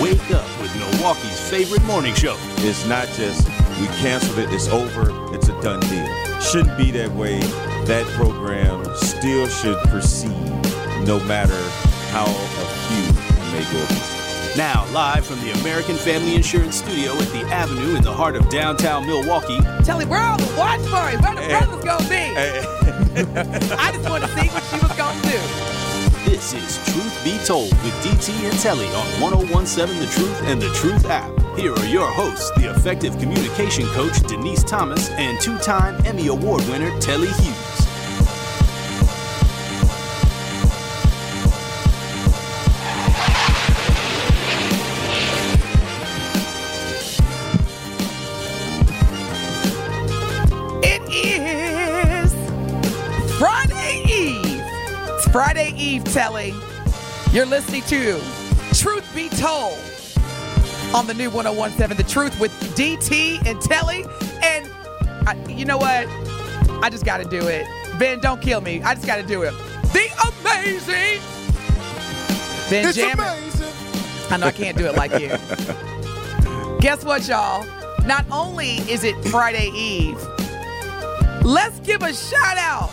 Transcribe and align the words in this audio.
wake 0.00 0.30
up 0.30 0.46
with 0.60 0.74
Milwaukee's 0.76 1.40
favorite 1.50 1.82
morning 1.84 2.14
show. 2.14 2.36
It's 2.58 2.86
not 2.86 3.08
just 3.08 3.46
we 3.80 3.86
canceled 3.98 4.38
it, 4.38 4.52
it's 4.52 4.68
over, 4.68 5.10
it's 5.34 5.48
a 5.48 5.60
done 5.62 5.80
deal. 5.80 6.06
Shouldn't 6.40 6.76
be 6.76 6.90
that 6.92 7.10
way. 7.12 7.40
That 7.86 8.06
program 8.14 8.84
still 8.96 9.48
should 9.48 9.78
proceed 9.88 10.30
no 11.04 11.18
matter 11.24 11.58
how 12.10 12.26
a 12.26 12.66
few 12.86 13.12
may 13.52 13.64
go. 13.72 14.12
Now, 14.56 14.86
live 14.92 15.24
from 15.24 15.40
the 15.40 15.52
American 15.60 15.96
Family 15.96 16.34
Insurance 16.34 16.76
Studio 16.76 17.12
at 17.14 17.28
the 17.28 17.42
Avenue 17.50 17.96
in 17.96 18.02
the 18.02 18.12
heart 18.12 18.36
of 18.36 18.48
downtown 18.50 19.06
Milwaukee, 19.06 19.60
Tell 19.82 19.98
him 19.98 20.10
where 20.10 20.20
all 20.20 20.36
the 20.36 20.54
watch 20.58 20.84
party, 20.88 21.16
where 21.16 21.34
the 21.34 21.42
eh. 21.42 21.58
brothers 21.58 21.84
gonna 21.84 22.08
be. 22.08 22.14
Hey. 22.14 22.58
Eh. 22.58 23.74
I 23.78 23.92
just 23.92 24.08
want 24.08 24.24
to 24.24 24.30
see 24.30 24.48
what 24.48 24.62
she 24.64 24.78
was 24.78 24.96
gonna 24.96 25.22
do. 25.22 25.61
This 26.24 26.52
is 26.52 26.76
Truth 26.92 27.24
Be 27.24 27.38
Told 27.44 27.70
with 27.82 27.94
DT 28.04 28.48
and 28.48 28.58
Telly 28.58 28.86
on 28.88 29.20
1017 29.20 30.00
The 30.00 30.06
Truth 30.06 30.42
and 30.42 30.60
The 30.60 30.68
Truth 30.74 31.06
app. 31.06 31.30
Here 31.56 31.72
are 31.72 31.86
your 31.86 32.06
hosts, 32.10 32.50
the 32.52 32.70
effective 32.70 33.18
communication 33.18 33.86
coach 33.88 34.20
Denise 34.26 34.62
Thomas 34.62 35.10
and 35.10 35.40
two 35.40 35.58
time 35.58 36.00
Emmy 36.06 36.28
Award 36.28 36.62
winner 36.68 36.98
Telly 37.00 37.28
Hughes. 37.28 37.61
Friday 55.92 55.96
Eve, 55.96 56.04
Telly. 56.04 56.54
You're 57.32 57.46
listening 57.46 57.82
to 57.82 58.20
Truth 58.74 59.10
Be 59.14 59.28
Told 59.28 59.78
on 60.94 61.06
the 61.06 61.14
new 61.14 61.30
1017 61.30 61.96
The 61.96 62.02
Truth 62.10 62.40
with 62.40 62.50
DT 62.76 63.46
and 63.46 63.60
Telly. 63.60 64.04
And 64.42 64.70
I, 65.26 65.36
you 65.48 65.64
know 65.64 65.76
what? 65.76 66.06
I 66.82 66.88
just 66.90 67.04
got 67.04 67.18
to 67.18 67.24
do 67.24 67.46
it. 67.48 67.66
Ben, 67.98 68.20
don't 68.20 68.40
kill 68.40 68.60
me. 68.60 68.82
I 68.82 68.94
just 68.94 69.06
got 69.06 69.16
to 69.16 69.22
do 69.22 69.42
it. 69.42 69.52
The 69.92 70.08
amazing 70.40 71.20
Ben 72.70 72.88
It's 72.88 72.98
amazing. 72.98 73.68
I 74.30 74.36
know 74.38 74.46
I 74.46 74.52
can't 74.52 74.76
do 74.76 74.86
it 74.86 74.96
like 74.96 75.12
you. 75.12 75.28
Guess 76.80 77.04
what, 77.04 77.28
y'all? 77.28 77.66
Not 78.06 78.24
only 78.30 78.76
is 78.90 79.04
it 79.04 79.14
Friday 79.26 79.70
Eve, 79.74 80.18
let's 81.42 81.80
give 81.80 82.02
a 82.02 82.12
shout 82.12 82.56
out 82.56 82.90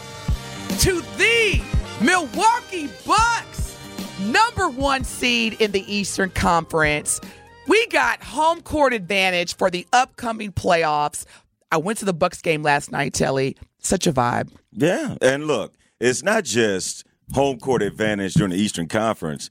to 0.79 1.01
the 1.17 1.68
Milwaukee 2.01 2.89
Bucks, 3.05 3.77
number 4.21 4.69
one 4.69 5.03
seed 5.03 5.59
in 5.59 5.73
the 5.73 5.93
Eastern 5.93 6.29
Conference. 6.29 7.19
We 7.67 7.85
got 7.87 8.23
home 8.23 8.61
court 8.61 8.93
advantage 8.93 9.57
for 9.57 9.69
the 9.69 9.85
upcoming 9.91 10.53
playoffs. 10.53 11.25
I 11.71 11.77
went 11.77 11.99
to 11.99 12.05
the 12.05 12.13
Bucks 12.13 12.41
game 12.41 12.63
last 12.63 12.89
night, 12.89 13.13
Telly. 13.13 13.57
Such 13.79 14.07
a 14.07 14.13
vibe. 14.13 14.49
Yeah, 14.71 15.17
and 15.21 15.45
look, 15.45 15.73
it's 15.99 16.23
not 16.23 16.45
just 16.45 17.05
home 17.33 17.59
court 17.59 17.81
advantage 17.81 18.33
during 18.33 18.51
the 18.51 18.57
Eastern 18.57 18.87
Conference. 18.87 19.49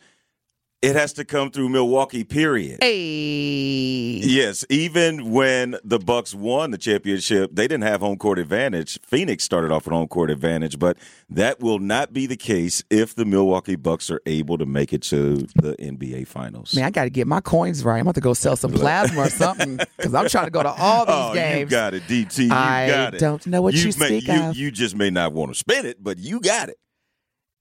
It 0.80 0.94
has 0.94 1.12
to 1.14 1.24
come 1.24 1.50
through 1.50 1.70
Milwaukee, 1.70 2.22
period. 2.22 2.78
Hey. 2.80 4.20
Yes, 4.22 4.64
even 4.70 5.32
when 5.32 5.76
the 5.82 5.98
Bucks 5.98 6.36
won 6.36 6.70
the 6.70 6.78
championship, 6.78 7.50
they 7.52 7.66
didn't 7.66 7.82
have 7.82 8.00
home 8.00 8.16
court 8.16 8.38
advantage. 8.38 9.00
Phoenix 9.02 9.42
started 9.42 9.72
off 9.72 9.86
with 9.86 9.92
home 9.92 10.06
court 10.06 10.30
advantage, 10.30 10.78
but 10.78 10.96
that 11.30 11.58
will 11.58 11.80
not 11.80 12.12
be 12.12 12.26
the 12.26 12.36
case 12.36 12.84
if 12.90 13.16
the 13.16 13.24
Milwaukee 13.24 13.74
Bucks 13.74 14.08
are 14.08 14.20
able 14.24 14.56
to 14.56 14.66
make 14.66 14.92
it 14.92 15.02
to 15.02 15.38
the 15.56 15.74
NBA 15.80 16.28
Finals. 16.28 16.76
Man, 16.76 16.84
I 16.84 16.90
got 16.90 17.04
to 17.04 17.10
get 17.10 17.26
my 17.26 17.40
coins 17.40 17.84
right. 17.84 17.96
I'm 17.96 18.02
about 18.02 18.14
to 18.14 18.20
go 18.20 18.32
sell 18.32 18.54
some 18.54 18.70
plasma 18.70 19.22
or 19.22 19.30
something 19.30 19.78
because 19.96 20.14
I'm 20.14 20.28
trying 20.28 20.44
to 20.44 20.52
go 20.52 20.62
to 20.62 20.70
all 20.70 21.04
these 21.04 21.14
oh, 21.16 21.34
games. 21.34 21.72
you 21.72 21.76
got 21.76 21.94
it, 21.94 22.04
DT. 22.04 22.44
You 22.44 22.52
I 22.52 22.86
got 22.86 23.14
it. 23.14 23.18
don't 23.18 23.44
know 23.48 23.62
what 23.62 23.74
you 23.74 23.86
may, 23.86 24.20
speak 24.20 24.28
you, 24.28 24.34
of. 24.34 24.56
you 24.56 24.70
just 24.70 24.94
may 24.94 25.10
not 25.10 25.32
want 25.32 25.50
to 25.50 25.58
spend 25.58 25.88
it, 25.88 26.04
but 26.04 26.18
you 26.18 26.38
got 26.38 26.68
it. 26.68 26.78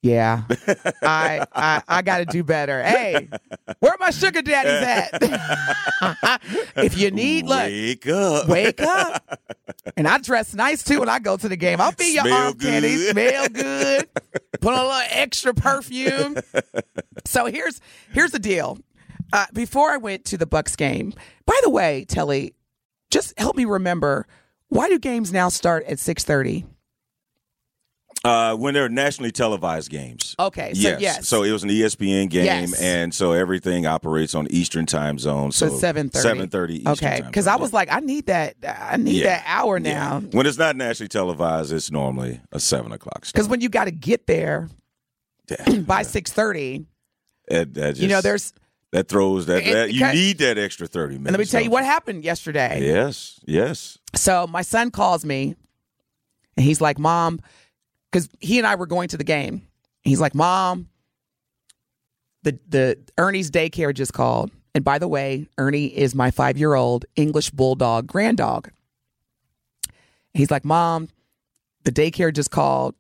Yeah, 0.03 0.43
I 1.01 1.45
I, 1.53 1.81
I 1.87 2.01
got 2.03 2.19
to 2.19 2.25
do 2.25 2.43
better. 2.43 2.81
Hey, 2.83 3.29
where 3.79 3.95
my 3.99 4.11
sugar 4.11 4.41
daddies 4.41 5.11
at? 5.21 6.41
if 6.77 6.97
you 6.97 7.09
need, 7.11 7.45
look, 7.45 7.63
Wake 7.63 8.07
up. 8.07 8.47
wake 8.47 8.81
up. 8.81 9.39
And 9.95 10.07
I 10.07 10.17
dress 10.19 10.53
nice 10.53 10.83
too 10.83 10.99
when 10.99 11.09
I 11.09 11.17
go 11.19 11.37
to 11.37 11.49
the 11.49 11.55
game. 11.55 11.79
I'll 11.81 11.91
be 11.93 12.13
your 12.13 12.29
arm 12.31 12.53
candy, 12.55 12.97
smell 12.97 13.47
good, 13.47 14.07
put 14.61 14.73
on 14.73 14.79
a 14.79 14.83
little 14.83 15.01
extra 15.09 15.53
perfume. 15.55 16.35
So 17.25 17.45
here's 17.45 17.79
here's 18.11 18.31
the 18.31 18.37
deal. 18.39 18.77
Uh, 19.33 19.45
before 19.53 19.89
I 19.89 19.97
went 19.97 20.25
to 20.25 20.37
the 20.37 20.45
Bucks 20.45 20.75
game, 20.75 21.13
by 21.45 21.57
the 21.63 21.69
way, 21.69 22.05
Telly, 22.07 22.53
just 23.09 23.33
help 23.39 23.55
me 23.55 23.65
remember 23.65 24.27
why 24.67 24.89
do 24.89 24.99
games 24.99 25.33
now 25.33 25.49
start 25.49 25.85
at 25.85 25.97
six 25.99 26.23
thirty? 26.23 26.65
Uh, 28.23 28.55
when 28.55 28.73
they're 28.73 28.89
nationally 28.89 29.31
televised 29.31 29.89
games. 29.89 30.35
Okay, 30.39 30.73
so 30.73 30.89
yes. 30.89 31.01
yes. 31.01 31.27
So 31.27 31.43
it 31.43 31.51
was 31.51 31.63
an 31.63 31.69
ESPN 31.69 32.29
game, 32.29 32.45
Yes. 32.45 32.81
and 32.81 33.13
so 33.13 33.31
everything 33.31 33.85
operates 33.85 34.35
on 34.35 34.47
Eastern 34.49 34.85
time 34.85 35.17
zone. 35.19 35.51
So, 35.51 35.69
seven 35.77 36.09
thirty. 36.09 36.21
Seven 36.23 36.49
thirty. 36.49 36.83
Okay, 36.87 37.21
because 37.25 37.47
I 37.47 37.55
was 37.55 37.71
like, 37.73 37.89
I 37.91 37.99
need 37.99 38.25
that. 38.25 38.55
I 38.67 38.97
need 38.97 39.15
Yeah. 39.17 39.37
that 39.37 39.43
hour 39.45 39.79
now. 39.79 40.19
When 40.31 40.45
it's 40.45 40.57
not 40.57 40.75
nationally 40.75 41.07
televised, 41.07 41.71
it's 41.71 41.91
normally 41.91 42.41
a 42.51 42.59
seven 42.59 42.91
o'clock. 42.91 43.25
Because 43.27 43.47
when 43.47 43.61
you 43.61 43.69
got 43.69 43.85
to 43.85 43.91
get 43.91 44.27
there 44.27 44.67
Yeah. 45.49 45.79
by 45.87 46.01
six 46.01 46.31
thirty, 46.31 46.85
you 47.49 48.07
know, 48.07 48.19
there's. 48.21 48.51
that 48.91 49.07
throws 49.07 49.45
that, 49.45 49.65
It- 49.65 49.73
that 49.73 49.93
you 49.93 50.05
need 50.11 50.39
that 50.39 50.57
extra 50.57 50.87
thirty 50.87 51.17
minutes. 51.17 51.31
Let 51.31 51.39
me 51.39 51.45
tell 51.45 51.61
you 51.61 51.69
what 51.69 51.85
happened 51.85 52.23
yesterday. 52.25 52.81
Yes, 52.83 53.39
yes. 53.45 53.99
So 54.15 54.47
my 54.47 54.63
son 54.63 54.91
calls 54.91 55.23
me, 55.23 55.55
and 56.57 56.65
he's 56.65 56.81
like, 56.81 56.97
"Mom," 56.99 57.39
because 58.17 58.29
he 58.39 58.57
and 58.57 58.65
I 58.65 58.75
were 58.75 58.87
going 58.87 59.09
to 59.09 59.17
the 59.17 59.23
game. 59.23 59.67
He's 60.01 60.19
like, 60.19 60.33
"Mom, 60.33 60.89
the 62.43 62.57
the 62.67 62.97
Ernie's 63.17 63.51
daycare 63.51 63.93
just 63.93 64.13
called." 64.13 64.51
And 64.73 64.83
by 64.83 64.99
the 64.99 65.07
way, 65.07 65.47
Ernie 65.57 65.85
is 65.85 66.15
my 66.15 66.31
five 66.31 66.57
year 66.57 66.73
old 66.73 67.05
English 67.15 67.51
bulldog 67.51 68.07
grand 68.07 68.37
dog. 68.37 68.71
He's 70.33 70.51
like, 70.51 70.65
"Mom, 70.65 71.09
the 71.83 71.91
daycare 71.91 72.33
just 72.33 72.51
called. 72.51 72.95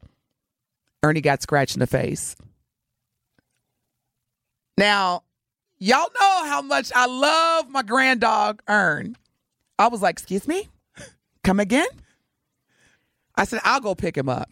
Ernie 1.03 1.21
got 1.21 1.41
scratched 1.41 1.75
in 1.75 1.79
the 1.79 1.87
face." 1.87 2.35
Now, 4.77 5.23
y'all 5.79 6.11
know 6.19 6.45
how 6.45 6.61
much 6.61 6.91
I 6.95 7.07
love 7.07 7.69
my 7.69 7.81
grand 7.81 8.21
dog 8.21 8.61
Ern. 8.69 9.15
I 9.79 9.87
was 9.87 10.01
like, 10.01 10.13
"Excuse 10.13 10.47
me." 10.47 10.69
Come 11.43 11.59
again? 11.59 11.87
I 13.35 13.45
said, 13.45 13.61
I'll 13.63 13.79
go 13.79 13.95
pick 13.95 14.17
him 14.17 14.27
up. 14.27 14.49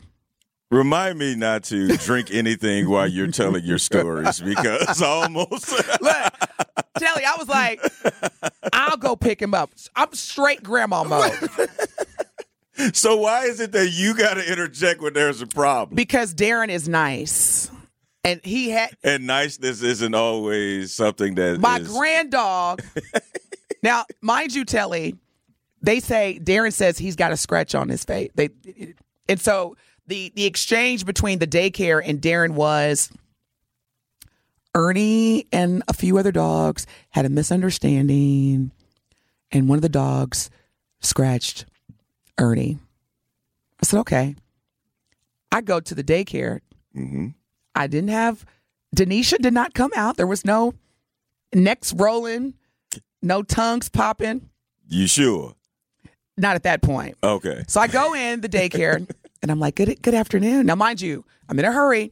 Remind 0.71 1.19
me 1.19 1.35
not 1.35 1.63
to 1.65 1.95
drink 1.97 2.29
anything 2.31 2.89
while 2.89 3.07
you're 3.07 3.27
telling 3.27 3.63
your 3.63 3.77
stories 3.77 4.41
because 4.41 5.01
almost. 5.01 5.71
Look, 6.01 6.33
Telly, 6.97 7.23
I 7.23 7.35
was 7.37 7.47
like, 7.47 7.79
I'll 8.73 8.97
go 8.97 9.15
pick 9.15 9.41
him 9.41 9.53
up. 9.53 9.71
I'm 9.95 10.11
straight 10.13 10.63
grandma 10.63 11.03
mode 11.03 11.31
so 12.93 13.15
why 13.17 13.43
is 13.45 13.59
it 13.59 13.71
that 13.73 13.89
you 13.89 14.15
got 14.17 14.33
to 14.35 14.51
interject 14.51 15.01
when 15.01 15.13
there's 15.13 15.41
a 15.41 15.47
problem? 15.47 15.95
because 15.95 16.33
Darren 16.33 16.69
is 16.69 16.89
nice. 16.89 17.69
And 18.23 18.41
he 18.43 18.71
had 18.71 18.89
And 19.03 19.27
niceness 19.27 19.83
isn't 19.83 20.15
always 20.15 20.91
something 20.91 21.35
that 21.35 21.59
my 21.59 21.77
is- 21.77 21.87
grand 21.87 22.31
dog. 22.31 22.81
now, 23.83 24.05
mind 24.19 24.55
you, 24.55 24.65
Telly, 24.65 25.15
they 25.83 25.99
say 25.99 26.39
Darren 26.43 26.73
says 26.73 26.97
he's 26.97 27.15
got 27.15 27.31
a 27.31 27.37
scratch 27.37 27.75
on 27.75 27.87
his 27.87 28.03
face. 28.03 28.31
They 28.33 28.49
and 29.29 29.39
so 29.39 29.77
the 30.07 30.31
the 30.35 30.45
exchange 30.45 31.05
between 31.05 31.39
the 31.39 31.47
daycare 31.47 32.01
and 32.03 32.21
Darren 32.21 32.51
was 32.51 33.11
Ernie 34.75 35.47
and 35.51 35.83
a 35.87 35.93
few 35.93 36.17
other 36.17 36.31
dogs 36.31 36.85
had 37.11 37.25
a 37.25 37.29
misunderstanding, 37.29 38.71
and 39.51 39.69
one 39.69 39.77
of 39.77 39.81
the 39.81 39.89
dogs 39.89 40.49
scratched 40.99 41.65
Ernie. 42.37 42.77
I 43.81 43.85
said, 43.85 43.99
okay. 44.01 44.35
I 45.51 45.61
go 45.61 45.79
to 45.79 45.95
the 45.95 46.03
daycare. 46.03 46.59
Mm-hmm. 46.95 47.27
I 47.73 47.87
didn't 47.87 48.09
have 48.09 48.45
Denisha 48.95 49.37
did 49.37 49.53
not 49.53 49.73
come 49.73 49.91
out. 49.95 50.17
There 50.17 50.27
was 50.27 50.45
no 50.45 50.73
necks 51.53 51.93
rolling, 51.93 52.55
no 53.21 53.43
tongues 53.43 53.89
popping. 53.89 54.49
You 54.87 55.07
sure? 55.07 55.55
Not 56.37 56.55
at 56.55 56.63
that 56.63 56.81
point. 56.81 57.17
Okay. 57.23 57.63
So 57.67 57.79
I 57.79 57.87
go 57.87 58.13
in 58.13 58.41
the 58.41 58.49
daycare 58.49 59.09
and 59.45 59.51
I'm 59.51 59.59
like, 59.59 59.75
good, 59.75 60.01
good 60.01 60.15
afternoon. 60.15 60.65
Now, 60.65 60.73
mind 60.73 61.01
you, 61.01 61.23
I'm 61.47 61.59
in 61.59 61.65
a 61.65 61.71
hurry. 61.71 62.11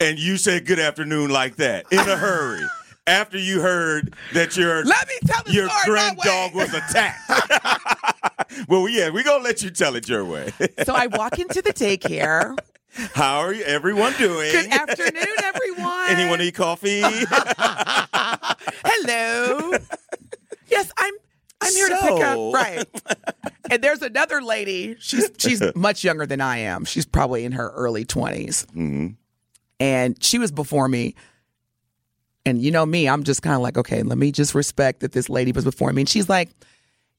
And 0.00 0.18
you 0.18 0.38
said 0.38 0.64
good 0.64 0.78
afternoon 0.78 1.28
like 1.28 1.56
that 1.56 1.84
in 1.92 1.98
a 1.98 2.16
hurry. 2.16 2.64
After 3.06 3.36
you 3.38 3.60
heard 3.60 4.14
that 4.32 4.56
your 4.56 4.82
Let 4.82 5.06
me 5.06 5.14
tell 5.26 5.42
the 5.44 5.52
your 5.52 5.68
story 5.68 5.84
grand 5.84 6.16
dog 6.16 6.54
was 6.54 6.72
attacked. 6.72 7.20
well, 8.68 8.88
yeah, 8.88 9.10
we're 9.10 9.22
gonna 9.22 9.44
let 9.44 9.62
you 9.62 9.68
tell 9.68 9.96
it 9.96 10.08
your 10.08 10.24
way. 10.24 10.50
So 10.84 10.94
I 10.94 11.08
walk 11.08 11.38
into 11.38 11.60
the 11.60 11.74
daycare. 11.74 12.58
How 13.14 13.40
are 13.40 13.52
you, 13.52 13.62
everyone 13.64 14.14
doing? 14.14 14.50
Good 14.50 14.72
afternoon, 14.72 15.34
everyone. 15.44 16.08
Anyone 16.08 16.38
need 16.38 16.54
coffee? 16.54 17.02
Hello. 18.82 19.72
yes, 20.68 20.90
I'm. 20.96 21.14
I'm 21.60 21.72
here 21.74 21.88
to 21.88 21.96
pick 22.02 22.20
up. 22.24 22.36
Right. 22.52 22.86
And 23.70 23.82
there's 23.82 24.02
another 24.02 24.40
lady. 24.42 24.96
She's 25.00 25.30
she's 25.38 25.62
much 25.74 26.04
younger 26.04 26.26
than 26.26 26.40
I 26.40 26.58
am. 26.58 26.84
She's 26.84 27.06
probably 27.06 27.44
in 27.44 27.52
her 27.52 27.70
early 27.70 28.04
20s. 28.04 28.70
hmm 28.70 29.08
And 29.80 30.22
she 30.22 30.38
was 30.38 30.52
before 30.52 30.88
me. 30.88 31.14
And 32.44 32.62
you 32.62 32.70
know 32.70 32.86
me, 32.86 33.08
I'm 33.08 33.24
just 33.24 33.42
kind 33.42 33.56
of 33.56 33.62
like, 33.62 33.76
okay, 33.76 34.02
let 34.04 34.16
me 34.18 34.30
just 34.30 34.54
respect 34.54 35.00
that 35.00 35.10
this 35.12 35.28
lady 35.28 35.50
was 35.50 35.64
before 35.64 35.92
me. 35.92 36.02
And 36.02 36.08
she's 36.08 36.28
like, 36.28 36.50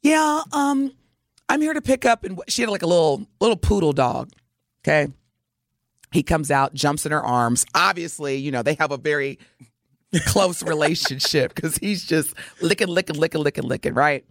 yeah, 0.01 0.41
um, 0.53 0.93
I'm 1.49 1.59
here 1.61 1.73
to 1.73 1.81
pick 1.81 2.05
up. 2.05 2.23
And 2.23 2.39
she 2.47 2.61
had 2.61 2.69
like 2.71 2.81
a 2.83 2.87
little 2.87 3.25
little 3.41 3.57
poodle 3.57 3.91
dog. 3.91 4.29
Okay. 4.87 5.11
He 6.13 6.23
comes 6.23 6.49
out, 6.49 6.73
jumps 6.73 7.05
in 7.05 7.11
her 7.11 7.21
arms. 7.21 7.65
Obviously, 7.75 8.37
you 8.37 8.51
know, 8.51 8.63
they 8.63 8.75
have 8.75 8.91
a 8.91 8.97
very 8.97 9.37
close 10.25 10.63
relationship 10.63 11.53
because 11.53 11.77
he's 11.77 12.05
just 12.05 12.33
licking, 12.61 12.87
licking, 12.87 13.17
licking, 13.17 13.41
licking, 13.41 13.63
licking, 13.63 13.93
right? 13.93 14.25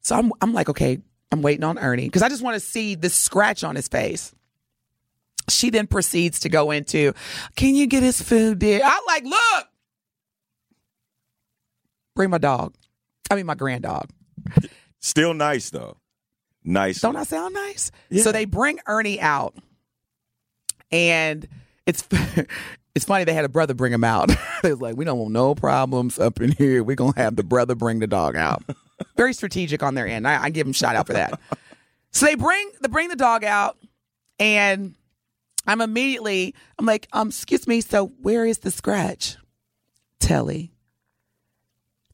So 0.00 0.16
I'm, 0.16 0.32
I'm 0.40 0.52
like, 0.52 0.68
okay, 0.68 0.98
I'm 1.32 1.42
waiting 1.42 1.64
on 1.64 1.78
Ernie 1.78 2.04
because 2.04 2.22
I 2.22 2.28
just 2.28 2.42
want 2.42 2.54
to 2.54 2.60
see 2.60 2.94
this 2.94 3.14
scratch 3.14 3.64
on 3.64 3.76
his 3.76 3.88
face. 3.88 4.34
She 5.48 5.70
then 5.70 5.86
proceeds 5.86 6.40
to 6.40 6.48
go 6.48 6.70
into, 6.70 7.14
can 7.56 7.74
you 7.74 7.86
get 7.86 8.02
his 8.02 8.20
food, 8.20 8.58
dear? 8.58 8.82
I'm 8.84 9.02
like, 9.06 9.24
look, 9.24 9.68
bring 12.14 12.30
my 12.30 12.38
dog. 12.38 12.74
I 13.30 13.34
mean, 13.34 13.46
my 13.46 13.54
grand 13.54 13.82
dog. 13.82 14.08
Still 15.00 15.34
nice 15.34 15.70
though. 15.70 15.96
Nice. 16.64 17.00
Don't 17.00 17.16
I 17.16 17.22
sound 17.22 17.54
nice? 17.54 17.90
Yeah. 18.10 18.22
So 18.22 18.32
they 18.32 18.44
bring 18.44 18.78
Ernie 18.86 19.20
out, 19.20 19.54
and 20.90 21.46
it's 21.86 22.06
it's 22.94 23.04
funny 23.04 23.24
they 23.24 23.34
had 23.34 23.44
a 23.44 23.48
brother 23.48 23.74
bring 23.74 23.92
him 23.92 24.04
out. 24.04 24.30
they 24.62 24.70
was 24.70 24.80
like, 24.80 24.96
we 24.96 25.04
don't 25.04 25.18
want 25.18 25.32
no 25.32 25.54
problems 25.54 26.18
up 26.18 26.40
in 26.40 26.52
here. 26.52 26.82
We're 26.82 26.96
gonna 26.96 27.12
have 27.16 27.36
the 27.36 27.44
brother 27.44 27.74
bring 27.74 27.98
the 28.00 28.06
dog 28.06 28.36
out. 28.36 28.62
Very 29.16 29.32
strategic 29.32 29.82
on 29.82 29.94
their 29.94 30.06
end. 30.06 30.26
I, 30.26 30.44
I 30.44 30.50
give 30.50 30.66
them 30.66 30.72
shout 30.72 30.96
out 30.96 31.06
for 31.06 31.12
that. 31.12 31.38
so 32.10 32.26
they 32.26 32.34
bring 32.34 32.70
they 32.80 32.88
bring 32.88 33.08
the 33.08 33.16
dog 33.16 33.44
out, 33.44 33.76
and 34.38 34.94
I'm 35.66 35.80
immediately 35.80 36.54
I'm 36.78 36.86
like, 36.86 37.08
um, 37.12 37.28
excuse 37.28 37.66
me. 37.66 37.80
So 37.80 38.06
where 38.22 38.44
is 38.44 38.58
the 38.58 38.70
scratch, 38.70 39.36
Telly? 40.18 40.72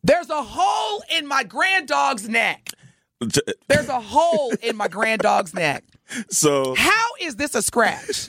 There's 0.02 0.28
a 0.28 0.42
hole 0.42 1.02
in 1.16 1.26
my 1.26 1.44
grand 1.44 1.88
dog's 1.88 2.28
neck. 2.28 2.68
There's 3.68 3.88
a 3.88 4.00
hole 4.00 4.52
in 4.62 4.76
my 4.76 4.88
grand 4.88 5.22
dog's 5.22 5.54
neck. 5.54 5.84
So 6.28 6.74
How 6.74 7.06
is 7.22 7.36
this 7.36 7.54
a 7.54 7.62
scratch? 7.62 8.28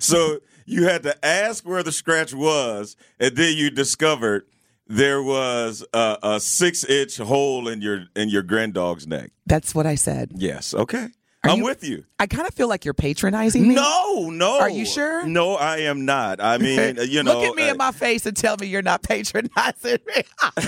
so 0.00 0.40
you 0.66 0.84
had 0.84 1.02
to 1.04 1.24
ask 1.24 1.66
where 1.66 1.82
the 1.82 1.92
scratch 1.92 2.32
was, 2.34 2.96
and 3.20 3.36
then 3.36 3.56
you 3.56 3.70
discovered 3.70 4.46
there 4.86 5.22
was 5.22 5.84
a, 5.92 6.18
a 6.22 6.40
six 6.40 6.84
inch 6.84 7.16
hole 7.18 7.68
in 7.68 7.80
your 7.82 8.04
in 8.16 8.28
your 8.28 8.42
grand 8.42 8.74
dog's 8.74 9.06
neck. 9.06 9.30
That's 9.46 9.74
what 9.74 9.86
I 9.86 9.94
said. 9.94 10.32
Yes. 10.34 10.74
Okay. 10.74 11.08
Are 11.44 11.50
I'm 11.50 11.58
you- 11.58 11.64
with 11.64 11.84
you. 11.84 12.04
I 12.18 12.26
kind 12.26 12.46
of 12.48 12.54
feel 12.54 12.68
like 12.68 12.84
you're 12.86 12.94
patronizing 12.94 13.68
me. 13.68 13.74
No, 13.74 14.30
no. 14.30 14.58
Are 14.60 14.70
you 14.70 14.86
sure? 14.86 15.26
No, 15.26 15.54
I 15.56 15.78
am 15.80 16.04
not. 16.06 16.40
I 16.40 16.56
mean, 16.58 16.96
you 17.08 17.22
know, 17.22 17.38
Look 17.40 17.50
at 17.50 17.54
me 17.56 17.68
uh, 17.68 17.72
in 17.72 17.76
my 17.76 17.92
face 17.92 18.24
and 18.24 18.34
tell 18.36 18.56
me 18.58 18.66
you're 18.66 18.80
not 18.82 19.02
patronizing 19.02 19.98
me. 20.06 20.22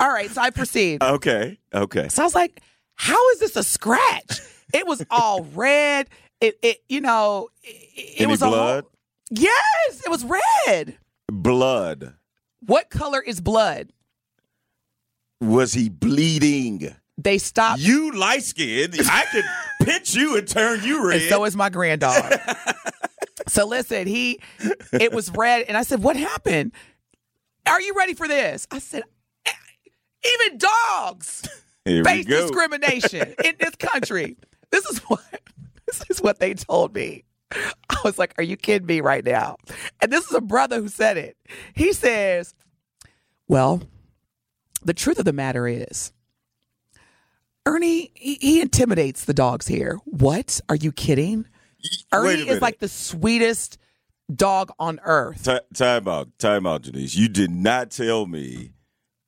All 0.00 0.08
right, 0.12 0.30
so 0.30 0.40
I 0.42 0.50
proceed. 0.50 1.02
Okay. 1.02 1.58
Okay. 1.72 2.08
So 2.08 2.22
I 2.22 2.26
was 2.26 2.34
like, 2.34 2.60
how 2.94 3.30
is 3.30 3.38
this 3.40 3.56
a 3.56 3.62
scratch? 3.62 4.40
It 4.74 4.86
was 4.86 5.04
all 5.10 5.44
red. 5.54 6.08
It, 6.44 6.58
it 6.62 6.82
you 6.88 7.00
know, 7.00 7.48
it, 7.62 8.22
it 8.22 8.26
was 8.28 8.40
whole- 8.40 8.50
blood? 8.50 8.84
yes, 9.30 10.02
it 10.04 10.10
was 10.10 10.24
red. 10.66 10.98
Blood. 11.32 12.14
What 12.60 12.90
color 12.90 13.20
is 13.20 13.40
blood? 13.40 13.90
Was 15.40 15.72
he 15.74 15.88
bleeding? 15.88 16.94
They 17.18 17.38
stopped. 17.38 17.80
You 17.80 18.12
light 18.12 18.42
skinned. 18.42 18.94
I 18.98 19.24
could 19.30 19.44
pinch 19.86 20.14
you 20.14 20.36
and 20.36 20.48
turn 20.48 20.82
you 20.82 21.06
red. 21.06 21.20
and 21.20 21.30
so 21.30 21.44
is 21.44 21.56
my 21.56 21.68
granddaughter. 21.70 22.40
so 23.48 23.66
listen, 23.66 24.06
he 24.06 24.40
it 24.92 25.12
was 25.12 25.30
red, 25.30 25.64
and 25.68 25.76
I 25.76 25.82
said, 25.82 26.02
"What 26.02 26.16
happened? 26.16 26.72
Are 27.66 27.80
you 27.80 27.94
ready 27.96 28.14
for 28.14 28.26
this?" 28.26 28.66
I 28.70 28.78
said, 28.80 29.04
"Eh, 29.46 29.50
"Even 30.34 30.58
dogs 30.58 31.48
Here 31.84 32.04
face 32.04 32.26
discrimination 32.26 33.34
in 33.44 33.54
this 33.58 33.74
country. 33.76 34.36
This 34.70 34.86
is 34.86 34.98
what 35.02 35.22
this 35.86 36.02
is 36.10 36.20
what 36.20 36.38
they 36.38 36.54
told 36.54 36.94
me." 36.94 37.24
I 37.52 37.96
was 38.04 38.18
like, 38.18 38.34
"Are 38.38 38.44
you 38.44 38.56
kidding 38.56 38.86
me 38.86 39.00
right 39.00 39.24
now?" 39.24 39.56
And 40.00 40.12
this 40.12 40.24
is 40.24 40.34
a 40.34 40.40
brother 40.40 40.80
who 40.80 40.88
said 40.88 41.16
it. 41.16 41.36
He 41.74 41.92
says, 41.92 42.54
"Well, 43.48 43.82
the 44.82 44.94
truth 44.94 45.18
of 45.18 45.24
the 45.24 45.32
matter 45.32 45.66
is." 45.68 46.12
Ernie, 47.66 48.10
he, 48.14 48.34
he 48.34 48.60
intimidates 48.60 49.24
the 49.24 49.32
dogs 49.32 49.66
here. 49.66 49.98
What? 50.04 50.60
Are 50.68 50.76
you 50.76 50.92
kidding? 50.92 51.46
Ernie 52.12 52.48
is 52.48 52.60
like 52.60 52.78
the 52.78 52.88
sweetest 52.88 53.78
dog 54.34 54.70
on 54.78 55.00
earth. 55.04 55.44
Ti- 55.44 55.60
time 55.74 56.08
out. 56.08 56.28
Time 56.38 56.66
out, 56.66 56.82
Janice. 56.82 57.14
You 57.14 57.28
did 57.28 57.50
not 57.50 57.90
tell 57.90 58.26
me 58.26 58.72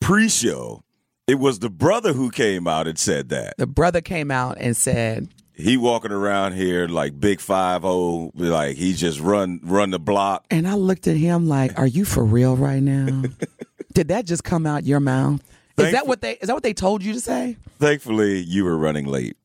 pre 0.01 0.29
show 0.29 0.83
it 1.27 1.39
was 1.39 1.59
the 1.59 1.71
brother 1.71 2.13
who 2.13 2.31
came 2.31 2.67
out 2.67 2.87
and 2.87 2.99
said 2.99 3.29
that. 3.31 3.57
The 3.59 3.67
brother 3.67 4.01
came 4.01 4.31
out 4.31 4.59
and 4.61 4.77
said, 4.77 5.29
He 5.59 5.79
walking 5.79 6.13
around 6.13 6.53
here 6.53 6.87
like 6.87 7.19
big 7.19 7.41
five 7.41 7.83
oh, 7.85 8.31
like 8.35 8.77
he 8.77 8.93
just 8.93 9.21
run 9.21 9.59
run 9.63 9.91
the 9.91 9.99
block. 9.99 10.45
and 10.51 10.69
I 10.69 10.75
looked 10.75 11.07
at 11.09 11.17
him 11.17 11.49
like, 11.49 11.79
"Are 11.79 11.87
you 11.87 12.05
for 12.05 12.25
real 12.25 12.57
right 12.57 12.83
now? 12.83 13.23
Did 13.95 14.09
that 14.09 14.27
just 14.27 14.45
come 14.45 14.67
out 14.67 14.85
your 14.85 15.01
mouth? 15.01 15.43
Is 15.79 15.93
that 15.93 16.07
what 16.07 16.21
they 16.21 16.33
is 16.35 16.49
that 16.49 16.55
what 16.55 16.63
they 16.63 16.75
told 16.75 17.03
you 17.03 17.15
to 17.15 17.21
say?" 17.21 17.57
Thankfully, 17.79 18.41
you 18.41 18.65
were 18.65 18.77
running 18.77 19.07
late. 19.07 19.39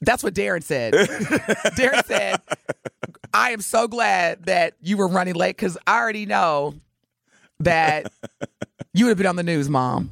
That's 0.00 0.24
what 0.24 0.34
Darren 0.34 0.64
said. 0.64 0.94
Darren 0.94 2.04
said, 2.06 2.40
"I 3.32 3.50
am 3.50 3.60
so 3.60 3.86
glad 3.86 4.46
that 4.46 4.74
you 4.82 4.96
were 4.96 5.08
running 5.08 5.34
late 5.34 5.56
because 5.56 5.78
I 5.86 6.00
already 6.00 6.26
know 6.26 6.74
that 7.60 8.12
you 8.92 9.04
would 9.04 9.10
have 9.10 9.18
been 9.18 9.26
on 9.26 9.36
the 9.36 9.44
news, 9.44 9.68
Mom." 9.68 10.10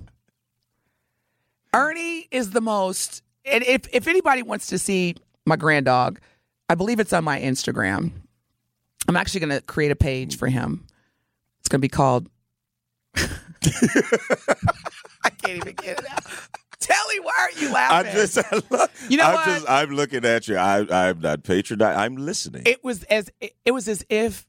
Ernie 1.74 2.28
is 2.30 2.50
the 2.50 2.60
most, 2.60 3.22
and 3.50 3.64
if 3.64 3.82
if 3.92 4.06
anybody 4.08 4.42
wants 4.42 4.68
to 4.68 4.78
see 4.78 5.16
my 5.46 5.56
grand 5.56 5.86
dog, 5.86 6.20
I 6.68 6.74
believe 6.74 7.00
it's 7.00 7.12
on 7.12 7.24
my 7.24 7.40
Instagram. 7.40 8.12
I'm 9.06 9.16
actually 9.16 9.40
going 9.40 9.56
to 9.58 9.62
create 9.62 9.90
a 9.90 9.96
page 9.96 10.36
for 10.36 10.48
him. 10.48 10.86
It's 11.60 11.68
going 11.68 11.78
to 11.80 11.82
be 11.82 11.88
called. 11.88 12.28
I 13.16 13.30
can't 15.30 15.56
even 15.56 15.74
get 15.74 15.98
it 16.00 16.10
out. 16.10 16.24
Telly, 16.80 17.20
why 17.20 17.32
are 17.38 17.60
you 17.60 17.72
laughing? 17.72 18.12
just, 18.12 18.38
I 18.52 18.62
look, 18.70 18.90
You 19.08 19.16
know 19.16 19.24
I'm 19.24 19.34
what? 19.34 19.44
just, 19.46 19.68
I'm 19.68 19.90
looking 19.90 20.24
at 20.24 20.46
you. 20.48 20.56
I, 20.56 21.08
I'm 21.08 21.20
not 21.20 21.42
patronizing. 21.42 21.98
I'm 21.98 22.16
listening. 22.16 22.62
it 22.66 22.84
was 22.84 23.02
as 23.04 23.30
it, 23.40 23.54
it 23.64 23.72
was 23.72 23.88
as 23.88 24.04
if 24.08 24.46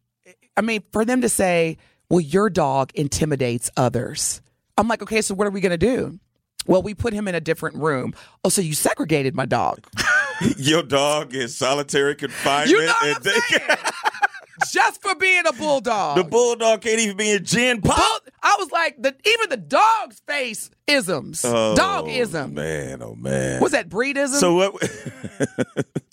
I 0.56 0.62
mean, 0.62 0.84
for 0.92 1.06
them 1.06 1.22
to 1.22 1.30
say, 1.30 1.78
"Well, 2.10 2.20
your 2.20 2.50
dog 2.50 2.92
intimidates 2.94 3.72
others." 3.78 4.42
I'm 4.78 4.88
like, 4.88 5.02
"Okay, 5.02 5.22
so 5.22 5.34
what 5.34 5.48
are 5.48 5.52
we 5.52 5.62
going 5.62 5.72
to 5.72 5.78
do?" 5.78 6.20
Well, 6.68 6.82
we 6.84 6.94
put 6.94 7.14
him 7.14 7.28
in 7.28 7.36
a 7.36 7.42
different 7.42 7.78
room. 7.78 8.14
Oh, 8.44 8.50
so 8.50 8.62
you 8.62 8.74
segregated 8.74 9.36
my 9.36 9.46
dog. 9.46 9.86
Your 10.58 10.84
dog 10.84 11.34
is 11.34 11.56
solitary 11.56 12.16
confinement. 12.16 12.70
You 12.70 12.86
know 12.86 12.94
what 13.02 13.18
and 13.18 13.28
I'm 13.28 13.42
saying? 13.42 13.78
Just 14.72 15.02
for 15.02 15.16
being 15.16 15.44
a 15.48 15.54
bulldog. 15.54 16.18
the 16.18 16.24
bulldog 16.26 16.82
can't 16.82 17.00
even 17.00 17.16
be 17.16 17.32
in 17.32 17.46
gin 17.46 17.82
pop. 17.82 17.98
Bull- 17.98 18.34
I 18.44 18.58
was 18.60 18.70
like, 18.72 19.02
the, 19.02 19.16
even 19.26 19.50
the 19.50 19.58
dog's 19.58 20.20
face 20.28 20.70
isms. 20.86 21.46
Oh, 21.46 21.76
dog 21.76 22.10
ism. 22.10 22.56
Man, 22.56 23.02
oh 23.02 23.16
man. 23.16 23.62
Was 23.62 23.72
that 23.72 23.88
breedism? 23.90 24.36
So 24.40 24.56
what? 24.56 24.74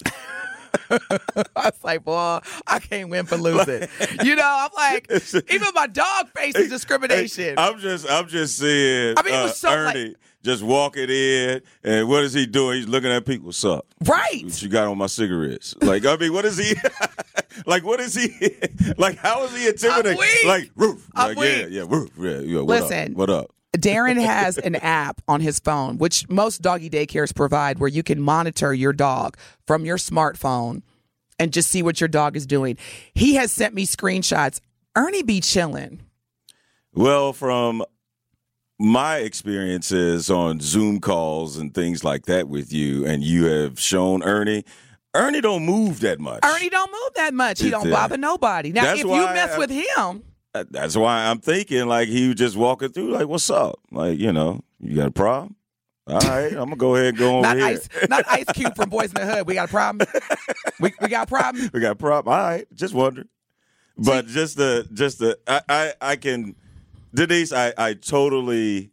I 0.91 1.09
was 1.57 1.83
like, 1.83 2.05
boy, 2.05 2.38
I 2.69 2.79
can't 2.79 3.11
win 3.11 3.26
for 3.26 3.37
losing. 3.37 3.88
you 4.23 4.37
know, 4.37 4.45
I'm 4.45 4.71
like, 4.76 5.11
even 5.50 5.69
my 5.75 5.88
dog 5.88 6.29
faces 6.31 6.69
discrimination. 6.69 7.55
I'm 7.59 7.81
just, 7.81 8.09
I'm 8.09 8.29
just 8.29 8.59
saying. 8.59 9.15
I 9.17 9.23
mean, 9.23 9.35
it 9.35 9.43
was 9.43 9.65
uh, 9.65 9.71
so, 9.71 9.83
like- 9.83 10.15
Just 10.47 10.62
walking 10.62 11.11
in, 11.11 11.61
and 11.83 12.09
what 12.09 12.23
is 12.23 12.33
he 12.33 12.47
doing? 12.47 12.76
He's 12.76 12.87
looking 12.87 13.11
at 13.11 13.26
people. 13.26 13.47
What's 13.47 13.65
up? 13.65 13.85
right. 14.05 14.45
What 14.45 14.62
you 14.62 14.69
got 14.69 14.87
on 14.87 14.97
my 14.97 15.09
cigarettes? 15.09 15.75
Like, 15.83 16.07
I 16.07 16.15
mean, 16.15 16.33
what 16.33 16.45
is 16.45 16.57
he? 16.57 16.76
like, 17.67 17.83
what 17.83 17.99
is 17.99 18.15
he? 18.15 18.57
like, 18.97 19.17
how 19.17 19.43
is 19.43 19.57
he 19.57 19.67
intimidating? 19.67 20.23
Like, 20.47 20.71
roof. 20.76 21.09
Like, 21.17 21.37
yeah, 21.37 21.67
yeah, 21.67 21.85
roof. 21.88 22.11
Yeah, 22.17 22.38
yeah. 22.38 22.61
What 22.61 22.83
Listen. 22.83 23.11
Up? 23.11 23.19
What 23.19 23.29
up? 23.29 23.50
Darren 23.76 24.21
has 24.25 24.57
an 24.57 24.76
app 24.76 25.21
on 25.26 25.41
his 25.41 25.59
phone, 25.59 25.99
which 25.99 26.29
most 26.29 26.62
doggy 26.62 26.91
daycares 26.91 27.35
provide, 27.35 27.81
where 27.81 27.88
you 27.88 28.05
can 28.05 28.21
monitor 28.21 28.73
your 28.73 28.93
dog 28.93 29.37
from 29.67 29.85
your 29.85 29.97
smartphone 29.97 30.83
and 31.41 31.53
just 31.53 31.71
see 31.71 31.83
what 31.83 32.00
your 32.00 32.07
dog 32.07 32.37
is 32.37 32.47
doing. 32.47 32.79
He 33.15 33.35
has 33.35 33.50
sent 33.50 33.75
me 33.75 33.85
screenshots. 33.85 34.61
Ernie 34.95 35.25
be 35.25 35.41
chilling. 35.41 36.03
Well, 36.95 37.33
from 37.33 37.85
my 38.78 39.18
experiences 39.18 40.30
on 40.30 40.61
Zoom 40.61 41.00
calls 41.00 41.56
and 41.56 41.73
things 41.75 42.04
like 42.04 42.26
that 42.26 42.49
with 42.49 42.73
you, 42.73 43.06
and 43.06 43.23
you 43.25 43.47
have 43.47 43.80
shown 43.80 44.23
Ernie, 44.23 44.64
Ernie 45.14 45.40
don't 45.40 45.64
move 45.64 46.00
that 46.00 46.21
much. 46.21 46.40
Ernie 46.45 46.68
don't 46.68 46.90
move 46.92 47.14
that 47.16 47.33
much. 47.33 47.61
He 47.61 47.71
don't 47.71 47.90
bother 47.90 48.18
nobody. 48.18 48.73
Now, 48.73 48.85
that's 48.85 49.00
if 49.00 49.06
you 49.06 49.12
mess 49.12 49.52
I- 49.52 49.59
with 49.59 49.71
him, 49.71 50.23
Uh, 50.54 50.64
That's 50.71 50.97
why 50.97 51.26
I'm 51.26 51.38
thinking 51.40 51.87
like 51.87 52.09
he 52.09 52.28
was 52.28 52.37
just 52.37 52.56
walking 52.56 52.88
through, 52.90 53.11
like, 53.12 53.26
"What's 53.28 53.50
up?" 53.50 53.78
Like, 53.90 54.18
you 54.18 54.33
know, 54.33 54.62
you 54.80 54.97
got 54.97 55.09
a 55.09 55.11
problem? 55.11 55.54
All 56.06 56.18
right, 56.21 56.50
I'm 56.52 56.71
gonna 56.71 56.76
go 56.76 56.95
ahead 56.97 57.09
and 57.09 57.18
go 57.18 57.33
over 57.38 57.42
not 57.42 57.56
here. 57.59 57.66
ice, 57.66 57.88
not 58.09 58.25
Ice 58.30 58.47
Cube 58.54 58.75
from 58.75 58.88
Boys 58.88 59.09
in 59.12 59.14
the 59.16 59.26
Hood. 59.26 59.47
We 59.47 59.52
got 59.54 59.68
a 59.68 59.73
problem. 59.73 60.09
We, 60.80 60.92
we 61.00 61.09
got 61.09 61.25
a 61.25 61.26
problem. 61.26 61.71
We 61.75 61.80
got 61.80 61.92
a 61.92 61.97
problem. 61.97 62.33
All 62.35 62.40
right, 62.40 62.66
just 62.75 62.95
wondering. 62.95 63.28
But 63.99 64.26
just 64.26 64.56
the, 64.59 64.87
just 64.92 65.18
the, 65.18 65.38
I, 65.47 65.61
I, 65.68 65.92
I 66.02 66.16
can, 66.16 66.54
Denise, 67.16 67.52
I, 67.52 67.73
I 67.78 67.94
totally 67.94 68.90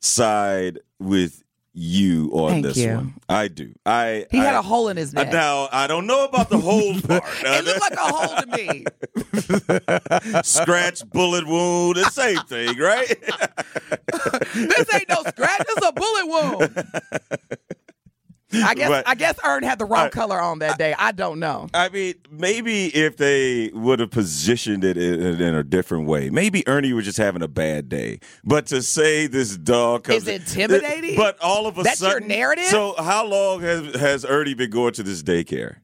side 0.00 0.78
with 0.98 1.42
you 1.74 2.30
on 2.32 2.50
Thank 2.52 2.64
this 2.64 2.76
you. 2.78 2.94
one. 2.94 3.14
I 3.28 3.48
do. 3.48 3.74
I 3.84 4.24
He 4.30 4.40
I, 4.40 4.44
had 4.44 4.54
a 4.54 4.62
hole 4.62 4.88
in 4.88 4.96
his 4.96 5.12
neck. 5.12 5.30
Now 5.30 5.68
I 5.70 5.86
don't 5.86 6.06
know 6.06 6.24
about 6.24 6.48
the 6.48 6.56
hole 6.58 6.98
part. 7.06 7.22
it 7.42 7.64
looked 7.66 7.80
like 7.82 7.92
a 7.92 7.96
hole 7.98 8.36
to 8.40 8.46
me. 8.56 8.86
Scratch, 10.42 11.04
bullet 11.10 11.46
wound, 11.46 11.96
the 11.96 12.04
same 12.10 12.38
thing, 12.48 12.78
right? 12.78 13.14
This 14.54 14.94
ain't 14.94 15.08
no 15.10 15.22
scratch. 15.24 15.62
This 15.66 15.76
is 15.76 15.84
a 15.86 15.92
bullet 15.92 16.26
wound. 16.26 16.86
I 18.62 18.74
guess 18.74 18.88
But- 18.88 19.08
I 19.08 19.14
guess 19.14 19.38
Ern 19.44 19.62
had 19.62 19.78
the 19.78 19.84
wrong 19.84 20.06
I- 20.06 20.08
color 20.10 20.40
on 20.40 20.58
that 20.60 20.78
day. 20.78 20.94
I 20.98 21.12
don't 21.12 21.38
know. 21.40 21.68
I 21.74 21.88
mean, 21.88 22.14
maybe 22.30 22.86
if 22.86 23.16
they 23.16 23.70
would 23.74 23.98
have 24.00 24.10
positioned 24.10 24.84
it 24.84 24.96
in, 24.96 25.40
in 25.40 25.54
a 25.54 25.62
different 25.64 26.06
way, 26.06 26.30
maybe 26.30 26.66
Ernie 26.68 26.92
was 26.92 27.04
just 27.04 27.18
having 27.18 27.42
a 27.42 27.48
bad 27.48 27.88
day. 27.88 28.20
But 28.44 28.66
to 28.66 28.82
say 28.82 29.26
this 29.26 29.56
dog 29.56 30.04
comes, 30.04 30.26
Is 30.26 30.28
intimidating? 30.28 31.16
But 31.16 31.38
all 31.40 31.66
of 31.66 31.78
a 31.78 31.82
That's 31.82 32.00
your 32.00 32.12
sudden, 32.12 32.28
narrative? 32.28 32.64
So 32.66 32.94
how 32.98 33.26
long 33.26 33.60
has 33.62 33.94
has 33.96 34.24
Ernie 34.24 34.54
been 34.54 34.70
going 34.70 34.92
to 34.94 35.02
this 35.02 35.22
daycare? 35.22 35.76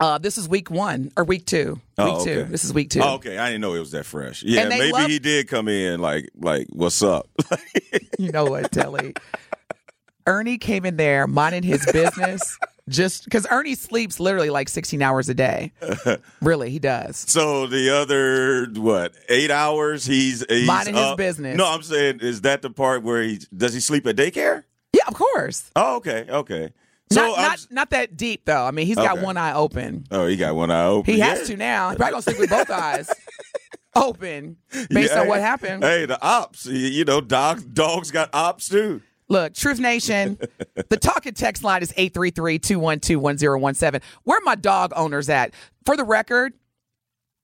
Uh, 0.00 0.18
this 0.18 0.36
is 0.36 0.48
week 0.48 0.70
one 0.70 1.12
or 1.16 1.22
week 1.24 1.46
two. 1.46 1.80
Oh, 1.96 2.16
week 2.16 2.24
two. 2.24 2.44
This 2.44 2.64
is 2.64 2.74
week 2.74 2.90
two. 2.90 3.00
Oh, 3.00 3.14
okay, 3.14 3.38
I 3.38 3.46
didn't 3.46 3.60
know 3.60 3.74
it 3.74 3.78
was 3.78 3.92
that 3.92 4.04
fresh. 4.04 4.42
Yeah, 4.42 4.68
maybe 4.68 4.90
love- 4.92 5.08
he 5.08 5.20
did 5.20 5.46
come 5.48 5.68
in 5.68 6.00
like 6.00 6.28
like 6.36 6.66
what's 6.70 7.02
up? 7.02 7.28
You 8.18 8.30
know 8.30 8.44
what, 8.44 8.70
Telly? 8.70 9.14
Ernie 10.26 10.58
came 10.58 10.84
in 10.84 10.96
there 10.96 11.26
minding 11.26 11.62
his 11.62 11.84
business. 11.92 12.58
Just 12.86 13.24
because 13.24 13.46
Ernie 13.50 13.74
sleeps 13.76 14.20
literally 14.20 14.50
like 14.50 14.68
16 14.68 15.00
hours 15.00 15.30
a 15.30 15.34
day. 15.34 15.72
Really, 16.42 16.68
he 16.68 16.78
does. 16.78 17.16
so 17.16 17.66
the 17.66 17.88
other 17.88 18.66
what 18.78 19.14
eight 19.30 19.50
hours 19.50 20.04
he's, 20.04 20.44
he's 20.50 20.66
Minding 20.66 20.94
his 20.94 21.14
business. 21.14 21.56
No, 21.56 21.66
I'm 21.66 21.82
saying 21.82 22.20
is 22.20 22.42
that 22.42 22.60
the 22.60 22.68
part 22.68 23.02
where 23.02 23.22
he 23.22 23.40
does 23.56 23.72
he 23.72 23.80
sleep 23.80 24.06
at 24.06 24.16
daycare? 24.16 24.64
Yeah, 24.92 25.04
of 25.08 25.14
course. 25.14 25.70
Oh, 25.74 25.96
okay, 25.96 26.26
okay. 26.28 26.72
So 27.10 27.22
not, 27.22 27.36
not, 27.38 27.66
not 27.70 27.90
that 27.90 28.18
deep, 28.18 28.44
though. 28.44 28.64
I 28.66 28.70
mean, 28.72 28.86
he's 28.86 28.96
got 28.96 29.18
one 29.20 29.38
eye 29.38 29.54
open. 29.54 30.04
Oh, 30.10 30.26
he 30.26 30.36
got 30.36 30.54
one 30.54 30.70
eye 30.70 30.84
open. 30.84 31.10
He 31.14 31.18
Yeah. 31.18 31.36
has 31.36 31.46
to 31.48 31.56
now. 31.56 31.88
He's 31.88 31.96
probably 31.96 32.10
going 32.12 32.22
to 32.22 32.30
sleep 32.30 32.38
with 32.40 32.50
both 32.50 32.70
eyes 32.82 33.10
open 33.96 34.56
based 34.90 35.14
Yeah, 35.14 35.22
on 35.22 35.28
what 35.28 35.40
happened. 35.40 35.82
Hey, 35.82 36.04
the 36.06 36.20
ops. 36.22 36.66
You 36.66 36.74
you 36.76 37.04
know, 37.06 37.22
dogs 37.22 37.64
dogs 37.64 38.10
got 38.10 38.28
ops 38.34 38.68
too. 38.68 39.00
Look, 39.28 39.54
Truth 39.54 39.80
Nation, 39.80 40.38
the 40.88 40.96
talk 40.96 41.26
and 41.26 41.36
text 41.36 41.64
line 41.64 41.82
is 41.82 41.92
833-212-1017. 41.92 44.00
Where 44.24 44.38
are 44.38 44.44
my 44.44 44.54
dog 44.54 44.92
owners 44.94 45.28
at? 45.28 45.52
For 45.84 45.96
the 45.96 46.04
record, 46.04 46.54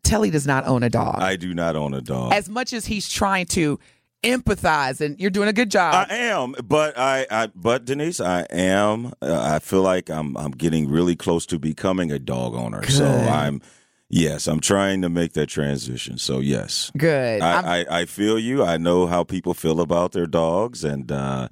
Telly 0.03 0.31
does 0.31 0.47
not 0.47 0.67
own 0.67 0.83
a 0.83 0.91
dog. 0.91 1.21
I 1.21 1.37
do 1.37 1.55
not 1.55 1.77
own 1.77 1.95
a 1.95 2.01
dog. 2.01 2.33
as 2.33 2.49
much 2.49 2.73
as 2.73 2.87
he's 2.87 3.09
trying 3.09 3.47
to 3.47 3.79
empathize, 4.23 5.01
and 5.01 5.19
you're 5.19 5.31
doing 5.31 5.49
a 5.49 5.53
good 5.53 5.71
job. 5.71 5.95
I 5.95 6.15
am, 6.15 6.55
but 6.65 6.99
I, 6.99 7.27
I 7.31 7.49
but 7.55 7.85
Denise, 7.85 8.21
I 8.21 8.43
am. 8.51 9.13
Uh, 9.23 9.41
I 9.41 9.59
feel 9.59 9.83
like 9.83 10.11
I'm 10.11 10.37
I'm 10.37 10.53
getting 10.53 10.91
really 10.91 11.17
close 11.17 11.47
to 11.47 11.59
becoming 11.59 12.13
a 12.13 12.19
dog 12.19 12.55
owner. 12.55 12.87
So 12.89 13.07
I'm 13.07 13.63
yes, 14.09 14.47
I'm 14.47 14.61
trying 14.61 15.03
to 15.03 15.09
make 15.09 15.33
that 15.35 15.47
transition. 15.47 16.19
So 16.19 16.41
yes. 16.41 16.91
good. 16.97 17.41
I, 17.41 17.81
I, 17.81 18.01
I 18.01 18.05
feel 18.05 18.39
you. 18.39 18.65
I 18.65 18.77
know 18.77 19.07
how 19.07 19.25
people 19.25 19.55
feel 19.55 19.81
about 19.81 20.13
their 20.13 20.27
dogs, 20.27 20.85
and 20.85 21.11
uh, 21.11 21.49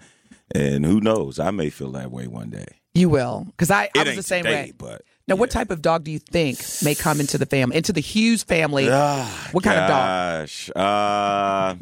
and 0.55 0.85
who 0.87 1.00
knows, 1.00 1.38
I 1.38 1.50
may 1.50 1.71
feel 1.71 1.93
that 1.93 2.11
way 2.11 2.26
one 2.26 2.50
day. 2.50 2.67
you 2.95 3.09
will, 3.09 3.45
because 3.47 3.71
I, 3.71 3.88
I 3.97 4.02
was 4.05 4.17
the 4.17 4.23
same 4.23 4.45
today, 4.45 4.64
way. 4.64 4.73
but 4.76 5.02
Now, 5.28 5.37
what 5.37 5.50
type 5.50 5.71
of 5.71 5.83
dog 5.83 6.05
do 6.05 6.11
you 6.11 6.19
think 6.19 6.59
may 6.83 6.95
come 6.95 7.21
into 7.21 7.38
the 7.38 7.47
family, 7.47 7.76
into 7.76 7.93
the 7.93 8.00
Hughes 8.00 8.43
family? 8.43 8.88
Ah, 8.90 9.49
What 9.52 9.62
kind 9.64 9.78
of 9.78 9.88
dog? 9.88 10.49
Uh, 10.75 11.75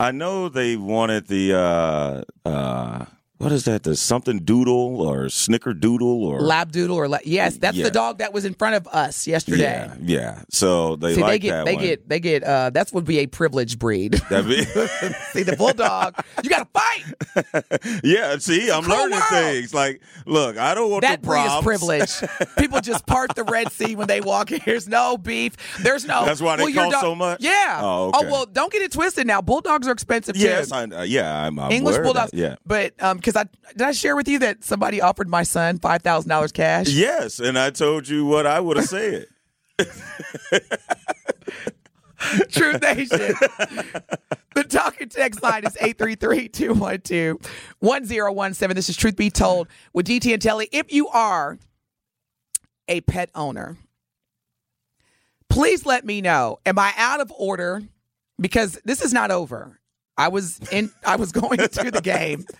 I 0.00 0.10
know 0.10 0.48
they 0.48 0.76
wanted 0.76 1.28
the 1.28 1.54
uh, 1.54 2.48
uh, 2.48 3.04
what 3.42 3.52
is 3.52 3.64
that? 3.64 3.82
The 3.82 3.96
something 3.96 4.40
doodle 4.40 5.00
or 5.02 5.28
snicker 5.28 5.74
doodle 5.74 6.24
or 6.24 6.40
Labdoodle 6.40 6.94
or 6.94 7.08
la- 7.08 7.18
yes, 7.24 7.56
that's 7.58 7.76
Yeah. 7.76 7.84
the 7.84 7.90
dog 7.90 8.18
that 8.18 8.32
was 8.32 8.44
in 8.44 8.54
front 8.54 8.76
of 8.76 8.86
us 8.88 9.26
yesterday. 9.26 9.62
yeah, 9.62 9.94
yeah. 10.00 10.42
So 10.50 10.96
they 10.96 11.14
See, 11.14 11.20
like 11.20 11.30
they 11.32 11.38
get, 11.40 11.50
that 11.52 11.64
they 11.66 11.74
one. 11.74 11.84
get, 11.84 12.08
they 12.08 12.20
get. 12.20 12.42
Uh, 12.44 12.70
that's 12.70 12.92
would 12.92 13.04
be 13.04 13.18
a 13.18 13.26
privileged 13.26 13.78
breed. 13.78 14.14
That 14.30 14.46
be- 14.46 14.64
See, 15.32 15.42
the 15.42 15.56
bulldog, 15.56 16.14
you 16.42 16.48
got 16.50 16.72
to 16.72 16.80
fight. 16.80 18.00
yeah, 18.04 18.36
see, 18.38 18.70
I'm 18.70 18.84
learning 18.84 19.10
world. 19.18 19.24
things. 19.30 19.74
Like, 19.74 20.00
look, 20.26 20.56
I 20.58 20.74
don't 20.74 20.90
want 20.90 21.02
That 21.02 21.22
the 21.22 21.26
breed 21.28 21.40
is 21.40 21.46
problems. 21.46 22.18
privilege. 22.18 22.56
People 22.58 22.80
just 22.80 23.06
part 23.06 23.34
the 23.34 23.44
Red 23.44 23.72
Sea 23.72 23.96
when 23.96 24.06
they 24.08 24.20
walk 24.20 24.52
in. 24.52 24.60
There's 24.64 24.88
no 24.88 25.16
beef. 25.18 25.54
There's 25.82 26.04
no. 26.04 26.24
That's 26.24 26.40
why 26.40 26.56
they 26.56 26.64
well, 26.64 26.90
cost 26.90 27.00
so 27.00 27.14
much? 27.14 27.40
Yeah. 27.42 27.80
Oh, 27.82 28.08
okay. 28.14 28.30
well, 28.30 28.46
don't 28.46 28.72
get 28.72 28.82
it 28.82 28.92
twisted. 28.92 29.26
Now, 29.26 29.40
bulldogs 29.42 29.86
are 29.88 29.92
expensive 29.92 30.36
Yes, 30.36 30.68
too. 30.70 30.74
I, 30.76 30.82
uh, 30.84 31.02
yeah, 31.02 31.44
I'm, 31.46 31.58
I'm 31.58 31.70
English 31.72 31.98
bulldogs. 31.98 32.30
Yeah. 32.32 32.56
But 32.66 32.94
um, 33.02 33.18
because 33.32 33.48
I 33.48 33.72
did 33.72 33.82
I 33.82 33.92
share 33.92 34.16
with 34.16 34.28
you 34.28 34.38
that 34.40 34.62
somebody 34.64 35.00
offered 35.00 35.28
my 35.28 35.42
son 35.42 35.78
five 35.78 36.02
thousand 36.02 36.28
dollars 36.28 36.52
cash. 36.52 36.88
Yes, 36.88 37.38
and 37.38 37.58
I 37.58 37.70
told 37.70 38.06
you 38.08 38.26
what 38.26 38.46
I 38.46 38.60
would 38.60 38.76
have 38.76 38.84
said. 38.86 39.26
Truth 42.50 42.82
Nation. 42.82 43.34
the 44.54 44.62
talking 44.68 45.08
text 45.08 45.42
line 45.42 45.64
is 45.64 45.76
833-212-1017. 45.76 48.74
This 48.74 48.88
is 48.88 48.96
Truth 48.96 49.16
Be 49.16 49.28
Told 49.28 49.66
with 49.92 50.06
DT 50.06 50.32
and 50.32 50.40
Telly. 50.40 50.68
If 50.70 50.92
you 50.92 51.08
are 51.08 51.58
a 52.86 53.00
pet 53.00 53.28
owner, 53.34 53.76
please 55.50 55.84
let 55.84 56.04
me 56.04 56.20
know. 56.20 56.60
Am 56.64 56.78
I 56.78 56.92
out 56.96 57.18
of 57.18 57.32
order? 57.36 57.82
Because 58.40 58.78
this 58.84 59.02
is 59.02 59.12
not 59.12 59.32
over. 59.32 59.80
I 60.16 60.28
was 60.28 60.60
in 60.70 60.92
I 61.04 61.16
was 61.16 61.32
going 61.32 61.58
to 61.58 61.90
the 61.90 62.00
game. 62.00 62.44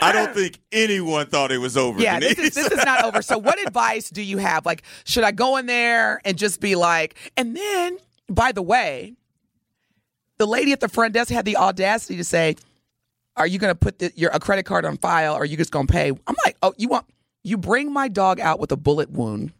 I 0.00 0.12
don't 0.12 0.34
think 0.34 0.58
anyone 0.72 1.26
thought 1.26 1.50
it 1.52 1.58
was 1.58 1.76
over. 1.76 2.00
Yeah, 2.00 2.20
this 2.20 2.38
is 2.38 2.54
this 2.54 2.70
is 2.70 2.84
not 2.84 3.04
over. 3.04 3.22
So 3.22 3.38
what 3.38 3.58
advice 3.66 4.10
do 4.10 4.22
you 4.22 4.38
have? 4.38 4.66
Like, 4.66 4.82
should 5.04 5.24
I 5.24 5.30
go 5.30 5.56
in 5.56 5.66
there 5.66 6.20
and 6.24 6.36
just 6.36 6.60
be 6.60 6.74
like, 6.74 7.14
and 7.36 7.56
then, 7.56 7.98
by 8.28 8.52
the 8.52 8.62
way, 8.62 9.14
the 10.38 10.46
lady 10.46 10.72
at 10.72 10.80
the 10.80 10.88
front 10.88 11.14
desk 11.14 11.30
had 11.30 11.44
the 11.44 11.56
audacity 11.56 12.16
to 12.16 12.24
say, 12.24 12.56
Are 13.36 13.46
you 13.46 13.58
gonna 13.58 13.74
put 13.74 13.98
the, 13.98 14.12
your 14.14 14.30
a 14.32 14.40
credit 14.40 14.64
card 14.64 14.84
on 14.84 14.96
file 14.96 15.34
or 15.34 15.42
are 15.42 15.44
you 15.44 15.56
just 15.56 15.70
gonna 15.70 15.86
pay? 15.86 16.10
I'm 16.10 16.36
like, 16.44 16.56
Oh, 16.62 16.74
you 16.76 16.88
want 16.88 17.06
you 17.42 17.56
bring 17.56 17.92
my 17.92 18.08
dog 18.08 18.40
out 18.40 18.60
with 18.60 18.72
a 18.72 18.76
bullet 18.76 19.10
wound 19.10 19.52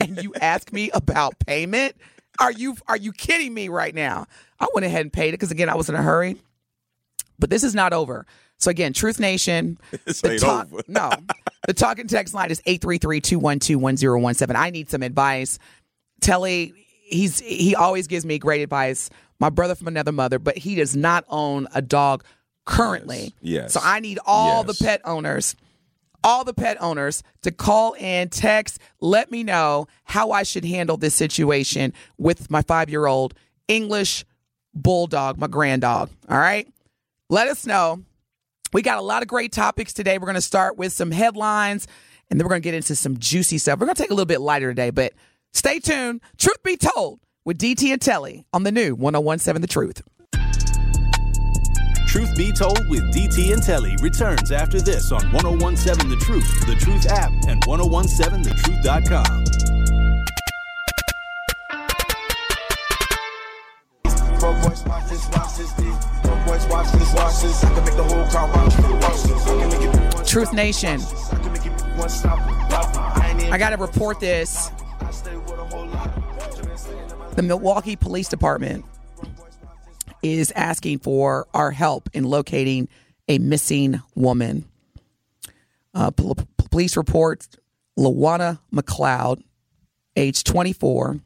and 0.00 0.22
you 0.22 0.34
ask 0.40 0.72
me 0.72 0.90
about 0.92 1.38
payment? 1.46 1.96
Are 2.40 2.52
you 2.52 2.76
are 2.88 2.96
you 2.96 3.12
kidding 3.12 3.52
me 3.52 3.68
right 3.68 3.94
now? 3.94 4.26
I 4.58 4.66
went 4.74 4.86
ahead 4.86 5.02
and 5.02 5.12
paid 5.12 5.28
it 5.28 5.32
because 5.32 5.50
again 5.50 5.68
I 5.68 5.74
was 5.74 5.88
in 5.88 5.94
a 5.94 6.02
hurry. 6.02 6.36
But 7.38 7.50
this 7.50 7.64
is 7.64 7.74
not 7.74 7.92
over. 7.92 8.26
So 8.62 8.70
again, 8.70 8.92
Truth 8.92 9.18
Nation, 9.18 9.76
the 10.04 10.38
talk, 10.40 10.68
no, 10.88 11.10
the 11.66 11.74
talking 11.74 12.06
text 12.06 12.32
line 12.32 12.52
is 12.52 12.60
833-212-1017. 12.62 14.54
I 14.54 14.70
need 14.70 14.88
some 14.88 15.02
advice. 15.02 15.58
Telly, 16.20 16.72
he's 17.04 17.40
he 17.40 17.74
always 17.74 18.06
gives 18.06 18.24
me 18.24 18.38
great 18.38 18.62
advice. 18.62 19.10
My 19.40 19.50
brother 19.50 19.74
from 19.74 19.88
another 19.88 20.12
mother, 20.12 20.38
but 20.38 20.56
he 20.56 20.76
does 20.76 20.94
not 20.94 21.24
own 21.28 21.66
a 21.74 21.82
dog 21.82 22.22
currently. 22.64 23.34
Yes, 23.40 23.62
yes, 23.62 23.72
So 23.72 23.80
I 23.82 23.98
need 23.98 24.20
all 24.24 24.64
yes. 24.64 24.78
the 24.78 24.84
pet 24.84 25.00
owners 25.04 25.56
all 26.24 26.44
the 26.44 26.54
pet 26.54 26.80
owners 26.80 27.24
to 27.42 27.50
call 27.50 27.94
in, 27.94 28.28
text, 28.28 28.78
let 29.00 29.32
me 29.32 29.42
know 29.42 29.88
how 30.04 30.30
I 30.30 30.44
should 30.44 30.64
handle 30.64 30.96
this 30.96 31.16
situation 31.16 31.92
with 32.16 32.48
my 32.48 32.62
five 32.62 32.88
year 32.88 33.06
old 33.06 33.34
English 33.66 34.24
bulldog, 34.72 35.36
my 35.36 35.48
grand 35.48 35.82
dog. 35.82 36.10
All 36.28 36.38
right. 36.38 36.68
Let 37.28 37.48
us 37.48 37.66
know. 37.66 38.04
We 38.72 38.82
got 38.82 38.98
a 38.98 39.02
lot 39.02 39.22
of 39.22 39.28
great 39.28 39.52
topics 39.52 39.92
today. 39.92 40.18
We're 40.18 40.26
going 40.26 40.34
to 40.34 40.40
start 40.40 40.76
with 40.76 40.92
some 40.92 41.10
headlines 41.10 41.86
and 42.30 42.40
then 42.40 42.46
we're 42.46 42.50
going 42.50 42.62
to 42.62 42.66
get 42.66 42.74
into 42.74 42.96
some 42.96 43.18
juicy 43.18 43.58
stuff. 43.58 43.78
We're 43.78 43.86
going 43.86 43.96
to 43.96 44.02
take 44.02 44.10
a 44.10 44.14
little 44.14 44.26
bit 44.26 44.40
lighter 44.40 44.70
today, 44.70 44.90
but 44.90 45.12
stay 45.52 45.78
tuned. 45.78 46.20
Truth 46.38 46.62
be 46.62 46.76
told 46.76 47.20
with 47.44 47.58
DT 47.58 47.92
and 47.92 48.00
Telly 48.00 48.44
on 48.52 48.62
the 48.62 48.72
new 48.72 48.94
1017 48.94 49.60
The 49.60 49.68
Truth. 49.68 50.02
Truth 52.06 52.36
Be 52.36 52.52
Told 52.52 52.86
with 52.90 53.02
DT 53.14 53.54
and 53.54 53.62
Telly 53.62 53.96
returns 54.02 54.52
after 54.52 54.82
this 54.82 55.10
on 55.12 55.32
1017 55.32 56.10
The 56.10 56.16
Truth, 56.16 56.66
The 56.66 56.74
Truth 56.74 57.06
app, 57.06 57.32
and 57.48 57.62
1017thetruth.com. 57.62 59.44
Truth 70.26 70.52
Nation. 70.52 71.00
I 73.52 73.56
got 73.58 73.70
to 73.70 73.76
report 73.76 74.18
this. 74.20 74.70
The 77.34 77.42
Milwaukee 77.42 77.96
Police 77.96 78.28
Department 78.28 78.84
is 80.22 80.52
asking 80.56 81.00
for 81.00 81.46
our 81.52 81.70
help 81.70 82.08
in 82.12 82.24
locating 82.24 82.88
a 83.28 83.38
missing 83.38 84.00
woman. 84.14 84.64
Uh, 85.94 86.10
pol- 86.10 86.36
police 86.70 86.96
report 86.96 87.46
Lawana 87.98 88.58
McLeod, 88.72 89.42
age 90.16 90.44
24. 90.44 91.20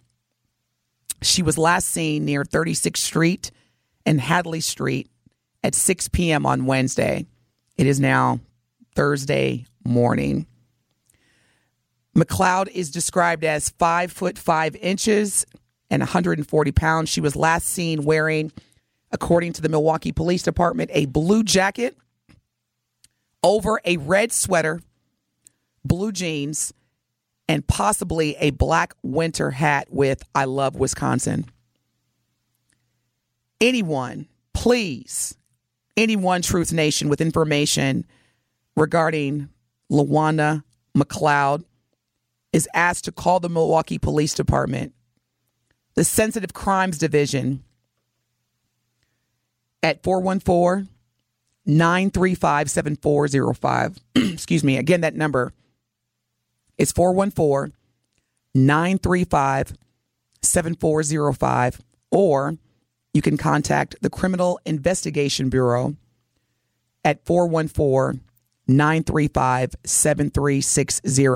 She 1.23 1.43
was 1.43 1.57
last 1.57 1.89
seen 1.89 2.25
near 2.25 2.45
36th 2.45 2.97
Street 2.97 3.51
and 4.05 4.21
Hadley 4.21 4.61
Street 4.61 5.09
at 5.67 5.75
6 5.75 6.09
p.m. 6.09 6.47
on 6.47 6.65
Wednesday. 6.65 7.27
It 7.77 7.89
is 7.89 7.99
now 7.99 8.39
Thursday 8.95 9.67
morning. 9.85 10.47
McLeod 12.17 12.69
is 12.69 12.93
described 12.93 13.43
as 13.43 13.71
five 13.71 14.13
foot 14.13 14.39
five 14.39 14.77
inches 14.77 15.45
and 15.91 16.01
140 16.01 16.71
pounds. 16.73 17.09
She 17.09 17.21
was 17.21 17.35
last 17.35 17.67
seen 17.67 18.05
wearing 18.05 18.53
according 19.11 19.55
to 19.55 19.63
the 19.63 19.69
Milwaukee 19.69 20.13
Police 20.13 20.45
Department, 20.45 20.91
a 20.95 21.07
blue 21.07 21.43
jacket 21.43 21.97
over 23.43 23.81
a 23.85 23.97
red 23.97 24.31
sweater, 24.31 24.81
blue 25.85 26.13
jeans, 26.13 26.73
and 27.49 27.67
possibly 27.67 28.37
a 28.37 28.51
black 28.51 28.95
winter 29.03 29.51
hat 29.51 29.89
with 29.91 30.23
I 30.33 30.45
love 30.45 30.77
Wisconsin. 30.77 31.47
Anyone, 33.61 34.29
please, 34.55 35.37
anyone, 35.97 36.43
Truth 36.43 36.73
Nation, 36.73 37.09
with 37.09 37.21
information 37.21 38.05
regarding 38.77 39.49
Lawana 39.91 40.63
McLeod 40.97 41.65
is 42.53 42.69
asked 42.75 43.05
to 43.05 43.13
call 43.13 43.41
the 43.41 43.49
Milwaukee 43.49 43.99
Police 43.99 44.35
Department, 44.35 44.95
the 45.95 46.05
Sensitive 46.05 46.55
Crimes 46.55 46.99
Division 46.99 47.63
at 49.83 50.03
414 50.03 50.89
935 51.67 52.71
7405. 52.71 53.99
Excuse 54.15 54.65
me. 54.65 54.77
Again, 54.77 55.01
that 55.03 55.15
number 55.15 55.53
is 56.79 56.93
414 56.93 57.75
935 58.55 59.75
7405. 60.43 61.81
Or 62.13 62.57
you 63.17 63.23
can 63.23 63.37
contact 63.37 63.97
the 64.03 64.11
Criminal 64.11 64.61
Investigation 64.65 65.49
Bureau 65.49 65.97
at 67.05 67.25
414 67.25 68.21
935 68.69 69.75
7360. 69.85 71.27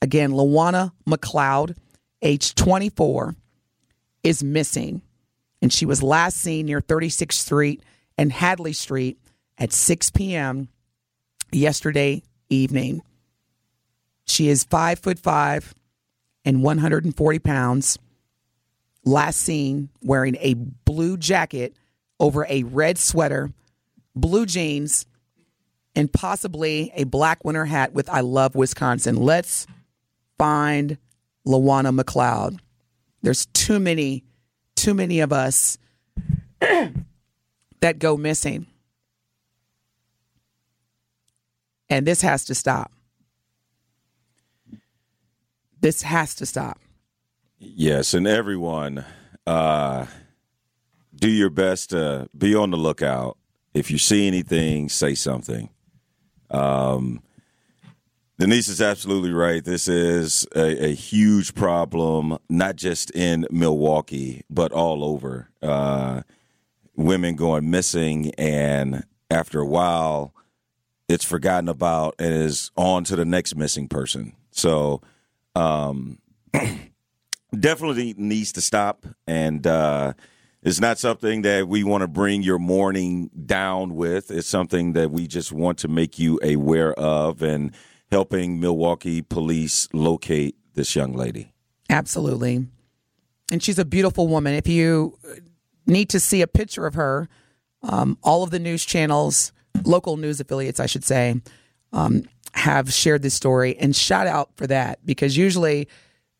Again, 0.00 0.30
Lawana 0.30 0.92
McLeod, 1.08 1.76
age 2.22 2.54
24, 2.54 3.34
is 4.22 4.44
missing 4.44 5.02
and 5.60 5.72
she 5.72 5.86
was 5.86 6.02
last 6.02 6.36
seen 6.36 6.66
near 6.66 6.80
36th 6.80 7.32
Street 7.32 7.82
and 8.16 8.32
Hadley 8.32 8.72
Street 8.72 9.18
at 9.56 9.72
6 9.72 10.10
p.m. 10.10 10.68
yesterday 11.50 12.22
evening. 12.48 13.02
She 14.26 14.48
is 14.48 14.64
five 14.64 14.98
foot 14.98 15.18
five 15.18 15.74
and 16.44 16.62
140 16.62 17.38
pounds. 17.38 17.98
Last 19.08 19.40
seen 19.40 19.88
wearing 20.02 20.36
a 20.38 20.52
blue 20.52 21.16
jacket 21.16 21.74
over 22.20 22.44
a 22.46 22.64
red 22.64 22.98
sweater, 22.98 23.50
blue 24.14 24.44
jeans, 24.44 25.06
and 25.96 26.12
possibly 26.12 26.92
a 26.94 27.04
black 27.04 27.42
winter 27.42 27.64
hat 27.64 27.94
with 27.94 28.10
I 28.10 28.20
love 28.20 28.54
Wisconsin. 28.54 29.16
Let's 29.16 29.66
find 30.36 30.98
Lawana 31.46 31.98
McLeod. 31.98 32.58
There's 33.22 33.46
too 33.46 33.80
many 33.80 34.24
too 34.76 34.92
many 34.92 35.20
of 35.20 35.32
us 35.32 35.78
that 36.60 37.98
go 37.98 38.18
missing. 38.18 38.66
And 41.88 42.06
this 42.06 42.20
has 42.20 42.44
to 42.44 42.54
stop. 42.54 42.92
This 45.80 46.02
has 46.02 46.34
to 46.34 46.44
stop. 46.44 46.78
Yes, 47.60 48.14
and 48.14 48.28
everyone, 48.28 49.04
uh, 49.44 50.06
do 51.12 51.28
your 51.28 51.50
best 51.50 51.90
to 51.90 52.28
be 52.36 52.54
on 52.54 52.70
the 52.70 52.76
lookout. 52.76 53.36
If 53.74 53.90
you 53.90 53.98
see 53.98 54.28
anything, 54.28 54.88
say 54.88 55.16
something. 55.16 55.68
Um, 56.50 57.20
Denise 58.38 58.68
is 58.68 58.80
absolutely 58.80 59.32
right. 59.32 59.64
This 59.64 59.88
is 59.88 60.46
a, 60.54 60.90
a, 60.90 60.94
huge 60.94 61.56
problem, 61.56 62.38
not 62.48 62.76
just 62.76 63.10
in 63.10 63.44
Milwaukee, 63.50 64.44
but 64.48 64.70
all 64.70 65.02
over. 65.02 65.50
Uh, 65.60 66.22
women 66.94 67.34
going 67.34 67.68
missing, 67.68 68.32
and 68.38 69.04
after 69.32 69.60
a 69.60 69.66
while, 69.66 70.32
it's 71.08 71.24
forgotten 71.24 71.68
about 71.68 72.14
and 72.20 72.32
is 72.32 72.70
on 72.76 73.02
to 73.04 73.16
the 73.16 73.24
next 73.24 73.56
missing 73.56 73.88
person. 73.88 74.34
So, 74.52 75.02
um, 75.56 76.18
definitely 77.56 78.14
needs 78.16 78.52
to 78.52 78.60
stop. 78.60 79.06
And 79.26 79.66
uh, 79.66 80.14
it's 80.62 80.80
not 80.80 80.98
something 80.98 81.42
that 81.42 81.68
we 81.68 81.84
want 81.84 82.02
to 82.02 82.08
bring 82.08 82.42
your 82.42 82.58
morning 82.58 83.30
down 83.46 83.94
with. 83.94 84.30
It's 84.30 84.48
something 84.48 84.92
that 84.94 85.10
we 85.10 85.26
just 85.26 85.52
want 85.52 85.78
to 85.78 85.88
make 85.88 86.18
you 86.18 86.38
aware 86.42 86.92
of 86.94 87.42
and 87.42 87.74
helping 88.10 88.58
Milwaukee 88.58 89.22
police 89.22 89.88
locate 89.92 90.56
this 90.74 90.96
young 90.96 91.12
lady. 91.12 91.52
Absolutely. 91.90 92.66
And 93.50 93.62
she's 93.62 93.78
a 93.78 93.84
beautiful 93.84 94.28
woman. 94.28 94.54
If 94.54 94.68
you 94.68 95.18
need 95.86 96.10
to 96.10 96.20
see 96.20 96.42
a 96.42 96.46
picture 96.46 96.86
of 96.86 96.94
her, 96.94 97.28
um, 97.82 98.18
all 98.22 98.42
of 98.42 98.50
the 98.50 98.58
news 98.58 98.84
channels, 98.84 99.52
local 99.84 100.16
news 100.16 100.40
affiliates, 100.40 100.80
I 100.80 100.86
should 100.86 101.04
say, 101.04 101.40
um, 101.92 102.24
have 102.52 102.92
shared 102.92 103.22
this 103.22 103.34
story. 103.34 103.76
And 103.76 103.94
shout 103.94 104.26
out 104.26 104.50
for 104.56 104.66
that 104.66 105.04
because 105.06 105.36
usually 105.36 105.88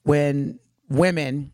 when 0.02 0.58
women 0.88 1.52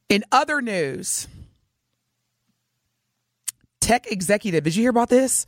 in 0.09 0.25
other 0.31 0.61
news, 0.61 1.27
tech 3.81 4.11
executive, 4.11 4.64
did 4.64 4.77
you 4.77 4.83
hear 4.83 4.90
about 4.90 5.09
this? 5.09 5.47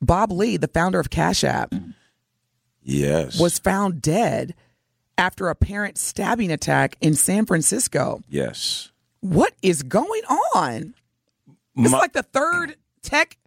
Bob 0.00 0.32
Lee, 0.32 0.56
the 0.56 0.68
founder 0.68 1.00
of 1.00 1.10
Cash 1.10 1.44
App, 1.44 1.74
yes, 2.82 3.38
was 3.38 3.58
found 3.58 4.00
dead 4.00 4.54
after 5.16 5.48
a 5.48 5.54
parent 5.54 5.98
stabbing 5.98 6.50
attack 6.50 6.96
in 7.00 7.14
San 7.14 7.46
Francisco. 7.46 8.20
Yes. 8.28 8.90
What 9.24 9.54
is 9.62 9.82
going 9.82 10.20
on? 10.54 10.92
It's 11.76 11.92
like 11.92 12.12
the 12.12 12.22
third 12.22 12.76
tech 13.00 13.38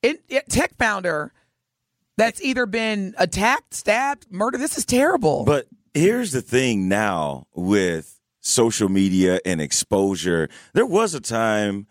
in, 0.00 0.18
tech 0.48 0.76
founder 0.78 1.32
that's 2.16 2.40
either 2.40 2.66
been 2.66 3.16
attacked, 3.18 3.74
stabbed, 3.74 4.28
murdered. 4.30 4.60
This 4.60 4.78
is 4.78 4.84
terrible. 4.84 5.42
But 5.44 5.66
here's 5.92 6.30
the 6.30 6.40
thing 6.40 6.88
now 6.88 7.48
with 7.52 8.20
social 8.42 8.88
media 8.88 9.40
and 9.44 9.60
exposure. 9.60 10.48
There 10.72 10.86
was 10.86 11.14
a 11.14 11.20
time 11.20 11.88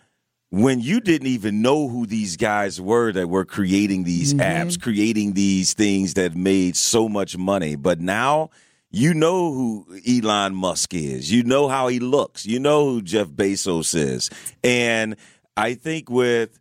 when 0.49 0.79
you 0.79 1.01
didn't 1.01 1.27
even 1.27 1.61
know 1.61 1.89
who 1.89 2.05
these 2.05 2.37
guys 2.37 2.79
were 2.79 3.11
that 3.11 3.27
were 3.27 3.43
creating 3.43 4.05
these 4.05 4.33
mm-hmm. 4.33 4.69
apps, 4.69 4.81
creating 4.81 5.33
these 5.33 5.73
things 5.73 6.13
that 6.13 6.33
made 6.33 6.77
so 6.77 7.09
much 7.09 7.35
money. 7.35 7.75
But 7.75 7.99
now 7.99 8.51
you 8.97 9.13
know 9.13 9.51
who 9.53 9.85
Elon 10.07 10.55
Musk 10.55 10.93
is. 10.93 11.31
You 11.31 11.43
know 11.43 11.67
how 11.67 11.87
he 11.87 11.99
looks. 11.99 12.45
You 12.45 12.59
know 12.59 12.85
who 12.89 13.01
Jeff 13.01 13.27
Bezos 13.27 13.93
is. 13.95 14.29
And 14.63 15.15
I 15.55 15.73
think 15.75 16.09
with 16.09 16.59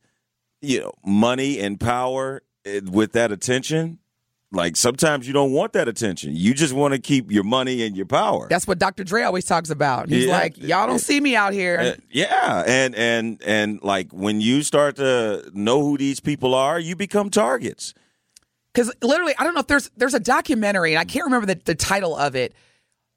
you 0.63 0.81
know 0.81 0.93
money 1.05 1.59
and 1.61 1.79
power 1.81 2.43
eh, 2.65 2.81
with 2.85 3.13
that 3.13 3.33
attention, 3.33 3.99
like 4.53 4.77
sometimes 4.77 5.27
you 5.27 5.33
don't 5.33 5.53
want 5.53 5.73
that 5.75 5.89
attention. 5.89 6.35
You 6.37 6.55
just 6.55 6.73
want 6.73 6.95
to 6.95 7.01
keep 7.01 7.31
your 7.31 7.45
money 7.45 7.83
and 7.85 7.97
your 7.97 8.07
power. 8.07 8.47
that's 8.49 8.67
what 8.67 8.79
Dr. 8.79 9.05
Dre 9.05 9.23
always 9.23 9.45
talks 9.45 9.71
about. 9.71 10.09
He's 10.09 10.27
Yeah. 10.27 10.39
like, 10.39 10.57
y'all 10.57 10.87
don't 10.87 11.01
see 11.01 11.21
me 11.21 11.35
out 11.37 11.53
here. 11.53 11.79
Uh, 11.79 12.01
yeah, 12.11 12.63
and 12.67 12.95
and 12.95 13.43
and 13.45 13.81
like 13.83 14.13
when 14.13 14.41
you 14.41 14.63
start 14.63 14.97
to 14.97 15.51
know 15.53 15.83
who 15.83 15.99
these 15.99 16.21
people 16.21 16.55
are, 16.55 16.79
you 16.79 16.97
become 16.97 17.29
targets. 17.31 17.93
Because 18.77 18.93
literally 19.03 19.35
i 19.39 19.45
don't 19.45 19.55
know 19.55 19.61
if 19.61 19.67
there's 19.67 19.91
there's 19.97 20.15
a 20.15 20.21
documentary 20.21 20.93
and 20.93 21.01
i 21.01 21.05
can't 21.05 21.25
remember 21.25 21.47
the, 21.47 21.61
the 21.65 21.75
title 21.75 22.15
of 22.15 22.37
it 22.37 22.55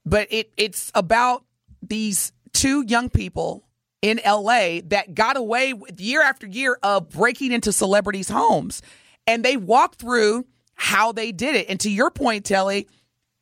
but 0.06 0.28
it 0.32 0.52
it's 0.58 0.92
about 0.96 1.44
these 1.82 2.32
two 2.54 2.84
young 2.88 3.10
people 3.10 3.64
in 4.02 4.20
la 4.26 4.80
that 4.86 5.14
got 5.14 5.38
away 5.38 5.74
with 5.74 6.00
year 6.00 6.22
after 6.22 6.48
year 6.48 6.78
of 6.84 7.10
breaking 7.10 7.52
into 7.52 7.72
celebrities 7.72 8.30
homes. 8.30 8.82
And 9.28 9.44
they 9.44 9.58
walked 9.58 10.00
through 10.00 10.46
how 10.74 11.12
they 11.12 11.32
did 11.32 11.56
it. 11.56 11.70
And 11.70 11.80
to 11.82 11.92
your 11.92 12.10
point 12.10 12.46
telly 12.46 12.88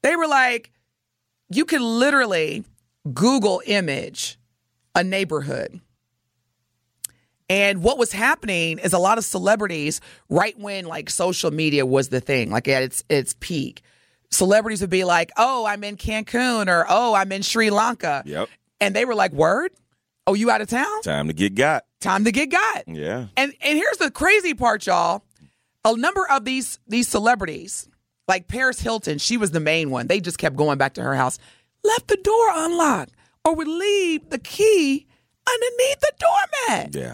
they 0.04 0.16
were 0.16 0.28
like 0.28 0.72
you 1.50 1.66
can 1.66 1.82
literally 1.82 2.64
google 3.14 3.62
image 3.66 4.38
a 4.96 5.04
neighborhood 5.04 5.80
and 7.50 7.82
what 7.84 7.98
was 7.98 8.12
happening 8.12 8.80
is 8.80 8.94
a 8.94 9.00
lot 9.00 9.18
of 9.18 9.26
celebrities, 9.26 10.02
right 10.30 10.58
when 10.60 10.86
like 10.86 11.10
social 11.10 11.52
media 11.52 11.86
was 11.86 12.10
the 12.10 12.20
thing, 12.22 12.50
like 12.52 12.68
at 12.68 12.84
its 12.84 13.04
its 13.10 13.36
peak, 13.40 13.82
celebrities 14.32 14.82
would 14.82 14.90
be 14.90 15.04
like, 15.04 15.32
"Oh, 15.38 15.66
I'm 15.66 15.84
in 15.84 15.98
Cancun," 15.98 16.68
or 16.68 16.86
"Oh, 16.90 17.14
I'm 17.14 17.32
in 17.32 17.42
Sri 17.42 17.70
Lanka," 17.70 18.24
Yep. 18.26 18.50
and 18.82 18.96
they 18.96 19.06
were 19.06 19.16
like, 19.16 19.32
"Word? 19.32 19.72
Oh, 20.26 20.34
you 20.34 20.52
out 20.52 20.60
of 20.62 20.68
town? 20.70 21.02
Time 21.04 21.28
to 21.28 21.34
get 21.34 21.56
got. 21.56 21.86
Time 22.02 22.26
to 22.26 22.32
get 22.32 22.50
got." 22.52 22.84
Yeah. 22.88 23.28
And 23.38 23.54
and 23.62 23.78
here's 23.78 23.98
the 23.98 24.12
crazy 24.12 24.54
part, 24.54 24.86
y'all. 24.86 25.24
A 25.86 25.96
number 25.96 26.28
of 26.30 26.44
these 26.44 26.80
these 26.88 27.08
celebrities, 27.08 27.88
like 28.28 28.50
Paris 28.50 28.82
Hilton, 28.82 29.20
she 29.20 29.38
was 29.38 29.52
the 29.52 29.62
main 29.62 29.90
one. 29.90 30.08
They 30.08 30.20
just 30.20 30.38
kept 30.38 30.58
going 30.58 30.78
back 30.78 30.96
to 30.96 31.02
her 31.02 31.16
house, 31.16 31.40
left 31.86 32.08
the 32.10 32.18
door 32.18 32.50
unlocked, 32.54 33.14
or 33.46 33.56
would 33.56 33.70
leave 33.70 34.30
the 34.30 34.40
key 34.40 35.08
underneath 35.48 36.00
the 36.02 36.12
doormat. 36.20 36.96
Yeah. 36.96 37.14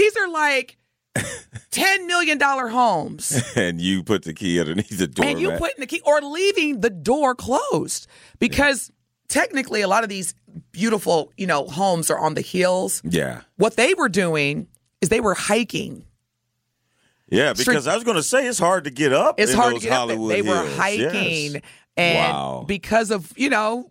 These 0.00 0.16
are 0.16 0.28
like 0.30 0.78
ten 1.70 2.06
million 2.06 2.38
dollar 2.38 2.68
homes, 2.68 3.42
And 3.54 3.80
you 3.80 4.02
put 4.02 4.22
the 4.24 4.32
key 4.32 4.58
underneath 4.58 4.96
the 4.96 5.06
door. 5.06 5.26
and 5.26 5.38
you 5.38 5.50
putting 5.52 5.78
the 5.80 5.86
key 5.86 6.00
or 6.06 6.20
leaving 6.22 6.80
the 6.80 6.88
door 6.88 7.34
closed 7.34 8.06
because 8.38 8.90
technically 9.28 9.82
a 9.82 9.88
lot 9.88 10.02
of 10.02 10.08
these 10.08 10.34
beautiful 10.72 11.32
you 11.36 11.46
know 11.46 11.66
homes 11.66 12.10
are 12.10 12.18
on 12.18 12.32
the 12.34 12.40
hills. 12.40 13.02
Yeah. 13.04 13.42
What 13.56 13.76
they 13.76 13.92
were 13.92 14.08
doing 14.08 14.68
is 15.02 15.10
they 15.10 15.20
were 15.20 15.34
hiking. 15.34 16.04
Yeah, 17.28 17.52
because 17.52 17.86
I 17.86 17.94
was 17.94 18.02
going 18.02 18.16
to 18.16 18.22
say 18.24 18.46
it's 18.48 18.58
hard 18.58 18.84
to 18.84 18.90
get 18.90 19.12
up. 19.12 19.38
It's 19.38 19.52
in 19.52 19.58
hard 19.58 19.74
those 19.74 19.82
to 19.82 19.86
get 19.88 19.92
up. 19.92 19.98
Hollywood 19.98 20.32
They 20.32 20.42
were 20.42 20.66
hiking, 20.76 21.52
Yes. 21.52 21.62
and 21.96 22.32
Wow. 22.34 22.64
because 22.66 23.10
of 23.12 23.32
you 23.36 23.50
know 23.50 23.90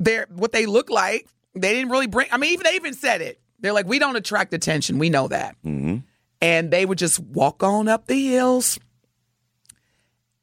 their 0.00 0.26
what 0.34 0.50
they 0.52 0.66
look 0.66 0.90
like, 0.90 1.28
they 1.54 1.72
didn't 1.72 1.90
really 1.90 2.08
bring. 2.08 2.28
I 2.32 2.36
mean, 2.38 2.52
even 2.52 2.64
they 2.64 2.74
even 2.74 2.92
said 2.94 3.20
it. 3.22 3.40
They're 3.60 3.72
like, 3.72 3.86
we 3.86 3.98
don't 3.98 4.16
attract 4.16 4.52
attention. 4.54 4.98
We 4.98 5.10
know 5.10 5.28
that. 5.28 5.56
Mm-hmm. 5.64 5.98
And 6.42 6.70
they 6.70 6.84
would 6.84 6.98
just 6.98 7.18
walk 7.18 7.62
on 7.62 7.88
up 7.88 8.06
the 8.06 8.26
hills, 8.28 8.78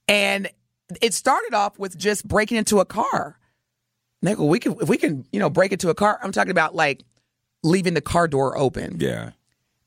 and 0.08 0.50
it 1.02 1.14
started 1.14 1.54
off 1.54 1.78
with 1.80 1.98
just 1.98 2.28
breaking 2.28 2.58
into 2.58 2.80
a 2.80 2.86
car. 2.86 3.38
And 4.22 4.28
they 4.30 4.36
go, 4.36 4.46
we 4.46 4.60
can 4.60 4.76
if 4.82 4.90
we 4.90 4.98
can 4.98 5.26
you 5.32 5.40
know 5.40 5.50
break 5.50 5.72
into 5.72 5.90
a 5.90 5.94
car. 5.96 6.20
I'm 6.24 6.32
talking 6.32 6.52
about 6.52 6.76
like 6.76 7.04
leaving 7.64 7.94
the 7.94 8.02
car 8.02 8.28
door 8.28 8.58
open 8.58 8.98
Yeah. 9.00 9.32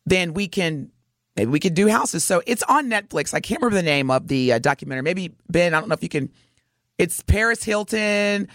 then 0.07 0.33
we 0.33 0.49
can 0.49 0.91
maybe 1.37 1.51
we 1.51 1.61
can 1.61 1.75
do 1.75 1.89
houses. 1.89 2.25
So 2.25 2.43
it's 2.47 2.63
on 2.65 2.89
Netflix. 2.89 3.35
I 3.35 3.41
can't 3.41 3.61
remember 3.61 3.77
the 3.77 3.83
name 3.83 4.11
of 4.11 4.29
the 4.29 4.55
uh, 4.55 4.59
documentary. 4.59 5.03
Maybe 5.03 5.35
Ben, 5.51 5.75
I 5.75 5.81
don't 5.81 5.89
know 5.89 5.95
if 5.95 6.03
you 6.03 6.09
can. 6.09 6.31
It's 6.99 7.23
Paris 7.23 7.63
Hilton, 7.63 8.49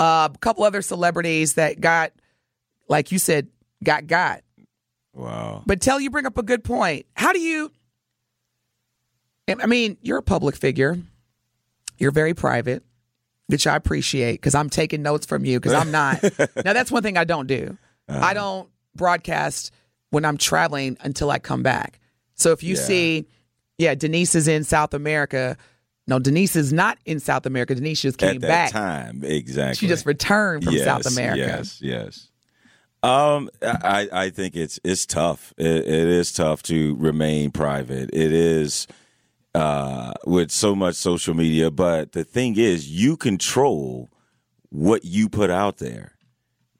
uh, 0.00 0.28
a 0.34 0.38
couple 0.38 0.64
other 0.64 0.82
celebrities 0.82 1.54
that 1.54 1.80
got, 1.80 2.12
like 2.88 3.12
you 3.12 3.18
said, 3.20 3.46
got 3.84 4.06
got. 4.06 4.42
Wow. 5.12 5.62
But 5.66 5.80
tell 5.80 6.00
you 6.00 6.10
bring 6.10 6.26
up 6.26 6.38
a 6.38 6.42
good 6.42 6.64
point. 6.64 7.06
How 7.14 7.32
do 7.32 7.40
you? 7.40 7.70
I 9.48 9.66
mean, 9.66 9.98
you're 10.00 10.18
a 10.18 10.22
public 10.22 10.56
figure. 10.56 10.98
You're 11.98 12.10
very 12.10 12.34
private, 12.34 12.82
which 13.46 13.66
I 13.66 13.76
appreciate 13.76 14.34
because 14.34 14.54
I'm 14.54 14.70
taking 14.70 15.02
notes 15.02 15.26
from 15.26 15.44
you 15.44 15.60
because 15.60 15.74
I'm 15.74 15.90
not. 15.90 16.22
now 16.64 16.72
that's 16.72 16.90
one 16.90 17.02
thing 17.02 17.16
I 17.16 17.24
don't 17.24 17.46
do. 17.46 17.76
I 18.08 18.12
uh-huh. 18.12 18.34
don't 18.34 18.68
broadcast 18.94 19.70
when 20.10 20.24
I'm 20.24 20.36
traveling 20.36 20.96
until 21.00 21.30
I 21.30 21.38
come 21.38 21.62
back. 21.62 22.00
So 22.34 22.52
if 22.52 22.62
you 22.62 22.74
Yeah. 22.74 22.80
see, 22.80 23.26
yeah, 23.78 23.94
Denise 23.94 24.34
is 24.34 24.48
in 24.48 24.64
South 24.64 24.94
America. 24.94 25.56
No, 26.06 26.18
Denise 26.18 26.56
is 26.56 26.72
not 26.72 26.98
in 27.04 27.18
South 27.20 27.46
America. 27.46 27.74
Denise 27.74 28.00
just 28.00 28.18
came 28.18 28.36
At 28.36 28.40
that 28.42 28.48
back. 28.48 28.70
time, 28.72 29.24
exactly. 29.24 29.76
She 29.76 29.88
just 29.88 30.06
returned 30.06 30.64
from 30.64 30.74
yes, 30.74 30.84
South 30.84 31.06
America. 31.06 31.38
Yes, 31.38 31.80
yes. 31.80 32.28
Um, 33.04 33.50
I 33.62 34.08
I 34.12 34.30
think 34.30 34.56
it's 34.56 34.80
it's 34.82 35.04
tough. 35.04 35.52
It, 35.58 35.66
it 35.66 36.08
is 36.08 36.32
tough 36.32 36.62
to 36.64 36.96
remain 36.96 37.50
private. 37.50 38.08
It 38.14 38.32
is 38.32 38.86
uh, 39.54 40.14
with 40.26 40.50
so 40.50 40.74
much 40.74 40.94
social 40.94 41.34
media, 41.34 41.70
but 41.70 42.12
the 42.12 42.24
thing 42.24 42.56
is, 42.56 42.90
you 42.90 43.18
control 43.18 44.10
what 44.70 45.04
you 45.04 45.28
put 45.28 45.50
out 45.50 45.76
there. 45.78 46.12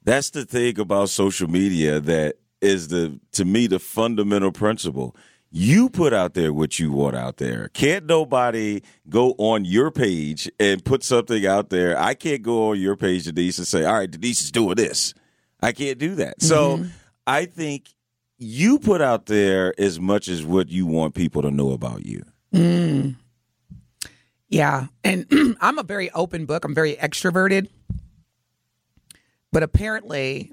That's 0.03 0.31
the 0.31 0.45
thing 0.45 0.79
about 0.79 1.09
social 1.09 1.47
media 1.47 1.99
that 1.99 2.37
is 2.59 2.87
the 2.87 3.19
to 3.33 3.45
me 3.45 3.67
the 3.67 3.77
fundamental 3.79 4.51
principle. 4.51 5.15
You 5.51 5.89
put 5.89 6.11
out 6.11 6.33
there 6.33 6.51
what 6.51 6.79
you 6.79 6.91
want 6.91 7.15
out 7.15 7.37
there. 7.37 7.69
Can't 7.69 8.07
nobody 8.07 8.81
go 9.07 9.35
on 9.37 9.63
your 9.63 9.91
page 9.91 10.49
and 10.59 10.83
put 10.83 11.03
something 11.03 11.45
out 11.45 11.69
there. 11.69 11.97
I 11.99 12.15
can't 12.15 12.41
go 12.41 12.71
on 12.71 12.79
your 12.79 12.95
page, 12.97 13.25
Denise, 13.25 13.59
and 13.59 13.67
say, 13.67 13.85
"All 13.85 13.93
right, 13.93 14.09
Denise 14.09 14.41
is 14.41 14.51
doing 14.51 14.75
this." 14.75 15.13
I 15.61 15.71
can't 15.71 15.97
do 15.97 16.15
that. 16.15 16.41
So 16.41 16.77
mm-hmm. 16.77 16.89
I 17.25 17.45
think 17.45 17.89
you 18.37 18.79
put 18.79 19.01
out 19.01 19.25
there 19.25 19.73
as 19.79 19.99
much 19.99 20.27
as 20.27 20.43
what 20.43 20.69
you 20.69 20.85
want 20.85 21.15
people 21.15 21.41
to 21.41 21.51
know 21.51 21.71
about 21.71 22.05
you. 22.05 22.23
Mm. 22.53 23.15
Yeah. 24.49 24.87
And 25.03 25.57
I'm 25.61 25.79
a 25.79 25.83
very 25.83 26.11
open 26.11 26.45
book. 26.45 26.65
I'm 26.65 26.75
very 26.75 26.95
extroverted. 26.95 27.67
But 29.51 29.63
apparently, 29.63 30.51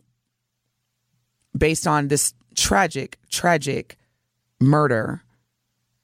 based 1.57 1.87
on 1.87 2.09
this 2.09 2.35
tragic, 2.55 3.19
tragic 3.31 3.97
murder, 4.61 5.23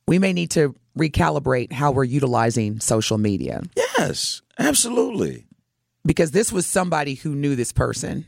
we 0.06 0.18
may 0.18 0.32
need 0.32 0.50
to 0.52 0.74
recalibrate 0.98 1.70
how 1.70 1.92
we're 1.92 2.02
utilizing 2.02 2.80
social 2.80 3.18
media 3.18 3.62
Yes, 3.76 4.42
absolutely. 4.58 5.46
because 6.04 6.32
this 6.32 6.50
was 6.50 6.66
somebody 6.66 7.14
who 7.14 7.36
knew 7.36 7.54
this 7.54 7.72
person. 7.72 8.26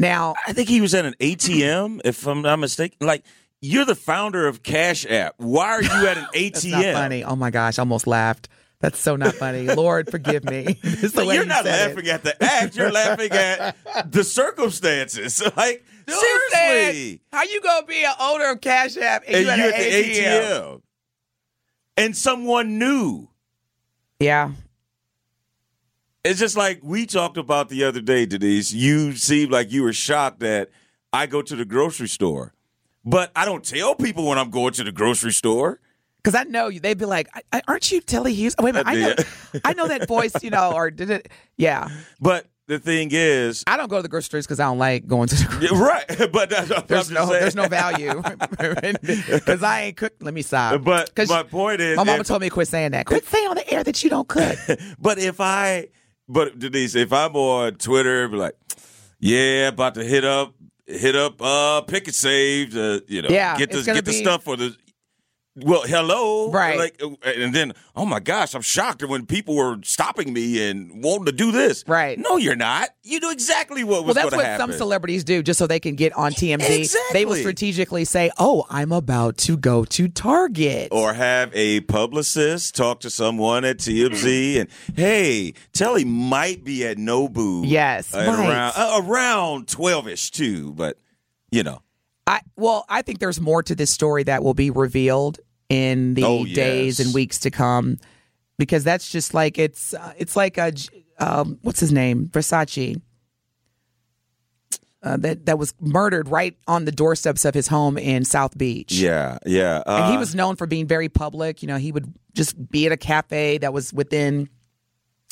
Now, 0.00 0.34
I 0.46 0.54
think 0.54 0.68
he 0.70 0.80
was 0.80 0.94
at 0.94 1.04
an 1.04 1.14
ATM, 1.20 2.00
if 2.06 2.26
I'm 2.26 2.40
not 2.40 2.58
mistaken. 2.58 3.06
Like, 3.06 3.22
you're 3.60 3.84
the 3.84 3.94
founder 3.94 4.46
of 4.48 4.62
Cash 4.62 5.04
App. 5.04 5.34
Why 5.36 5.68
are 5.68 5.82
you 5.82 6.06
at 6.06 6.16
an 6.16 6.24
ATM? 6.34 6.52
that's 6.52 6.64
not 6.64 6.94
funny. 6.94 7.22
Oh 7.22 7.36
my 7.36 7.50
gosh, 7.50 7.78
I 7.78 7.82
almost 7.82 8.06
laughed. 8.06 8.48
That's 8.80 8.98
so 8.98 9.14
not 9.16 9.34
funny. 9.34 9.66
Lord, 9.66 10.10
forgive 10.10 10.42
me. 10.44 10.78
But 11.14 11.26
you're 11.34 11.44
not 11.44 11.64
said 11.64 11.90
it. 11.90 11.94
laughing 11.96 12.10
at 12.10 12.22
the 12.24 12.42
act. 12.42 12.76
You're 12.76 12.90
laughing 12.90 13.30
at 13.30 13.76
the 14.12 14.24
circumstances. 14.24 15.42
Like, 15.54 15.84
Dude 16.06 16.16
seriously. 16.16 17.10
said, 17.10 17.20
how 17.30 17.42
you 17.42 17.60
gonna 17.60 17.84
be 17.86 18.02
an 18.02 18.14
owner 18.18 18.52
of 18.52 18.62
Cash 18.62 18.96
App 18.96 19.24
and, 19.26 19.36
And 19.36 19.44
you 19.44 19.50
at, 19.50 19.58
at 19.74 19.76
the 19.76 20.02
ATM? 20.02 20.42
ATM. 20.42 20.82
And 21.98 22.16
someone 22.16 22.78
knew. 22.78 23.28
Yeah, 24.18 24.52
It's 26.22 26.38
just 26.38 26.56
like 26.56 26.80
we 26.82 27.06
talked 27.06 27.38
about 27.38 27.70
the 27.70 27.84
other 27.84 28.00
day, 28.02 28.26
Denise. 28.26 28.72
You 28.72 29.12
seemed 29.16 29.50
like 29.50 29.72
you 29.72 29.82
were 29.82 29.92
shocked 29.94 30.40
that 30.40 30.70
I 31.12 31.26
go 31.26 31.40
to 31.40 31.56
the 31.56 31.64
grocery 31.64 32.08
store. 32.08 32.52
But 33.04 33.32
I 33.34 33.46
don't 33.46 33.64
tell 33.64 33.94
people 33.94 34.26
when 34.26 34.36
I'm 34.36 34.50
going 34.50 34.74
to 34.74 34.84
the 34.84 34.92
grocery 34.92 35.32
store. 35.32 35.80
Because 36.22 36.34
I 36.34 36.44
know 36.44 36.68
you, 36.68 36.80
they'd 36.80 36.98
be 36.98 37.06
like, 37.06 37.28
I, 37.34 37.40
I, 37.50 37.62
"Aren't 37.66 37.90
you 37.90 38.02
Telly 38.02 38.34
Hughes?" 38.34 38.54
Oh, 38.58 38.64
wait 38.64 38.76
a 38.76 38.84
minute, 38.84 38.86
I 38.86 38.94
know, 38.94 39.60
I 39.64 39.72
know 39.72 39.88
that 39.88 40.06
voice, 40.06 40.34
you 40.42 40.50
know, 40.50 40.72
or 40.74 40.90
did 40.90 41.08
it? 41.08 41.30
Yeah. 41.56 41.88
But 42.20 42.44
the 42.66 42.78
thing 42.78 43.08
is, 43.10 43.64
I 43.66 43.78
don't 43.78 43.88
go 43.88 43.96
to 43.96 44.02
the 44.02 44.08
grocery 44.10 44.24
stores 44.26 44.46
because 44.46 44.60
I 44.60 44.64
don't 44.64 44.76
like 44.78 45.06
going 45.06 45.28
to 45.28 45.34
the 45.34 45.44
grocery. 45.46 45.68
Yeah, 45.72 45.82
right? 45.82 46.32
But 46.32 46.50
There's 46.86 47.10
no, 47.10 47.24
saying. 47.24 47.40
there's 47.40 47.54
no 47.56 47.68
value 47.68 48.22
because 48.50 49.62
I 49.62 49.80
ain't 49.84 49.96
cook. 49.96 50.12
Let 50.20 50.34
me 50.34 50.42
stop. 50.42 50.84
But 50.84 51.10
my 51.30 51.42
point 51.42 51.80
is, 51.80 51.96
my 51.96 52.04
mama 52.04 52.20
if- 52.20 52.26
told 52.26 52.42
me 52.42 52.50
to 52.50 52.54
quit 52.54 52.68
saying 52.68 52.90
that. 52.90 53.06
Quit 53.06 53.24
saying 53.24 53.48
on 53.48 53.56
the 53.56 53.72
air 53.72 53.82
that 53.82 54.04
you 54.04 54.10
don't 54.10 54.28
cook. 54.28 54.58
But 54.98 55.18
if 55.18 55.40
I, 55.40 55.88
but 56.30 56.58
Denise, 56.58 56.94
if 56.94 57.12
I'm 57.12 57.34
on 57.36 57.74
Twitter, 57.74 58.28
be 58.28 58.36
like, 58.36 58.54
yeah, 59.18 59.68
about 59.68 59.94
to 59.94 60.04
hit 60.04 60.24
up, 60.24 60.54
hit 60.86 61.16
up, 61.16 61.40
uh, 61.42 61.80
Pick 61.82 62.08
'n 62.08 62.14
Save, 62.14 62.76
uh, 62.76 63.00
you 63.06 63.22
know, 63.22 63.28
Yeah, 63.30 63.56
get 63.58 63.70
the 63.70 63.82
get 63.82 64.04
the 64.04 64.12
stuff 64.12 64.44
for 64.44 64.56
the. 64.56 64.76
Well, 65.56 65.82
hello, 65.82 66.52
Right. 66.52 66.78
Like, 66.78 67.02
uh, 67.02 67.08
and 67.24 67.52
then, 67.52 67.72
oh 67.96 68.06
my 68.06 68.20
gosh, 68.20 68.54
I'm 68.54 68.62
shocked 68.62 69.02
when 69.02 69.26
people 69.26 69.56
were 69.56 69.78
stopping 69.82 70.32
me 70.32 70.70
and 70.70 71.02
wanting 71.02 71.26
to 71.26 71.32
do 71.32 71.50
this. 71.50 71.82
Right. 71.88 72.16
No, 72.16 72.36
you're 72.36 72.54
not. 72.54 72.90
You 73.02 73.18
knew 73.18 73.32
exactly 73.32 73.82
what 73.82 74.04
was. 74.04 74.14
Well, 74.14 74.24
that's 74.24 74.36
what 74.36 74.44
happen. 74.46 74.68
some 74.68 74.78
celebrities 74.78 75.24
do, 75.24 75.42
just 75.42 75.58
so 75.58 75.66
they 75.66 75.80
can 75.80 75.96
get 75.96 76.12
on 76.12 76.32
TMZ. 76.32 76.78
Exactly. 76.78 77.12
They 77.12 77.24
will 77.24 77.34
strategically 77.34 78.04
say, 78.04 78.30
"Oh, 78.38 78.64
I'm 78.70 78.92
about 78.92 79.38
to 79.38 79.56
go 79.56 79.84
to 79.86 80.06
Target." 80.08 80.88
or 80.92 81.14
have 81.14 81.50
a 81.52 81.80
publicist 81.80 82.76
talk 82.76 83.00
to 83.00 83.10
someone 83.10 83.64
at 83.64 83.78
TMZ 83.78 84.60
and 84.60 84.68
hey, 84.94 85.54
Telly 85.72 86.04
might 86.04 86.62
be 86.62 86.86
at 86.86 86.96
Nobu. 86.96 87.64
Yes, 87.66 88.14
right. 88.14 88.28
around 88.28 88.72
uh, 88.76 89.02
around 89.04 89.68
twelve 89.68 90.06
ish 90.06 90.30
too, 90.30 90.72
but 90.74 90.96
you 91.50 91.64
know, 91.64 91.82
I 92.30 92.40
well, 92.56 92.84
I 92.88 93.02
think 93.02 93.18
there's 93.18 93.40
more 93.40 93.62
to 93.64 93.74
this 93.74 93.90
story 93.90 94.22
that 94.24 94.44
will 94.44 94.54
be 94.54 94.70
revealed 94.70 95.40
in 95.68 96.14
the 96.14 96.24
Oh, 96.24 96.44
days 96.44 96.98
yes. 96.98 97.06
and 97.06 97.14
weeks 97.14 97.38
to 97.40 97.50
come, 97.50 97.98
because 98.58 98.84
that's 98.84 99.10
just 99.10 99.34
like 99.34 99.58
it's 99.58 99.94
uh, 99.94 100.12
it's 100.16 100.36
like 100.36 100.56
a 100.56 100.72
um, 101.18 101.58
what's 101.62 101.80
his 101.80 101.92
name 101.92 102.28
Versace. 102.28 103.00
Uh, 105.02 105.16
that 105.16 105.46
that 105.46 105.58
was 105.58 105.72
murdered 105.80 106.28
right 106.28 106.56
on 106.68 106.84
the 106.84 106.92
doorsteps 106.92 107.46
of 107.46 107.54
his 107.54 107.66
home 107.68 107.96
in 107.96 108.22
South 108.22 108.56
Beach. 108.58 108.92
yeah, 108.92 109.38
yeah. 109.46 109.82
Uh, 109.86 110.02
and 110.02 110.12
he 110.12 110.18
was 110.18 110.34
known 110.34 110.56
for 110.56 110.66
being 110.66 110.86
very 110.86 111.08
public. 111.08 111.62
You 111.62 111.68
know, 111.68 111.78
he 111.78 111.90
would 111.90 112.12
just 112.34 112.70
be 112.70 112.84
at 112.84 112.92
a 112.92 112.98
cafe 112.98 113.56
that 113.58 113.72
was 113.72 113.92
within 113.94 114.50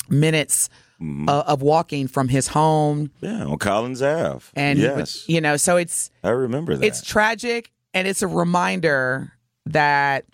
minutes 0.09 0.69
Mm-hmm. 1.01 1.29
uh, 1.29 1.43
of 1.47 1.61
walking 1.61 2.09
from 2.09 2.27
his 2.27 2.47
home, 2.49 3.09
yeah 3.21 3.45
on 3.45 3.57
Collins 3.57 4.01
Ave. 4.01 4.45
and 4.53 4.77
he 4.77 4.85
would- 4.85 4.97
yes, 4.97 5.23
you 5.29 5.39
know, 5.39 5.55
so 5.55 5.77
it's 5.77 6.11
I 6.25 6.31
remember 6.31 6.75
that. 6.75 6.85
it's 6.85 7.01
tragic 7.01 7.71
and 7.93 8.05
it's 8.05 8.21
a 8.21 8.27
reminder 8.27 9.31
that 9.67 10.25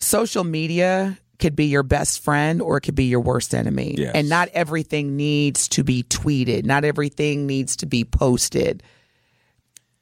social 0.00 0.44
media 0.44 1.18
could 1.38 1.54
be 1.54 1.66
your 1.66 1.82
best 1.84 2.22
friend 2.22 2.60
or 2.60 2.78
it 2.78 2.80
could 2.80 2.94
be 2.96 3.04
your 3.04 3.20
worst 3.20 3.54
enemy. 3.54 3.94
Yes. 3.96 4.12
And 4.14 4.28
not 4.28 4.48
everything 4.52 5.16
needs 5.16 5.68
to 5.68 5.84
be 5.84 6.02
tweeted, 6.02 6.64
not 6.64 6.84
everything 6.84 7.46
needs 7.46 7.76
to 7.76 7.86
be 7.86 8.04
posted. 8.04 8.82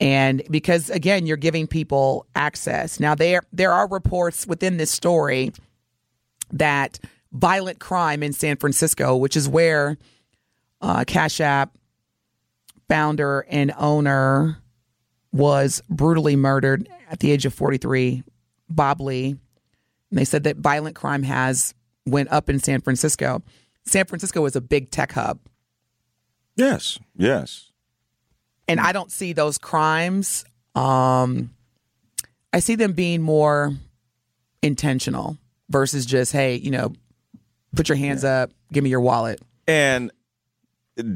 And 0.01 0.43
because 0.51 0.89
again, 0.91 1.27
you're 1.27 1.37
giving 1.37 1.67
people 1.67 2.27
access. 2.35 2.99
Now 3.01 3.15
there 3.15 3.43
there 3.53 3.73
are 3.73 3.87
reports 3.89 4.47
within 4.47 4.77
this 4.79 4.91
story 4.91 5.53
that 6.53 6.99
violent 7.37 7.79
crime 7.79 8.23
in 8.23 8.33
San 8.33 8.57
Francisco, 8.57 9.17
which 9.17 9.37
is 9.37 9.49
where 9.49 9.97
uh, 10.81 11.05
Cash 11.07 11.41
App 11.41 11.77
founder 12.89 13.45
and 13.49 13.73
owner 13.79 14.59
was 15.33 15.83
brutally 15.89 16.37
murdered 16.37 16.89
at 17.11 17.21
the 17.21 17.31
age 17.31 17.45
of 17.45 17.53
43, 17.53 18.23
Bob 18.69 19.01
Lee. 19.01 19.37
And 20.11 20.19
they 20.19 20.25
said 20.25 20.45
that 20.45 20.57
violent 20.57 20.97
crime 20.97 21.23
has 21.25 21.75
went 22.07 22.31
up 22.31 22.49
in 22.49 22.59
San 22.59 22.81
Francisco. 22.81 23.43
San 23.85 24.07
Francisco 24.07 24.45
is 24.47 24.57
a 24.57 24.61
big 24.61 24.91
tech 24.91 25.13
hub, 25.13 25.39
yes, 26.57 26.99
yes. 27.17 27.71
and 28.67 28.81
I 28.81 28.93
don't 28.93 29.13
see 29.13 29.33
those 29.33 29.59
crimes. 29.59 30.45
Um, 30.75 31.51
I 32.53 32.59
see 32.59 32.75
them 32.75 32.95
being 32.95 33.23
more 33.23 33.75
intentional 34.61 35.39
versus 35.69 36.05
just, 36.05 36.33
hey, 36.33 36.57
you 36.57 36.71
know, 36.73 36.93
put 37.77 37.89
your 37.89 37.97
hands 37.97 38.25
up, 38.25 38.51
give 38.73 38.83
me 38.83 38.91
your 38.91 39.01
wallet. 39.01 39.41
And 39.69 40.11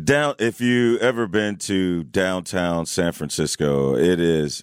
down, 0.04 0.34
if 0.38 0.60
you 0.60 0.98
ever 0.98 1.26
been 1.26 1.56
to 1.56 2.04
downtown 2.04 2.86
San 2.86 3.12
Francisco, 3.12 3.96
it 3.96 4.20
is 4.20 4.62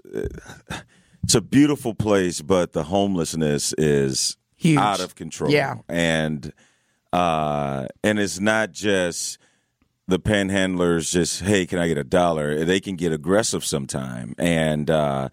it's 1.23 1.35
a 1.35 1.41
beautiful 1.41 1.93
place, 1.93 2.41
but 2.41 2.73
the 2.73 2.83
homelessness 2.83 3.73
is 3.77 4.37
Huge. 4.55 4.77
out 4.77 4.99
of 4.99 5.15
control. 5.15 5.51
Yeah. 5.51 5.75
and 5.89 6.53
uh, 7.11 7.87
and 8.03 8.19
it's 8.19 8.39
not 8.39 8.71
just 8.71 9.39
the 10.07 10.19
panhandlers. 10.19 11.11
Just 11.11 11.41
hey, 11.41 11.65
can 11.65 11.79
I 11.79 11.87
get 11.87 11.97
a 11.97 12.03
dollar? 12.03 12.63
They 12.63 12.79
can 12.79 12.95
get 12.95 13.11
aggressive 13.11 13.65
sometime, 13.65 14.35
and. 14.37 14.89
Uh, 14.89 15.29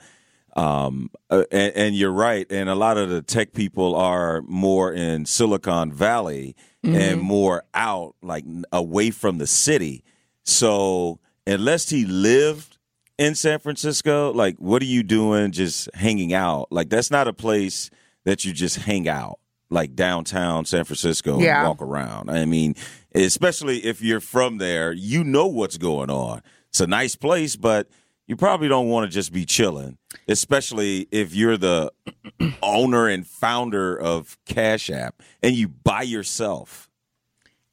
um, 0.56 1.10
uh, 1.30 1.44
and, 1.50 1.72
and 1.76 1.94
you're 1.96 2.12
right. 2.12 2.46
And 2.50 2.68
a 2.68 2.74
lot 2.74 2.96
of 2.96 3.10
the 3.10 3.22
tech 3.22 3.52
people 3.52 3.94
are 3.96 4.42
more 4.42 4.92
in 4.92 5.26
Silicon 5.26 5.92
Valley 5.92 6.54
and 6.82 7.18
more 7.20 7.64
out, 7.72 8.14
like 8.22 8.44
away 8.70 9.10
from 9.10 9.38
the 9.38 9.46
city. 9.46 10.04
So 10.44 11.18
unless 11.46 11.88
he 11.88 12.04
lived 12.04 12.76
in 13.16 13.34
San 13.34 13.58
Francisco, 13.58 14.32
like 14.32 14.56
what 14.58 14.82
are 14.82 14.86
you 14.86 15.02
doing 15.02 15.50
just 15.52 15.88
hanging 15.94 16.34
out? 16.34 16.68
Like 16.70 16.90
that's 16.90 17.10
not 17.10 17.26
a 17.26 17.32
place 17.32 17.88
that 18.24 18.44
you 18.44 18.52
just 18.52 18.76
hang 18.76 19.08
out, 19.08 19.38
like 19.70 19.94
downtown 19.94 20.66
San 20.66 20.84
Francisco 20.84 21.38
Yeah. 21.40 21.60
and 21.60 21.68
walk 21.68 21.80
around. 21.82 22.30
I 22.30 22.44
mean, 22.44 22.74
especially 23.14 23.78
if 23.84 24.02
you're 24.02 24.20
from 24.20 24.58
there, 24.58 24.92
you 24.92 25.24
know 25.24 25.46
what's 25.46 25.78
going 25.78 26.10
on. 26.10 26.42
It's 26.68 26.80
a 26.80 26.86
nice 26.86 27.16
place, 27.16 27.56
but 27.56 27.88
you 28.26 28.36
probably 28.36 28.68
don't 28.68 28.88
want 28.88 29.10
to 29.10 29.12
just 29.12 29.32
be 29.32 29.44
chilling, 29.44 29.98
especially 30.28 31.08
if 31.10 31.34
you're 31.34 31.56
the 31.56 31.92
owner 32.62 33.08
and 33.08 33.26
founder 33.26 33.98
of 33.98 34.38
Cash 34.46 34.90
App 34.90 35.22
and 35.42 35.54
you 35.54 35.68
by 35.68 36.02
yourself. 36.02 36.88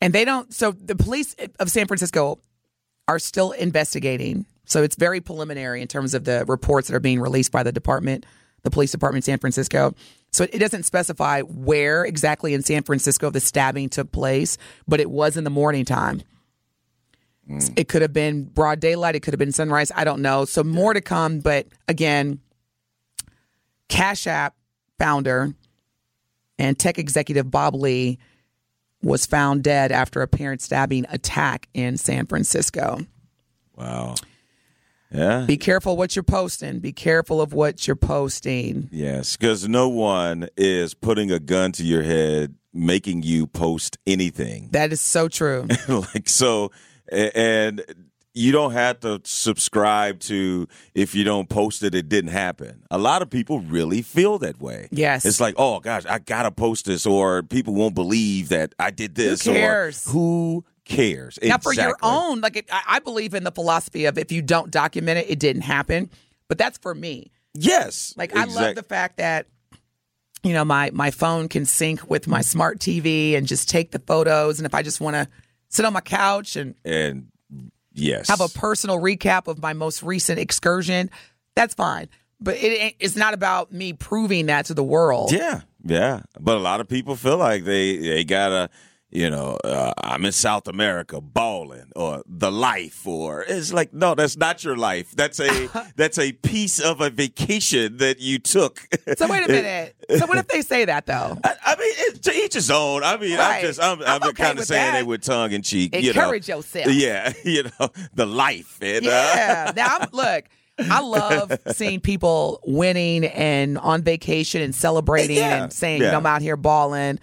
And 0.01 0.13
they 0.13 0.25
don't. 0.25 0.53
So 0.53 0.71
the 0.71 0.95
police 0.95 1.35
of 1.59 1.69
San 1.69 1.87
Francisco 1.87 2.39
are 3.07 3.19
still 3.19 3.51
investigating. 3.51 4.45
So 4.65 4.83
it's 4.83 4.95
very 4.95 5.21
preliminary 5.21 5.81
in 5.81 5.87
terms 5.87 6.13
of 6.13 6.23
the 6.23 6.45
reports 6.47 6.87
that 6.87 6.95
are 6.95 7.01
being 7.01 7.21
released 7.21 7.51
by 7.51 7.63
the 7.63 7.71
department, 7.71 8.25
the 8.63 8.71
police 8.71 8.91
department 8.91 9.25
in 9.25 9.33
San 9.33 9.39
Francisco. 9.39 9.93
So 10.31 10.45
it 10.45 10.59
doesn't 10.59 10.83
specify 10.83 11.41
where 11.41 12.03
exactly 12.05 12.53
in 12.53 12.63
San 12.63 12.83
Francisco 12.83 13.29
the 13.29 13.39
stabbing 13.39 13.89
took 13.89 14.11
place, 14.11 14.57
but 14.87 14.99
it 14.99 15.09
was 15.09 15.37
in 15.37 15.43
the 15.43 15.49
morning 15.49 15.85
time. 15.85 16.21
Mm. 17.49 17.73
It 17.75 17.87
could 17.87 18.01
have 18.01 18.13
been 18.13 18.43
broad 18.43 18.79
daylight. 18.79 19.15
It 19.15 19.21
could 19.21 19.33
have 19.33 19.39
been 19.39 19.51
sunrise. 19.51 19.91
I 19.95 20.03
don't 20.03 20.21
know. 20.21 20.45
So 20.45 20.63
more 20.63 20.93
to 20.93 21.01
come. 21.01 21.39
But 21.39 21.67
again, 21.87 22.39
Cash 23.89 24.27
App 24.27 24.55
founder 24.97 25.53
and 26.57 26.77
tech 26.77 26.97
executive 26.97 27.49
Bob 27.49 27.75
Lee 27.75 28.19
was 29.01 29.25
found 29.25 29.63
dead 29.63 29.91
after 29.91 30.21
a 30.21 30.27
parent 30.27 30.61
stabbing 30.61 31.05
attack 31.09 31.67
in 31.73 31.97
San 31.97 32.27
Francisco. 32.27 32.99
Wow. 33.75 34.15
Yeah. 35.11 35.45
Be 35.45 35.57
careful 35.57 35.97
what 35.97 36.15
you're 36.15 36.23
posting. 36.23 36.79
Be 36.79 36.93
careful 36.93 37.41
of 37.41 37.53
what 37.53 37.85
you're 37.85 37.95
posting. 37.95 38.87
Yes, 38.91 39.35
because 39.35 39.67
no 39.67 39.89
one 39.89 40.47
is 40.55 40.93
putting 40.93 41.31
a 41.31 41.39
gun 41.39 41.73
to 41.73 41.83
your 41.83 42.03
head, 42.03 42.55
making 42.73 43.23
you 43.23 43.47
post 43.47 43.97
anything. 44.07 44.69
That 44.71 44.93
is 44.93 45.01
so 45.01 45.27
true. 45.27 45.67
like 45.87 46.29
so, 46.29 46.71
and 47.11 47.83
you 48.33 48.51
don't 48.51 48.71
have 48.71 48.99
to 49.01 49.21
subscribe 49.23 50.19
to 50.19 50.67
if 50.95 51.13
you 51.13 51.23
don't 51.23 51.49
post 51.49 51.83
it, 51.83 51.93
it 51.93 52.07
didn't 52.07 52.31
happen. 52.31 52.83
A 52.89 52.97
lot 52.97 53.21
of 53.21 53.29
people 53.29 53.59
really 53.59 54.01
feel 54.01 54.37
that 54.39 54.61
way. 54.61 54.87
Yes. 54.91 55.25
it's 55.25 55.41
like, 55.41 55.55
oh 55.57 55.79
gosh, 55.79 56.05
I 56.05 56.19
gotta 56.19 56.51
post 56.51 56.85
this, 56.85 57.05
or 57.05 57.43
people 57.43 57.73
won't 57.73 57.95
believe 57.95 58.49
that 58.49 58.73
I 58.79 58.91
did 58.91 59.15
this. 59.15 59.47
or 59.47 59.53
cares? 59.53 60.05
who 60.09 60.63
cares? 60.85 61.37
Now, 61.41 61.57
for 61.57 61.73
your 61.73 61.97
own, 62.01 62.41
like 62.41 62.55
it, 62.55 62.65
I, 62.71 62.83
I 62.87 62.99
believe 62.99 63.33
in 63.33 63.43
the 63.43 63.51
philosophy 63.51 64.05
of 64.05 64.17
if 64.17 64.31
you 64.31 64.41
don't 64.41 64.71
document 64.71 65.19
it, 65.19 65.29
it 65.29 65.39
didn't 65.39 65.63
happen. 65.63 66.09
But 66.47 66.57
that's 66.57 66.77
for 66.77 66.93
me. 66.93 67.31
yes, 67.53 68.13
Like 68.17 68.35
I 68.35 68.45
love 68.45 68.75
the 68.75 68.83
fact 68.83 69.17
that 69.17 69.47
you 70.43 70.53
know 70.53 70.65
my 70.65 70.89
my 70.91 71.11
phone 71.11 71.49
can 71.49 71.65
sync 71.65 72.09
with 72.09 72.27
my 72.27 72.41
smart 72.41 72.79
TV 72.79 73.37
and 73.37 73.45
just 73.47 73.69
take 73.69 73.91
the 73.91 73.99
photos. 73.99 74.59
And 74.59 74.65
if 74.65 74.73
I 74.73 74.83
just 74.83 75.01
want 75.01 75.15
to 75.15 75.27
sit 75.71 75.85
on 75.85 75.93
my 75.93 76.01
couch 76.01 76.55
and 76.55 76.75
and 76.85 77.31
yes, 77.93 78.27
have 78.27 78.41
a 78.41 78.47
personal 78.47 78.99
recap 78.99 79.47
of 79.47 79.59
my 79.59 79.73
most 79.73 80.03
recent 80.03 80.37
excursion, 80.37 81.09
that's 81.55 81.73
fine. 81.73 82.07
But 82.39 82.57
it, 82.57 82.95
it's 82.99 83.15
not 83.15 83.33
about 83.33 83.71
me 83.71 83.93
proving 83.93 84.47
that 84.47 84.65
to 84.67 84.73
the 84.73 84.83
world. 84.83 85.31
Yeah, 85.31 85.61
yeah. 85.83 86.21
But 86.39 86.57
a 86.57 86.59
lot 86.59 86.81
of 86.81 86.87
people 86.87 87.15
feel 87.15 87.37
like 87.37 87.63
they 87.63 87.97
they 87.97 88.23
gotta, 88.23 88.69
you 89.11 89.29
know, 89.29 89.57
uh, 89.63 89.91
I'm 90.01 90.23
in 90.25 90.31
South 90.31 90.67
America 90.67 91.19
balling 91.19 91.91
or 91.95 92.23
the 92.25 92.51
life 92.51 93.05
or 93.05 93.43
it's 93.47 93.73
like, 93.73 93.93
no, 93.93 94.15
that's 94.15 94.37
not 94.37 94.63
your 94.63 94.77
life. 94.77 95.11
That's 95.11 95.39
a, 95.39 95.69
that's 95.95 96.17
a 96.17 96.31
piece 96.31 96.79
of 96.79 97.01
a 97.01 97.09
vacation 97.09 97.97
that 97.97 98.19
you 98.21 98.39
took. 98.39 98.79
So 99.17 99.27
wait 99.27 99.43
a 99.43 99.47
minute. 99.51 99.95
so 100.17 100.25
what 100.27 100.37
if 100.37 100.47
they 100.47 100.61
say 100.61 100.85
that 100.85 101.05
though? 101.07 101.37
I, 101.43 101.53
I 101.65 101.75
mean, 101.75 101.93
it, 101.97 102.23
to 102.23 102.33
each 102.33 102.53
his 102.53 102.71
own. 102.71 103.03
I 103.03 103.17
mean, 103.17 103.37
Right. 103.37 103.57
I'm 103.57 103.61
just, 103.61 103.81
I'm, 103.81 104.01
I'm 104.01 104.21
I'm, 104.23 104.29
okay 104.29 104.43
kind 104.43 104.59
of 104.59 104.65
saying 104.65 104.93
that. 104.93 104.99
it 105.01 105.07
with 105.07 105.21
tongue 105.23 105.51
in 105.51 105.61
cheek. 105.61 105.93
Encourage 105.93 106.47
you 106.47 106.53
know? 106.53 106.57
yourself. 106.59 106.87
Yeah, 106.91 107.33
you 107.43 107.63
know, 107.63 107.89
the 108.13 108.25
life. 108.25 108.77
And, 108.81 109.05
uh, 109.05 109.09
Yeah. 109.09 109.71
now, 109.75 109.97
I'm, 109.99 110.07
look, 110.13 110.45
I 110.79 111.01
love 111.01 111.51
seeing 111.73 111.99
people 111.99 112.59
winning 112.65 113.25
and 113.25 113.77
on 113.77 114.03
vacation 114.03 114.61
and 114.61 114.73
celebrating 114.73 115.37
Yeah. 115.37 115.63
and 115.63 115.73
saying, 115.73 116.01
you 116.01 116.07
know, 116.11 116.17
I'm 116.17 116.25
out 116.25 116.41
here 116.41 116.57
balling. 116.57 117.19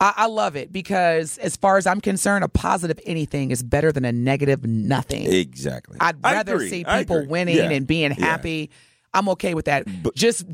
I, 0.00 0.12
I 0.16 0.26
love 0.26 0.56
it 0.56 0.72
because, 0.72 1.38
as 1.38 1.56
far 1.56 1.78
as 1.78 1.86
I'm 1.86 2.00
concerned, 2.00 2.44
a 2.44 2.48
positive 2.48 3.00
anything 3.06 3.50
is 3.50 3.62
better 3.62 3.92
than 3.92 4.04
a 4.04 4.12
negative 4.12 4.64
nothing. 4.66 5.32
exactly. 5.32 5.96
I'd 6.00 6.22
rather 6.22 6.60
see 6.68 6.84
people 6.84 7.26
winning 7.26 7.56
Yeah. 7.56 7.70
and 7.70 7.86
being 7.86 8.12
Yeah. 8.16 8.24
happy. 8.26 8.70
I'm 9.14 9.30
okay 9.30 9.54
with 9.54 9.64
that. 9.64 9.86
But, 10.02 10.14
Just 10.14 10.44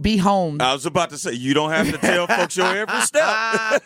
be 0.00 0.16
home. 0.16 0.62
I 0.62 0.72
was 0.72 0.86
about 0.86 1.10
to 1.10 1.18
say 1.18 1.32
you 1.32 1.52
don't 1.52 1.70
have 1.70 1.90
to 1.92 1.98
tell 1.98 2.26
folks 2.26 2.56
your 2.56 2.74
every 2.74 3.00
step. 3.02 3.82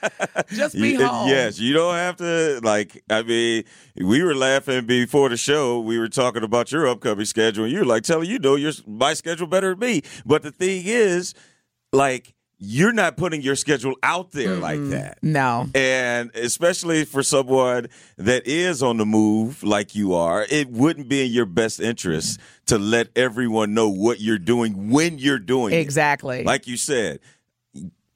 Just 0.51 0.77
be 0.77 0.91
You- 0.91 1.03
uh, 1.05 1.09
home. 1.09 1.29
Yes, 1.29 1.59
you 1.59 1.73
don't 1.73 1.95
have 1.97 2.15
to. 2.19 2.61
Like, 2.63 3.03
I 3.11 3.23
mean, 3.25 3.65
we 3.97 4.23
were 4.23 4.37
laughing 4.37 4.87
before 4.87 5.29
the 5.31 5.37
show. 5.37 5.81
We 5.81 5.99
were 5.99 6.09
talking 6.09 6.45
about 6.45 6.71
your 6.71 6.87
upcoming 6.87 7.25
schedule, 7.25 7.65
and 7.65 7.73
you 7.73 7.81
were 7.81 7.85
like, 7.85 8.05
"Telling 8.05 8.31
you 8.31 8.39
know 8.39 8.55
your 8.55 8.71
my 8.87 9.15
schedule 9.15 9.49
better 9.49 9.71
than 9.71 9.81
me." 9.81 10.03
But 10.25 10.43
the 10.45 10.53
thing 10.53 10.83
is, 10.87 11.35
like, 11.93 12.33
you're 12.63 12.93
not 12.93 13.17
putting 13.17 13.41
your 13.41 13.57
schedule 13.57 13.97
out 14.03 14.33
there 14.33 14.57
like 14.57 14.81
that. 14.91 15.19
No. 15.23 15.67
And 15.75 16.31
especially 16.35 17.07
for 17.07 17.23
someone 17.23 17.89
that 18.19 18.47
is 18.47 18.83
on 18.83 18.99
the 18.99 19.07
move 19.07 19.63
like 19.63 19.95
you 19.95 20.13
are, 20.13 20.47
it 20.51 20.69
wouldn't 20.69 21.09
be 21.09 21.25
in 21.25 21.33
your 21.33 21.47
best 21.47 21.81
interest 21.81 22.39
to 22.67 22.79
let 22.79 23.09
everyone 23.17 23.73
know 23.73 23.89
what 23.89 24.21
you're 24.21 24.39
doing 24.39 24.91
when 24.91 25.19
you're 25.19 25.39
doing 25.39 25.73
it. 25.73 25.79
Exactly. 25.79 26.45
Like 26.45 26.67
you 26.67 26.77
said, 26.77 27.21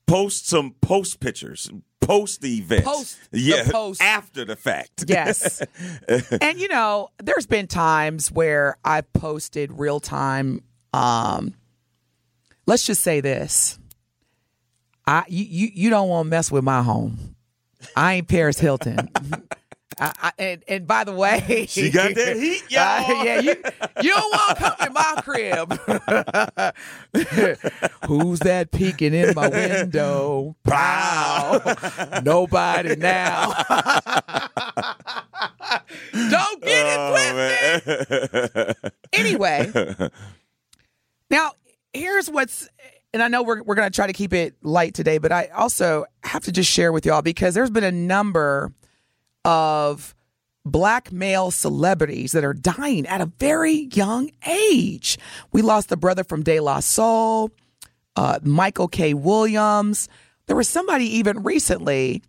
post 0.06 0.46
some 0.46 0.74
post 0.82 1.20
pictures, 1.20 1.70
post 2.02 2.42
the 2.42 2.58
event. 2.58 2.84
Post 2.84 3.18
the 3.30 3.40
yeah, 3.40 3.64
post. 3.70 4.02
after 4.02 4.44
the 4.44 4.56
fact. 4.56 5.04
Yes. 5.08 5.62
and 6.40 6.60
you 6.60 6.68
know, 6.68 7.08
there's 7.22 7.46
been 7.46 7.66
times 7.66 8.30
where 8.30 8.76
I've 8.84 9.10
posted 9.14 9.72
real 9.72 10.00
time 10.00 10.60
um 10.92 11.54
let's 12.66 12.86
just 12.86 13.02
say 13.02 13.20
this. 13.22 13.78
I 15.06 15.24
you 15.28 15.44
you, 15.44 15.70
you 15.74 15.90
don't 15.90 16.08
want 16.08 16.26
to 16.26 16.30
mess 16.30 16.50
with 16.50 16.64
my 16.64 16.82
home. 16.82 17.36
I 17.96 18.14
ain't 18.14 18.28
Paris 18.28 18.58
Hilton. 18.58 19.10
I, 19.98 20.12
I, 20.22 20.32
and 20.38 20.64
and 20.66 20.86
by 20.86 21.04
the 21.04 21.12
way, 21.12 21.66
She 21.68 21.90
got 21.90 22.14
that 22.14 22.36
heat, 22.36 22.64
y'all. 22.70 22.82
Uh, 22.82 23.22
yeah, 23.22 23.40
you 23.40 23.54
you 24.02 24.10
don't 24.10 24.32
want 24.32 24.58
to 24.58 24.64
come 24.64 24.74
in 24.86 24.92
my 24.92 25.14
crib. 25.22 25.72
Who's 28.06 28.40
that 28.40 28.72
peeking 28.72 29.14
in 29.14 29.34
my 29.34 29.48
window? 29.48 30.56
Pow! 30.64 31.60
Nobody 32.24 32.96
now. 32.96 33.52
don't 36.12 36.62
get 36.62 36.86
it 36.86 37.82
twisted. 37.82 38.76
Oh. 38.82 38.90
Anyway, 39.12 39.72
now 41.30 41.52
here's 41.92 42.28
what's, 42.28 42.68
and 43.14 43.22
I 43.22 43.28
know 43.28 43.44
we're 43.44 43.62
we're 43.62 43.76
gonna 43.76 43.90
try 43.90 44.08
to 44.08 44.12
keep 44.12 44.32
it 44.34 44.56
light 44.62 44.92
today, 44.92 45.18
but 45.18 45.30
I 45.30 45.46
also 45.46 46.04
have 46.24 46.42
to 46.44 46.52
just 46.52 46.68
share 46.68 46.92
with 46.92 47.06
y'all 47.06 47.22
because 47.22 47.54
there's 47.54 47.70
been 47.70 47.84
a 47.84 47.92
number 47.92 48.72
of 49.44 50.16
black 50.66 51.12
male 51.12 51.50
celebrities 51.52 52.32
that 52.32 52.44
are 52.44 52.52
dying 52.52 53.06
at 53.06 53.20
a 53.20 53.26
very 53.38 53.88
young 53.92 54.30
age. 54.46 55.16
We 55.52 55.62
lost 55.62 55.90
the 55.90 55.96
brother 55.96 56.24
from 56.24 56.42
De 56.42 56.58
La 56.58 56.80
Soul, 56.80 57.52
uh, 58.16 58.40
Michael 58.42 58.88
K. 58.88 59.14
Williams. 59.14 60.08
There 60.46 60.56
was 60.56 60.68
somebody 60.68 61.04
even 61.18 61.44
recently, 61.44 62.20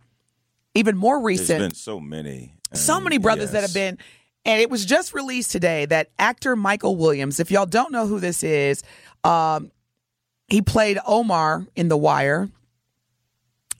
even 0.74 0.96
more 0.96 1.16
There's 1.16 1.40
recent, 1.40 1.58
been 1.60 1.74
so 1.74 1.98
many. 1.98 2.54
so 2.72 3.00
many 3.00 3.18
brothers 3.18 3.50
that 3.50 3.62
have 3.62 3.74
been 3.74 3.98
and 4.44 4.60
it 4.60 4.70
was 4.70 4.84
just 4.84 5.14
released 5.14 5.50
today 5.50 5.86
that 5.86 6.10
actor 6.18 6.54
michael 6.56 6.96
williams 6.96 7.40
if 7.40 7.50
y'all 7.50 7.64
don't 7.66 7.92
know 7.92 8.06
who 8.06 8.18
this 8.20 8.42
is 8.42 8.82
um, 9.24 9.70
he 10.48 10.62
played 10.62 10.98
omar 11.06 11.66
in 11.76 11.88
the 11.88 11.96
wire 11.96 12.48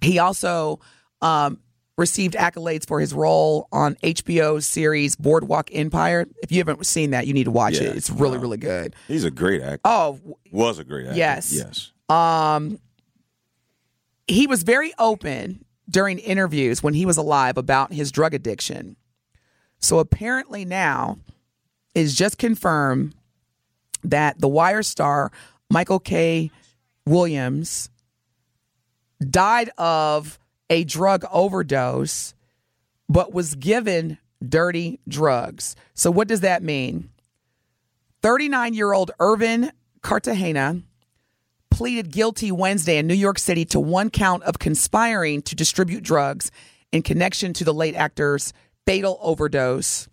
he 0.00 0.18
also 0.18 0.79
um, 1.22 1.59
received 1.96 2.35
accolades 2.35 2.87
for 2.87 3.00
his 3.00 3.14
role 3.14 3.68
on 3.72 3.94
hbo's 3.96 4.66
series 4.66 5.16
boardwalk 5.16 5.70
empire 5.72 6.26
if 6.42 6.52
you 6.52 6.59
haven't 6.59 6.85
seen 6.87 7.11
that 7.11 7.26
you 7.26 7.33
need 7.33 7.44
to 7.44 7.50
watch 7.50 7.74
Yeah, 7.74 7.88
it 7.88 7.96
it's 7.96 8.11
really 8.11 8.38
really 8.38 8.59
good 8.59 8.94
He's 9.09 9.24
a 9.24 9.31
great 9.31 9.62
actor. 9.62 9.81
oh 9.85 10.20
Was 10.52 10.79
a 10.79 10.85
great 10.85 11.07
actor. 11.07 11.16
Yes. 11.18 11.52
Yes. 11.52 11.92
um, 12.09 12.79
he 14.29 14.46
was 14.46 14.62
very 14.64 14.92
open 14.98 15.64
during 15.88 16.18
interviews 16.18 16.83
when 16.83 16.94
he 16.94 17.07
was 17.07 17.16
alive 17.16 17.57
about 17.57 17.92
his 17.92 18.11
drug 18.11 18.35
addiction. 18.35 18.96
So 19.79 20.00
apparently 20.00 20.64
now 20.64 21.18
is 21.94 22.12
just 22.16 22.37
confirmed 22.37 23.14
that 24.02 24.40
the 24.40 24.48
Wire 24.48 24.83
star 24.83 25.31
Michael 25.70 26.00
K. 26.00 26.50
Williams 27.07 27.90
died 29.20 29.70
of 29.79 30.38
a 30.68 30.85
drug 30.85 31.24
overdose, 31.31 32.35
but 33.09 33.33
was 33.33 33.55
given 33.55 34.18
dirty 34.46 35.00
drugs. 35.09 35.76
So 35.94 36.11
what 36.11 36.29
does 36.29 36.40
that 36.40 36.62
mean? 36.62 37.11
39 38.22 38.74
year 38.74 38.92
old 38.92 39.11
Irvin 39.20 39.72
Cartagena 40.02 40.83
pleaded 41.70 42.11
guilty 42.11 42.50
Wednesday 42.50 42.96
in 42.96 43.07
New 43.07 43.14
York 43.14 43.38
City 43.38 43.64
to 43.66 43.81
one 43.81 44.11
count 44.11 44.42
of 44.44 44.59
conspiring 44.59 45.42
to 45.42 45.55
distribute 45.55 46.02
drugs 46.02 46.50
in 46.92 47.02
connection 47.02 47.52
to 47.52 47.64
the 47.64 47.74
late 47.74 47.94
actor's 47.94 48.52
fatal 48.87 49.18
overdose. 49.20 50.09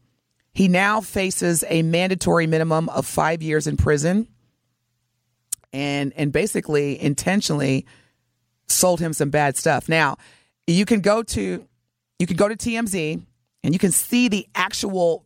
He 0.54 0.68
now 0.68 1.02
faces 1.02 1.64
a 1.70 1.82
mandatory 1.82 2.48
minimum 2.48 2.90
of 2.90 3.06
five 3.06 3.42
years 3.42 3.66
in 3.66 3.78
prison 3.78 4.28
and 5.74 6.14
and 6.16 6.32
basically 6.32 7.02
intentionally 7.02 7.86
sold 8.68 9.00
him 9.00 9.12
some 9.12 9.30
bad 9.30 9.58
stuff. 9.58 9.90
Now, 9.90 10.18
you 10.68 10.86
can 10.86 11.02
go 11.02 11.24
to 11.24 11.68
you 12.20 12.28
can 12.28 12.38
go 12.38 12.48
to 12.48 12.56
TMZ 12.56 13.22
and 13.64 13.74
you 13.74 13.80
can 13.80 13.92
see 13.92 14.28
the 14.28 14.48
actual 14.56 15.26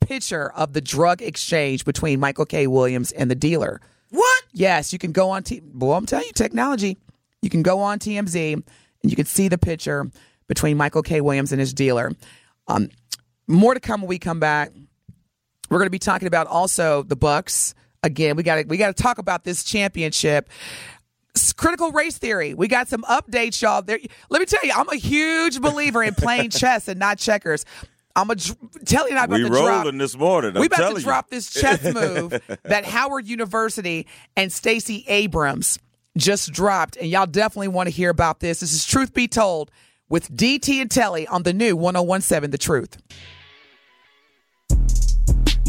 picture 0.00 0.50
of 0.52 0.72
the 0.72 0.80
drug 0.80 1.22
exchange 1.22 1.84
between 1.84 2.20
Michael 2.20 2.46
K. 2.46 2.66
Williams 2.66 3.12
and 3.12 3.30
the 3.30 3.34
dealer. 3.34 3.80
What? 4.10 4.42
Yes, 4.52 4.92
you 4.92 4.98
can 4.98 5.12
go 5.12 5.30
on. 5.30 5.42
T- 5.42 5.62
well, 5.74 5.92
I'm 5.92 6.06
telling 6.06 6.26
you, 6.26 6.32
technology. 6.32 6.98
You 7.42 7.50
can 7.50 7.62
go 7.62 7.80
on 7.80 7.98
TMZ 7.98 8.54
and 8.54 8.64
you 9.02 9.16
can 9.16 9.26
see 9.26 9.48
the 9.48 9.58
picture 9.58 10.10
between 10.46 10.76
Michael 10.76 11.02
K. 11.02 11.20
Williams 11.20 11.52
and 11.52 11.60
his 11.60 11.72
dealer. 11.72 12.12
Um, 12.66 12.90
more 13.46 13.74
to 13.74 13.80
come 13.80 14.02
when 14.02 14.08
we 14.08 14.18
come 14.18 14.40
back. 14.40 14.72
We're 15.70 15.78
going 15.78 15.86
to 15.86 15.90
be 15.90 16.00
talking 16.00 16.26
about 16.26 16.48
also 16.48 17.02
the 17.02 17.16
Bucks. 17.16 17.74
Again, 18.02 18.36
we 18.36 18.42
got 18.42 18.56
to 18.56 18.62
we 18.66 18.76
got 18.76 18.94
to 18.96 19.02
talk 19.02 19.18
about 19.18 19.44
this 19.44 19.64
championship. 19.64 20.48
Critical 21.56 21.92
race 21.92 22.18
theory. 22.18 22.54
We 22.54 22.66
got 22.68 22.88
some 22.88 23.02
updates, 23.02 23.60
y'all. 23.60 23.82
There, 23.82 23.98
let 24.30 24.40
me 24.40 24.46
tell 24.46 24.64
you, 24.64 24.72
I'm 24.74 24.88
a 24.88 24.96
huge 24.96 25.60
believer 25.60 26.02
in 26.02 26.14
playing 26.14 26.50
chess 26.50 26.88
and 26.88 26.98
not 26.98 27.18
checkers. 27.18 27.64
I'm 28.16 28.30
a 28.30 28.36
tell 28.36 29.08
you, 29.08 29.16
I'm 29.16 29.24
about 29.24 29.36
We 29.38 29.42
to 29.44 29.48
drop 29.50 29.94
this 29.94 30.16
morning. 30.16 30.56
I'm 30.56 30.60
we 30.60 30.66
about 30.66 30.90
to 30.90 30.98
you. 30.98 31.04
drop 31.04 31.30
this 31.30 31.52
chess 31.52 31.82
move 31.84 32.40
that 32.64 32.84
Howard 32.84 33.26
University 33.28 34.06
and 34.36 34.52
Stacey 34.52 35.04
Abrams 35.06 35.78
just 36.16 36.50
dropped, 36.52 36.96
and 36.96 37.08
y'all 37.08 37.26
definitely 37.26 37.68
want 37.68 37.86
to 37.88 37.94
hear 37.94 38.10
about 38.10 38.40
this. 38.40 38.60
This 38.60 38.72
is 38.72 38.84
Truth 38.84 39.14
Be 39.14 39.28
Told 39.28 39.70
with 40.08 40.34
DT 40.34 40.80
and 40.80 40.90
Telly 40.90 41.26
on 41.28 41.44
the 41.44 41.52
new 41.52 41.76
1017 41.76 42.50
The 42.50 42.58
Truth. 42.58 42.98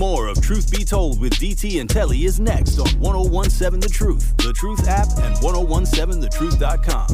More 0.01 0.27
of 0.29 0.41
Truth 0.41 0.71
Be 0.71 0.83
Told 0.83 1.21
with 1.21 1.33
DT 1.33 1.79
and 1.79 1.87
Telly 1.87 2.25
is 2.25 2.39
next 2.39 2.79
on 2.79 2.87
1017 2.99 3.81
The 3.81 3.87
Truth, 3.87 4.35
The 4.37 4.51
Truth 4.51 4.87
app, 4.87 5.09
and 5.19 5.35
1017thetruth.com. 5.35 7.07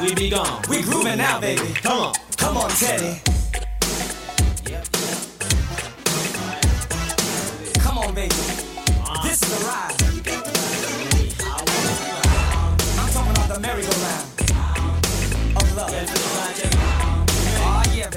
We 0.00 0.14
be 0.14 0.30
gone. 0.30 0.62
We 0.70 0.82
grooving 0.82 1.18
now, 1.18 1.40
baby. 1.40 1.74
Come 1.74 1.98
on. 1.98 2.14
Come 2.36 2.58
on, 2.58 2.70
Teddy. 2.70 3.20
Come 7.80 7.98
on, 7.98 8.14
baby. 8.14 8.36
This 9.24 9.42
is 9.42 9.50
the 9.58 9.64
ride. 9.66 9.91
I. 18.04 18.08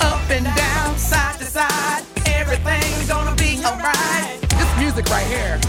Up 0.00 0.30
and 0.30 0.44
down, 0.44 0.98
side 0.98 1.38
to 1.38 1.44
side, 1.44 2.02
everything's 2.26 3.08
gonna 3.08 3.36
be 3.36 3.64
alright. 3.64 4.40
This 4.50 4.78
music 4.78 5.08
right 5.10 5.26
here. 5.26 5.60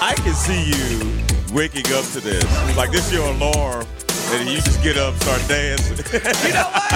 I 0.00 0.14
can 0.16 0.34
see 0.34 0.64
you 0.64 1.12
waking 1.52 1.92
up 1.92 2.04
to 2.12 2.20
this. 2.20 2.76
Like 2.76 2.90
this 2.90 3.12
your 3.12 3.28
alarm. 3.28 3.86
And 4.28 4.48
you 4.48 4.56
just 4.56 4.82
get 4.82 4.96
up, 4.96 5.14
start 5.16 5.42
dancing. 5.46 5.98
you 5.98 6.54
know 6.54 6.64
what? 6.64 6.90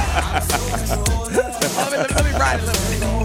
let, 1.32 1.92
me, 1.92 2.14
let 2.14 2.24
me 2.24 2.32
ride 2.32 2.60
a 2.60 2.66
little 2.66 3.10
bit. 3.10 3.19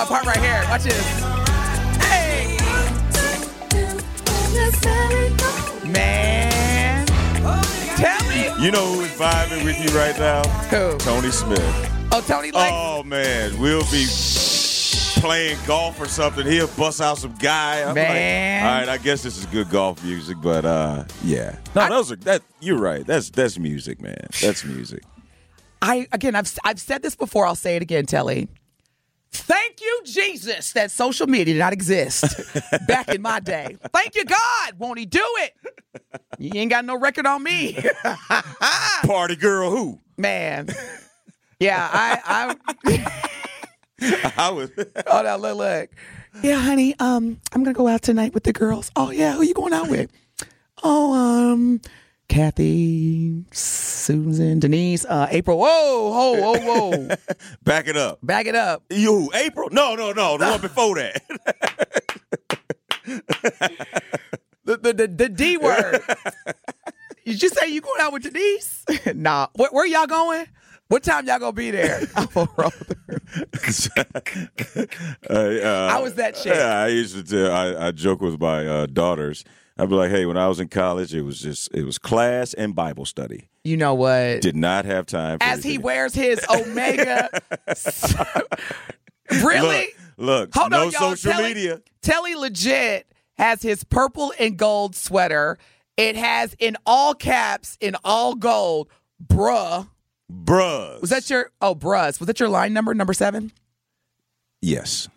My 0.00 0.06
part 0.06 0.24
right 0.24 0.38
here. 0.38 0.64
Watch 0.70 0.84
this. 0.84 1.20
Hey, 2.02 2.56
man. 5.86 7.06
Tell 7.96 8.28
me. 8.28 8.64
you 8.64 8.70
know 8.70 8.94
who's 8.94 9.10
vibing 9.10 9.64
with 9.64 9.78
you 9.78 9.96
right 9.98 10.18
now? 10.18 10.42
Who? 10.70 10.96
Tony 10.98 11.30
Smith. 11.30 12.08
Oh, 12.12 12.22
Tony 12.26 12.50
like. 12.50 12.72
Oh 12.72 13.02
man, 13.02 13.58
we'll 13.60 13.84
be 13.90 14.06
playing 15.20 15.58
golf 15.66 16.00
or 16.00 16.06
something. 16.06 16.46
He'll 16.46 16.66
bust 16.68 17.02
out 17.02 17.18
some 17.18 17.34
guy. 17.34 17.82
I'm 17.82 17.94
Man. 17.94 18.62
Like, 18.62 18.72
all 18.72 18.78
right, 18.80 18.88
I 18.88 19.02
guess 19.02 19.22
this 19.22 19.36
is 19.36 19.44
good 19.46 19.68
golf 19.68 20.02
music, 20.02 20.38
but 20.42 20.64
uh, 20.64 21.04
yeah. 21.22 21.56
No, 21.76 21.88
those 21.90 22.10
are 22.10 22.16
that. 22.16 22.42
You're 22.60 22.78
right. 22.78 23.06
That's 23.06 23.28
that's 23.28 23.58
music, 23.58 24.00
man. 24.00 24.28
That's 24.40 24.64
music. 24.64 25.02
I 25.82 26.08
again, 26.12 26.34
I've 26.34 26.50
I've 26.64 26.80
said 26.80 27.02
this 27.02 27.16
before. 27.16 27.46
I'll 27.46 27.54
say 27.54 27.76
it 27.76 27.82
again, 27.82 28.06
Telly. 28.06 28.48
Thank 29.32 29.80
you, 29.80 30.02
Jesus, 30.04 30.72
that 30.72 30.90
social 30.90 31.26
media 31.26 31.54
did 31.54 31.58
not 31.60 31.72
exist 31.72 32.24
back 32.88 33.08
in 33.14 33.22
my 33.22 33.38
day. 33.40 33.76
Thank 33.92 34.16
you, 34.16 34.24
God. 34.24 34.78
Won't 34.78 34.98
He 34.98 35.06
do 35.06 35.22
it? 35.38 35.54
You 36.38 36.50
ain't 36.54 36.70
got 36.70 36.84
no 36.84 36.98
record 36.98 37.26
on 37.26 37.42
me, 37.42 37.76
Party 39.04 39.36
girl, 39.36 39.70
who? 39.70 40.00
man. 40.16 40.68
Yeah, 41.58 41.88
I. 41.92 42.56
I 42.88 44.32
I 44.36 44.50
was. 44.50 44.70
oh, 45.06 45.22
now 45.22 45.36
look, 45.36 45.56
look. 45.58 45.90
Yeah, 46.42 46.58
honey. 46.60 46.94
Um, 46.98 47.38
I'm 47.52 47.62
gonna 47.62 47.74
go 47.74 47.86
out 47.86 48.02
tonight 48.02 48.32
with 48.34 48.44
the 48.44 48.52
girls. 48.52 48.90
Oh 48.96 49.10
yeah, 49.10 49.34
who 49.34 49.42
you 49.42 49.54
going 49.54 49.72
out 49.74 49.88
with? 49.90 50.10
Oh, 50.82 51.12
um, 51.12 51.80
Kathy, 52.30 53.44
Susan, 53.50 54.60
Denise, 54.60 55.04
uh, 55.04 55.26
April. 55.32 55.58
Whoa, 55.58 56.10
whoa, 56.10 56.40
whoa, 56.40 56.58
whoa. 56.60 57.16
Back 57.64 57.88
it 57.88 57.96
up. 57.96 58.20
Back 58.22 58.46
it 58.46 58.54
up. 58.54 58.84
You, 58.88 59.32
April? 59.34 59.68
No, 59.72 59.96
no, 59.96 60.12
no. 60.12 60.38
The 60.38 60.46
one 60.46 60.60
before 60.62 60.94
that. 60.94 61.22
The 64.62 64.76
the 64.76 64.92
the, 64.92 65.08
the 65.08 65.28
D 65.28 65.56
word. 65.56 66.00
Did 67.24 67.42
you 67.42 67.48
say 67.48 67.68
you 67.68 67.80
going 67.80 68.00
out 68.00 68.12
with 68.12 68.22
Denise? 68.22 68.84
nah. 69.16 69.48
Where, 69.56 69.70
where 69.72 69.86
y'all 69.86 70.06
going? 70.06 70.46
What 70.86 71.02
time 71.02 71.26
y'all 71.26 71.40
gonna 71.40 71.52
be 71.52 71.72
there? 71.72 72.02
I'm 72.14 72.26
gonna 72.26 72.48
roll 72.56 72.70
through. 72.70 73.18
Uh, 75.28 75.34
uh, 75.34 75.88
I 75.90 75.98
was 76.00 76.14
that 76.14 76.36
chick. 76.36 76.54
Yeah, 76.54 76.78
I 76.78 76.88
used 76.88 77.16
to 77.16 77.24
tell. 77.24 77.50
I, 77.50 77.88
I 77.88 77.90
joke 77.90 78.20
with 78.20 78.38
my 78.38 78.64
uh, 78.64 78.86
daughters. 78.86 79.44
I'd 79.80 79.88
be 79.88 79.94
like, 79.94 80.10
"Hey, 80.10 80.26
when 80.26 80.36
I 80.36 80.46
was 80.48 80.60
in 80.60 80.68
college, 80.68 81.14
it 81.14 81.22
was 81.22 81.40
just 81.40 81.68
it 81.72 81.84
was 81.84 81.98
class 81.98 82.52
and 82.54 82.74
Bible 82.74 83.04
study. 83.04 83.48
You 83.64 83.76
know 83.76 83.94
what? 83.94 84.42
Did 84.42 84.56
not 84.56 84.84
have 84.84 85.06
time 85.06 85.38
for 85.38 85.44
As 85.44 85.62
he 85.62 85.78
wears 85.78 86.14
his 86.14 86.44
Omega. 86.50 87.28
really? 89.30 89.88
Look, 90.16 90.48
look 90.50 90.54
Hold 90.54 90.70
no 90.70 90.86
on, 90.86 90.90
y'all. 90.90 91.16
social 91.16 91.32
Telly, 91.32 91.48
media. 91.48 91.82
Telly 92.02 92.34
legit 92.34 93.06
has 93.38 93.62
his 93.62 93.84
purple 93.84 94.32
and 94.38 94.56
gold 94.56 94.94
sweater. 94.94 95.58
It 95.96 96.16
has 96.16 96.54
in 96.58 96.76
all 96.86 97.14
caps, 97.14 97.76
in 97.80 97.96
all 98.04 98.34
gold, 98.34 98.88
bruh. 99.24 99.88
Bruh. 100.32 101.00
Was 101.00 101.10
that 101.10 101.28
your 101.28 101.50
oh 101.60 101.74
bruhs? 101.74 102.20
Was 102.20 102.26
that 102.26 102.38
your 102.40 102.48
line 102.48 102.72
number, 102.72 102.94
number 102.94 103.12
seven? 103.12 103.52
Yes. 104.62 105.08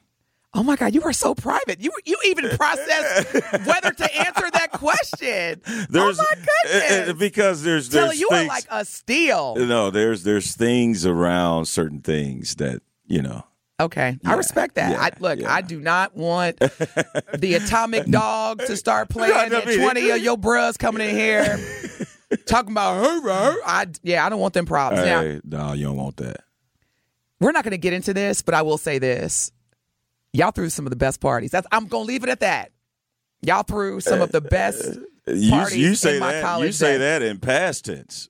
Oh 0.55 0.61
my 0.61 0.75
God, 0.75 0.93
you 0.93 1.01
are 1.03 1.13
so 1.13 1.33
private. 1.33 1.81
You 1.81 1.91
you 2.05 2.15
even 2.25 2.47
processed 2.49 3.33
whether 3.65 3.91
to 3.91 4.15
answer 4.19 4.51
that 4.51 4.69
question. 4.71 5.61
There's 5.89 6.19
oh 6.19 6.23
my 6.23 6.35
goodness. 6.35 7.07
uh, 7.07 7.11
uh, 7.11 7.13
because 7.13 7.63
there's 7.63 7.89
there's 7.89 8.19
you 8.19 8.29
are 8.31 8.45
like 8.45 8.65
a 8.69 8.85
steal. 8.85 9.55
no, 9.55 9.89
there's 9.89 10.23
there's 10.23 10.55
things 10.55 11.05
around 11.07 11.65
certain 11.65 12.01
things 12.01 12.55
that 12.55 12.81
you 13.07 13.21
know. 13.21 13.43
Okay, 13.79 14.19
I 14.23 14.35
respect 14.35 14.75
that. 14.75 14.91
yeah, 14.91 15.01
I, 15.01 15.09
look, 15.19 15.39
yeah. 15.39 15.51
I 15.51 15.61
do 15.61 15.79
not 15.79 16.15
want 16.15 16.59
the 16.59 17.55
atomic 17.55 18.05
dog 18.09 18.59
to 18.59 18.77
start 18.77 19.09
playing 19.09 19.51
and 19.51 19.63
twenty 19.81 20.11
of 20.11 20.19
your 20.19 20.37
bros 20.37 20.77
coming 20.77 21.09
in 21.09 21.15
here 21.15 21.59
talking 22.45 22.71
about 22.71 23.03
her. 23.03 23.21
her. 23.23 23.57
I 23.65 23.87
yeah, 24.03 24.23
I 24.23 24.29
don't 24.29 24.39
want 24.39 24.53
them 24.53 24.67
problems. 24.67 25.03
Now, 25.03 25.21
Hey, 25.21 25.41
no, 25.43 25.73
you 25.73 25.85
don't 25.87 25.97
want 25.97 26.17
that. 26.17 26.41
we're 27.39 27.51
not 27.51 27.63
going 27.63 27.71
to 27.71 27.77
get 27.79 27.93
into 27.93 28.13
this, 28.13 28.43
but 28.43 28.53
I 28.53 28.61
will 28.61 28.77
say 28.77 28.99
this: 28.99 29.51
y'all 30.33 30.51
threw 30.51 30.69
some 30.69 30.85
of 30.85 30.89
the 30.89 30.95
best 30.97 31.19
parties. 31.21 31.51
That's 31.51 31.67
I'm 31.71 31.87
going 31.87 32.03
to 32.03 32.07
leave 32.07 32.23
it 32.23 32.29
at 32.29 32.41
that. 32.41 32.71
Y'all 33.41 33.63
threw 33.63 33.99
some 34.01 34.21
of 34.21 34.31
the 34.31 34.41
best. 34.41 34.83
Uh, 35.27 35.31
you, 35.33 35.51
Parties 35.51 35.77
you 35.77 35.95
say 35.95 36.15
in 36.15 36.19
my 36.19 36.31
that. 36.33 36.59
You 36.61 36.71
say 36.71 36.93
day. 36.93 36.97
that 36.99 37.21
in 37.21 37.39
past 37.39 37.85
tense. 37.85 38.29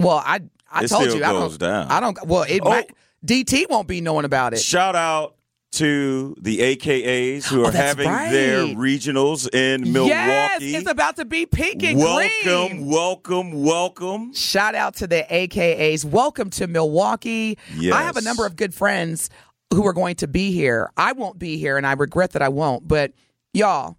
Well, 0.00 0.22
I 0.24 0.40
I 0.70 0.84
It 0.84 0.88
told 0.88 1.06
you 1.12 1.24
I 1.24 1.32
don't. 1.32 1.58
down. 1.58 1.88
I 1.88 2.00
don't. 2.00 2.18
Well, 2.26 2.42
it 2.42 2.60
Oh. 2.64 2.68
might. 2.68 2.90
DT 3.24 3.66
won't 3.70 3.88
be 3.88 4.00
knowing 4.00 4.24
about 4.24 4.52
it. 4.52 4.58
Shout 4.60 4.94
out 4.96 5.34
to 5.72 6.34
the 6.40 6.60
AKAs 6.60 7.44
who 7.46 7.62
Oh, 7.62 7.68
are 7.68 7.70
that's 7.70 7.76
having 8.00 8.08
their 8.32 8.64
regionals 8.76 9.52
in 9.52 9.92
Milwaukee. 9.92 10.10
Yes, 10.14 10.62
it's 10.62 10.90
about 10.90 11.16
to 11.16 11.24
be 11.24 11.44
pink 11.44 11.82
and 11.82 11.98
welcome, 11.98 12.68
green. 12.68 12.86
welcome, 12.86 13.62
welcome. 13.64 14.32
Shout 14.32 14.74
out 14.74 14.94
to 14.96 15.06
the 15.06 15.24
AKAs. 15.30 16.04
Welcome 16.04 16.50
to 16.50 16.66
Milwaukee. 16.66 17.58
Yes. 17.76 17.94
I 17.94 18.02
have 18.02 18.16
a 18.16 18.22
number 18.22 18.46
of 18.46 18.56
good 18.56 18.74
friends 18.74 19.28
who 19.72 19.86
are 19.86 19.92
going 19.92 20.16
to 20.16 20.26
be 20.28 20.50
here. 20.52 20.90
I 20.96 21.12
won't 21.12 21.38
be 21.38 21.58
here, 21.58 21.76
and 21.76 21.86
I 21.86 21.92
regret 21.92 22.32
that 22.32 22.42
I 22.42 22.48
won't. 22.48 22.88
But 22.88 23.12
y'all, 23.52 23.96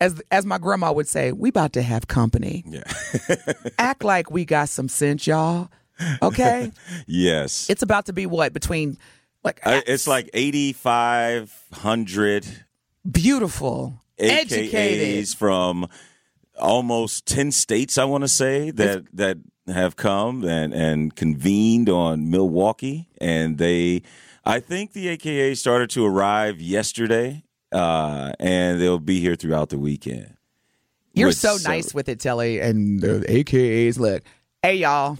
as 0.00 0.20
as 0.30 0.44
my 0.46 0.58
grandma 0.58 0.92
would 0.92 1.08
say, 1.08 1.32
we 1.32 1.48
about 1.48 1.72
to 1.74 1.82
have 1.82 2.08
company. 2.08 2.64
Yeah. 2.66 2.82
Act 3.78 4.04
like 4.04 4.30
we 4.30 4.44
got 4.44 4.68
some 4.68 4.88
sense, 4.88 5.26
y'all. 5.26 5.70
Okay, 6.20 6.72
yes. 7.06 7.70
it's 7.70 7.80
about 7.82 8.04
to 8.06 8.12
be 8.12 8.26
what 8.26 8.52
between 8.52 8.98
like 9.42 9.66
uh, 9.66 9.70
I- 9.70 9.82
it's 9.86 10.06
like 10.06 10.28
8,500 10.34 12.46
beautiful, 13.10 14.02
educated. 14.18 15.26
From 15.28 15.88
almost 16.58 17.26
10 17.26 17.52
states, 17.52 17.98
I 17.98 18.04
want 18.04 18.24
to 18.24 18.28
say, 18.28 18.70
that, 18.72 19.04
that 19.14 19.38
have 19.68 19.96
come 19.96 20.44
and, 20.44 20.74
and 20.74 21.14
convened 21.14 21.88
on 21.88 22.30
Milwaukee. 22.30 23.08
And 23.20 23.58
they, 23.58 24.02
I 24.46 24.60
think 24.60 24.92
the 24.92 25.08
AKA 25.08 25.56
started 25.56 25.90
to 25.90 26.06
arrive 26.06 26.60
yesterday, 26.60 27.42
uh, 27.72 28.32
and 28.38 28.80
they'll 28.80 29.00
be 29.00 29.20
here 29.20 29.34
throughout 29.34 29.70
the 29.70 29.78
weekend. 29.78 30.36
You're 31.14 31.28
with 31.28 31.36
so 31.36 31.58
nice 31.64 31.92
with 31.92 32.08
it, 32.08 32.20
Telly, 32.20 32.60
and 32.60 33.00
the 33.00 33.24
AKAs. 33.28 33.98
Look, 33.98 34.22
hey 34.62 34.76
y'all, 34.76 35.18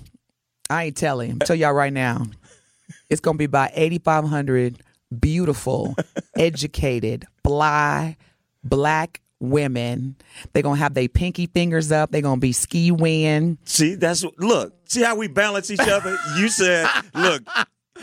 I 0.71 0.85
ain't 0.85 0.97
telling. 0.97 1.33
I'm 1.33 1.39
tell 1.41 1.57
y'all 1.57 1.73
right 1.73 1.93
now, 1.93 2.27
it's 3.11 3.21
gonna 3.21 3.37
be 3.37 3.47
about 3.47 3.71
8,500 3.75 4.81
beautiful, 5.19 5.97
educated, 6.37 7.27
fly, 7.43 8.17
black 8.63 9.21
women. 9.41 10.15
They're 10.53 10.63
gonna 10.63 10.77
have 10.77 10.95
their 10.95 11.09
pinky 11.09 11.47
fingers 11.47 11.91
up. 11.91 12.13
They're 12.13 12.23
gonna 12.23 12.41
be 12.41 12.53
ski 12.53 12.93
win. 12.93 13.59
See, 13.65 13.97
that's 13.97 14.25
look. 14.39 14.73
See 14.85 15.03
how 15.03 15.17
we 15.17 15.27
balance 15.27 15.69
each 15.73 15.81
other. 15.81 16.17
You 16.37 16.49
said, 16.49 16.87
look, 17.13 17.43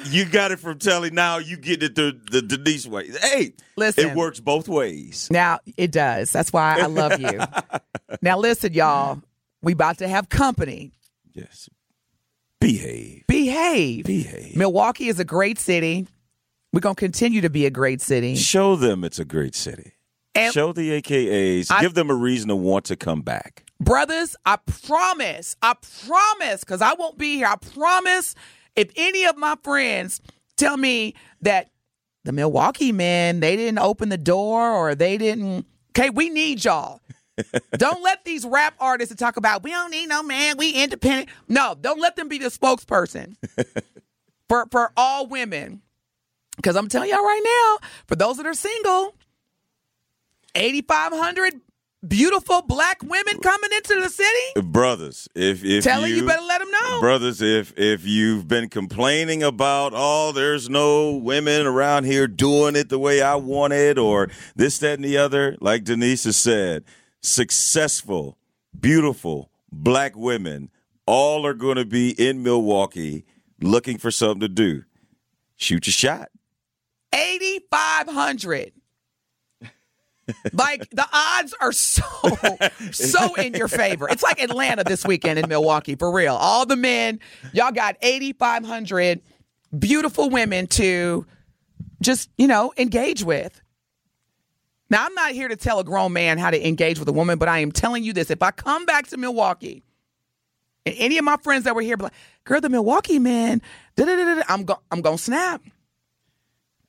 you 0.08 0.26
got 0.26 0.52
it 0.52 0.60
from 0.60 0.80
Telly. 0.80 1.10
Now 1.12 1.38
you 1.38 1.58
get 1.58 1.84
it 1.84 1.96
the 1.96 2.20
the 2.32 2.42
Denise 2.42 2.86
way. 2.88 3.10
Hey, 3.22 3.54
Listen. 3.78 4.10
it 4.10 4.16
works 4.16 4.40
both 4.40 4.68
ways. 4.68 5.28
Now 5.32 5.60
it 5.78 5.92
does. 5.92 6.32
That's 6.32 6.52
why 6.54 6.80
I 6.80 6.86
love 6.88 7.20
you. 7.20 7.40
now 8.22 8.38
listen, 8.38 8.74
y'all. 8.74 9.22
We 9.62 9.74
about 9.74 10.00
to 10.00 10.08
have 10.08 10.30
company. 10.30 10.92
Yes, 11.34 11.70
behave, 12.60 13.26
Behave. 13.28 14.06
behave. 14.06 14.56
Milwaukee 14.56 15.08
is 15.08 15.20
a 15.20 15.26
great 15.26 15.60
city. 15.60 16.08
We're 16.72 16.80
gonna 16.80 16.96
continue 16.96 17.42
to 17.42 17.50
be 17.50 17.66
a 17.66 17.70
great 17.70 18.02
city. 18.02 18.36
Show 18.36 18.76
them 18.76 19.04
it's 19.04 19.20
a 19.20 19.26
great 19.26 19.56
city. 19.56 19.94
And- 20.36 20.52
Show 20.54 20.74
the 20.74 20.90
AKAs. 21.02 21.70
I- 21.72 21.82
give 21.82 21.94
them 21.94 22.10
a 22.10 22.16
reason 22.16 22.50
to 22.50 22.56
want 22.56 22.86
to 22.86 22.96
come 22.96 23.22
back. 23.22 23.64
brothers, 23.80 24.36
I 24.46 24.58
promise, 24.86 25.56
I 25.62 25.74
promise, 26.08 26.62
because 26.62 26.82
I 26.82 26.94
won't 26.94 27.18
be 27.18 27.36
here. 27.36 27.48
I 27.48 27.56
promise 27.58 28.34
if 28.76 28.92
any 28.96 29.26
of 29.26 29.38
my 29.38 29.56
friends 29.64 30.22
tell 30.58 30.78
me 30.78 31.16
that 31.42 31.70
the 32.24 32.32
Milwaukee 32.32 32.92
men, 32.92 33.40
they 33.40 33.56
didn't 33.56 33.80
open 33.80 34.10
the 34.10 34.18
door 34.18 34.72
or 34.72 34.96
they 34.96 35.18
didn't, 35.18 35.66
okay, 35.92 36.10
we 36.10 36.30
need 36.30 36.64
y'all. 36.64 37.02
don't 37.78 38.04
let 38.04 38.24
these 38.26 38.46
rap 38.46 38.76
artists 38.80 39.16
talk 39.16 39.38
about, 39.38 39.64
we 39.64 39.72
don't 39.72 39.92
need 39.92 40.08
no 40.08 40.24
man, 40.24 40.58
we 40.58 40.72
independent. 40.72 41.30
No, 41.48 41.76
don't 41.80 42.00
let 42.00 42.16
them 42.16 42.28
be 42.28 42.38
the 42.38 42.48
spokesperson 42.48 43.36
for, 44.50 44.68
for 44.72 44.92
all 44.96 45.28
women. 45.28 45.82
Because 46.56 46.76
I'm 46.76 46.88
telling 46.88 47.10
y'all 47.10 47.24
right 47.24 47.42
now, 47.82 47.88
for 48.08 48.16
those 48.16 48.38
that 48.38 48.46
are 48.46 48.54
single, 48.54 49.16
8,500 50.56 51.62
beautiful 52.08 52.62
black 52.62 53.02
women 53.02 53.40
coming 53.42 53.70
into 53.76 54.02
the 54.02 54.10
city? 54.10 54.68
brothers, 54.68 55.28
if 55.36 55.64
if 55.64 55.84
telling 55.84 56.12
you, 56.12 56.18
you 56.18 56.26
better 56.26 56.42
them 56.60 56.72
know. 56.72 57.00
brothers, 57.00 57.42
if 57.42 57.74
if 57.78 58.06
you've 58.06 58.48
been 58.48 58.70
complaining 58.70 59.44
about 59.44 59.94
oh, 59.96 60.32
there's 60.32 60.70
no 60.70 61.12
women 61.12 61.66
around 61.66 62.06
here 62.06 62.28
doing 62.28 62.76
it 62.76 62.90
the 62.90 63.00
way 63.00 63.22
I 63.22 63.36
want 63.36 63.74
it, 63.74 63.98
or 63.98 64.30
this, 64.56 64.78
that, 64.80 64.96
and 64.96 65.04
the 65.04 65.18
other, 65.18 65.58
like 65.62 65.84
Denise 65.84 66.26
has 66.26 66.38
said, 66.38 66.84
successful, 67.22 68.38
beautiful 68.78 69.50
black 69.72 70.16
women 70.16 70.70
all 71.06 71.46
are 71.46 71.54
going 71.54 71.78
to 71.78 71.86
be 71.86 72.12
in 72.12 72.44
Milwaukee 72.44 73.26
looking 73.62 73.98
for 73.98 74.12
something 74.12 74.42
to 74.42 74.50
do. 74.50 74.84
Shoot 75.56 75.88
your 75.88 75.94
shot. 75.94 76.30
8,500. 77.14 78.74
Like 80.54 80.90
the 80.92 81.06
odds 81.12 81.54
are 81.60 81.72
so 81.72 82.04
so 82.92 83.36
in 83.36 83.54
your 83.54 83.68
favor. 83.68 84.08
It's 84.10 84.24
like 84.24 84.42
Atlanta 84.42 84.84
this 84.84 85.06
weekend 85.06 85.40
in 85.40 85.50
Milwaukee 85.50 85.96
for 85.96 86.12
real. 86.12 86.36
All 86.36 86.66
the 86.66 86.76
men, 86.76 87.20
y'all 87.52 87.72
got 87.72 87.98
8500 88.02 89.22
beautiful 89.78 90.30
women 90.30 90.68
to 90.68 91.26
just, 92.02 92.30
you 92.38 92.48
know, 92.48 92.74
engage 92.78 93.24
with. 93.24 93.60
Now, 94.90 95.06
I'm 95.06 95.14
not 95.16 95.32
here 95.32 95.48
to 95.48 95.56
tell 95.56 95.80
a 95.80 95.84
grown 95.84 96.14
man 96.14 96.38
how 96.38 96.52
to 96.52 96.68
engage 96.68 97.00
with 97.00 97.08
a 97.08 97.14
woman, 97.14 97.40
but 97.40 97.50
I 97.50 97.60
am 97.60 97.72
telling 97.72 98.04
you 98.04 98.14
this. 98.14 98.30
If 98.30 98.44
I 98.44 98.52
come 98.52 98.86
back 98.86 99.08
to 99.08 99.18
Milwaukee 99.18 99.84
and 100.86 100.94
any 100.98 101.18
of 101.18 101.26
my 101.26 101.38
friends 101.38 101.64
that 101.64 101.74
were 101.74 101.82
here 101.82 101.96
like, 101.98 102.14
"Girl, 102.44 102.62
the 102.62 102.70
Milwaukee 102.70 103.18
man," 103.18 103.62
I'm 103.98 104.66
go- 104.66 104.82
I'm 104.92 105.02
going 105.02 105.18
to 105.18 105.24
snap. 105.24 105.62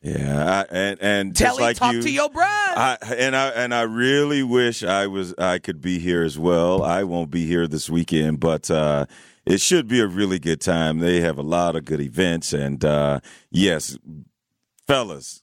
Yeah, 0.04 0.66
I, 0.70 0.74
and 0.74 0.98
and 1.00 1.36
Tell 1.36 1.52
just 1.52 1.60
like 1.60 1.76
talk 1.78 1.94
you, 1.94 2.02
to 2.02 2.10
your. 2.10 2.28
I, 2.36 2.98
and 3.16 3.34
I 3.34 3.48
and 3.48 3.74
I 3.74 3.82
really 3.82 4.42
wish 4.42 4.84
I 4.84 5.06
was 5.06 5.32
I 5.38 5.58
could 5.58 5.80
be 5.80 5.98
here 5.98 6.22
as 6.22 6.38
well. 6.38 6.82
I 6.82 7.04
won't 7.04 7.30
be 7.30 7.46
here 7.46 7.66
this 7.66 7.88
weekend, 7.88 8.38
but 8.38 8.70
uh, 8.70 9.06
it 9.46 9.62
should 9.62 9.88
be 9.88 10.00
a 10.00 10.06
really 10.06 10.38
good 10.38 10.60
time. 10.60 10.98
They 10.98 11.22
have 11.22 11.38
a 11.38 11.42
lot 11.42 11.74
of 11.74 11.86
good 11.86 12.02
events, 12.02 12.52
and 12.52 12.84
uh, 12.84 13.20
yes, 13.50 13.96
fellas, 14.86 15.42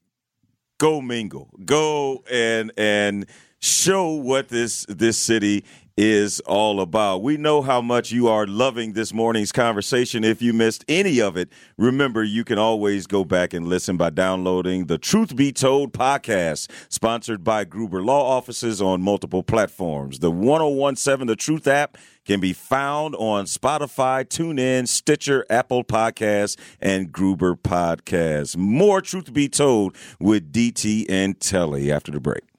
go 0.78 1.02
mingle, 1.02 1.50
go 1.66 2.24
and 2.30 2.72
and 2.78 3.26
show 3.62 4.12
what 4.12 4.50
this 4.50 4.86
this 4.88 5.18
city 5.18 5.66
is 6.02 6.40
all 6.48 6.82
about. 6.82 7.22
We 7.22 7.38
know 7.38 7.62
how 7.62 7.80
much 7.80 8.12
you 8.12 8.28
are 8.28 8.48
loving 8.48 8.94
this 8.94 9.14
morning's 9.14 9.52
conversation. 9.52 10.24
If 10.24 10.42
you 10.42 10.52
missed 10.52 10.84
any 10.88 11.22
of 11.22 11.38
it, 11.38 11.50
remember 11.78 12.24
you 12.24 12.44
can 12.44 12.58
always 12.58 13.06
go 13.06 13.24
back 13.24 13.54
and 13.54 13.68
listen 13.68 13.98
by 13.98 14.10
downloading 14.10 14.88
the 14.88 14.98
Truth 14.98 15.36
Be 15.36 15.52
Told 15.52 15.94
podcast, 15.94 16.72
sponsored 16.90 17.44
by 17.44 17.66
Gruber 17.66 18.02
Law 18.02 18.36
Offices 18.36 18.82
on 18.82 19.04
multiple 19.04 19.44
platforms. 19.44 20.18
The 20.18 20.32
1017 20.32 21.28
The 21.28 21.36
Truth 21.36 21.68
app 21.68 22.00
can 22.26 22.40
be 22.40 22.52
found 22.52 23.14
on 23.18 23.46
Spotify, 23.46 24.26
TuneIn, 24.26 24.88
Stitcher, 24.88 25.46
Apple 25.52 25.84
Podcasts, 25.84 26.58
and 26.80 27.12
Google 27.12 27.58
Podcasts. 27.58 28.58
More 28.58 29.02
Truth 29.02 29.34
Be 29.34 29.48
Told 29.48 29.96
with 30.20 30.52
DT 30.52 31.06
and 31.08 31.40
Telly 31.40 31.92
after 31.92 32.12
the 32.12 32.20
break. 32.20 32.51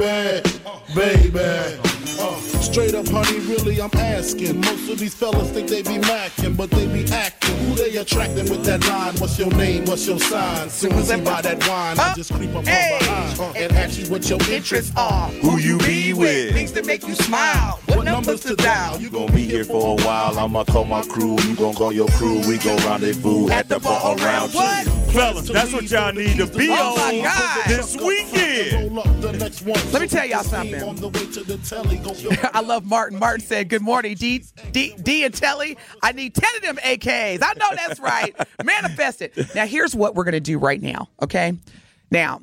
baby. 0.96 1.80
Uh, 2.20 2.36
straight 2.62 2.94
up, 2.94 3.08
honey, 3.08 3.40
really, 3.40 3.82
I'm 3.82 3.90
asking. 3.96 4.62
Most 4.62 4.90
of 4.90 5.00
these 5.00 5.14
fellas 5.16 5.50
think 5.52 5.68
they 5.70 5.82
be 5.82 5.98
macking, 6.00 6.56
but 6.56 6.70
they 6.72 6.86
be 6.88 7.12
acting. 7.12 7.58
Who 7.66 7.76
they 7.76 7.96
attracting 7.98 8.50
with 8.50 8.64
that 8.66 8.88
line? 8.88 9.16
What's 9.16 9.38
your 9.40 9.50
name? 9.52 9.86
What's 9.86 10.08
your 10.08 10.20
sign? 10.20 10.70
Soon 10.70 10.94
as 10.94 11.10
he 11.10 11.20
buy 11.22 11.42
that 11.42 11.68
wine, 11.68 12.00
I 12.00 12.14
just 12.16 12.34
creep 12.34 12.54
up 12.56 12.66
Hey. 12.66 12.98
from 13.00 13.08
behind 13.08 13.40
uh, 13.40 13.60
and 13.60 13.72
ask 13.74 14.00
you 14.00 14.06
what 14.12 14.30
your 14.30 14.40
interests 14.50 14.94
are. 14.96 15.30
Who 15.30 15.58
you 15.58 15.78
be 15.80 16.14
with? 16.14 16.54
Things 16.54 16.72
that 16.74 16.86
make 16.86 17.08
you 17.08 17.16
smile. 17.16 17.80
What 17.88 18.04
numbers 18.06 18.42
to 18.42 18.56
dial? 18.56 19.00
You 19.02 19.10
Gonna 19.10 19.32
be 19.32 19.44
here 19.44 19.64
for 19.66 20.00
a 20.00 20.04
while. 20.06 20.38
I'ma 20.40 20.64
call 20.64 20.86
my 20.86 21.02
crew. 21.04 21.38
You 21.42 21.56
gonna 21.56 21.78
call 21.78 21.92
your 21.92 22.08
crew. 22.10 22.40
We 22.48 22.58
gon' 22.60 22.78
rendezvous 22.86 23.50
at 23.50 23.68
the 23.68 23.80
bar 23.80 24.16
around 24.18 24.52
What? 24.54 24.88
Fellas, 25.12 25.50
that's 25.50 25.74
what 25.74 25.90
y'all 25.92 26.14
need 26.14 26.38
to 26.38 26.48
be 26.48 26.70
Oh 26.70 26.96
my 26.96 27.18
on 27.18 27.24
God. 27.24 27.66
this 27.68 27.98
weekend. 27.98 28.96
Let 29.92 30.02
me 30.02 30.08
tell 30.08 30.26
y'all 30.26 30.44
something. 30.44 30.82
I 32.54 32.62
love 32.62 32.86
Martin. 32.86 33.20
Martin 33.20 33.46
said, 33.46 33.68
Good 33.70 33.82
morning, 33.82 34.16
D, 34.16 34.44
D, 34.72 34.96
D 35.02 35.26
and 35.26 35.34
Telly. 35.34 35.78
I 36.02 36.14
need 36.14 36.34
10 36.34 36.56
of 36.56 36.62
them 36.62 36.78
AKs. 36.78 37.40
I 37.44 37.54
know 37.58 37.68
that's 37.76 38.00
right. 38.00 38.34
Manifest 38.64 39.22
it. 39.22 39.54
Now, 39.54 39.66
here's 39.66 39.94
what 39.94 40.16
we're 40.16 40.24
going 40.24 40.34
to 40.34 40.40
do 40.40 40.58
right 40.58 40.82
now, 40.82 41.10
okay? 41.22 41.54
Now, 42.10 42.42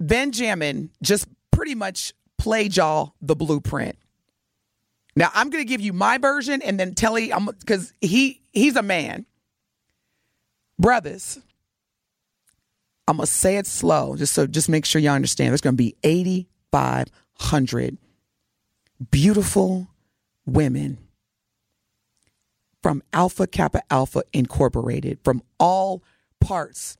Benjamin 0.00 0.90
just 1.02 1.28
pretty 1.50 1.74
much 1.74 2.14
played 2.38 2.76
y'all 2.76 3.14
the 3.20 3.36
blueprint. 3.36 3.96
Now, 5.14 5.30
I'm 5.34 5.50
going 5.50 5.62
to 5.64 5.68
give 5.68 5.80
you 5.80 5.92
my 5.92 6.16
version 6.18 6.62
and 6.62 6.80
then 6.80 6.94
Telly, 6.94 7.32
because 7.60 7.92
he 8.00 8.40
he's 8.52 8.76
a 8.76 8.82
man. 8.82 9.26
Brothers, 10.78 11.38
I'm 13.08 13.18
gonna 13.18 13.26
say 13.26 13.56
it 13.56 13.66
slow, 13.66 14.16
just 14.16 14.32
so 14.34 14.46
just 14.46 14.68
make 14.68 14.84
sure 14.84 15.00
y'all 15.00 15.14
understand. 15.14 15.50
There's 15.50 15.60
gonna 15.60 15.76
be 15.76 15.94
8,500 16.02 17.98
beautiful 19.10 19.88
women 20.44 20.98
from 22.82 23.02
Alpha 23.12 23.46
Kappa 23.46 23.82
Alpha 23.90 24.22
Incorporated, 24.32 25.18
from 25.24 25.42
all 25.58 26.02
parts 26.40 26.96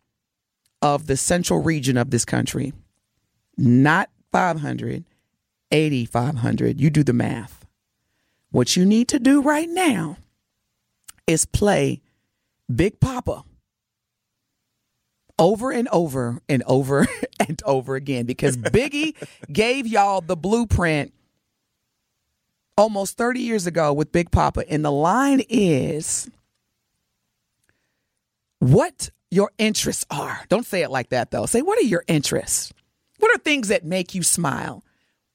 of 0.83 1.07
the 1.07 1.17
central 1.17 1.63
region 1.63 1.97
of 1.97 2.11
this 2.11 2.25
country. 2.25 2.73
Not 3.57 4.11
500, 4.33 5.05
8,500. 5.71 6.81
You 6.81 6.91
do 6.91 7.03
the 7.03 7.13
math. 7.13 7.65
What 8.51 8.77
you 8.77 8.85
need 8.85 9.09
to 9.09 9.19
do 9.19 9.41
right 9.43 9.69
now 9.69 10.19
is 11.27 11.47
play 11.47 12.01
Big 12.75 13.01
Poppa 13.01 13.45
over 15.39 15.70
and 15.70 15.89
over 15.89 16.41
and 16.49 16.62
over 16.66 17.07
and 17.47 17.62
over 17.64 17.95
again 17.95 18.26
because 18.26 18.57
Biggie 18.57 19.14
gave 19.53 19.87
y'all 19.87 20.20
the 20.20 20.37
blueprint 20.37 21.12
almost 22.76 23.16
30 23.16 23.41
years 23.41 23.66
ago 23.66 23.93
with 23.93 24.12
Big 24.12 24.30
Poppa. 24.30 24.68
And 24.68 24.84
the 24.84 24.93
line 24.93 25.43
is 25.49 26.28
what 28.59 29.11
your 29.30 29.51
interests 29.59 30.05
are. 30.11 30.41
Don't 30.49 30.66
say 30.66 30.82
it 30.82 30.91
like 30.91 31.11
that 31.11 31.30
though. 31.30 31.47
Say, 31.47 31.62
what 31.62 31.78
are 31.78 31.87
your 31.87 32.05
interests? 32.07 32.72
What 33.18 33.34
are 33.34 33.39
things 33.39 33.68
that 33.68 33.84
make 33.84 34.14
you 34.14 34.22
smile? 34.22 34.82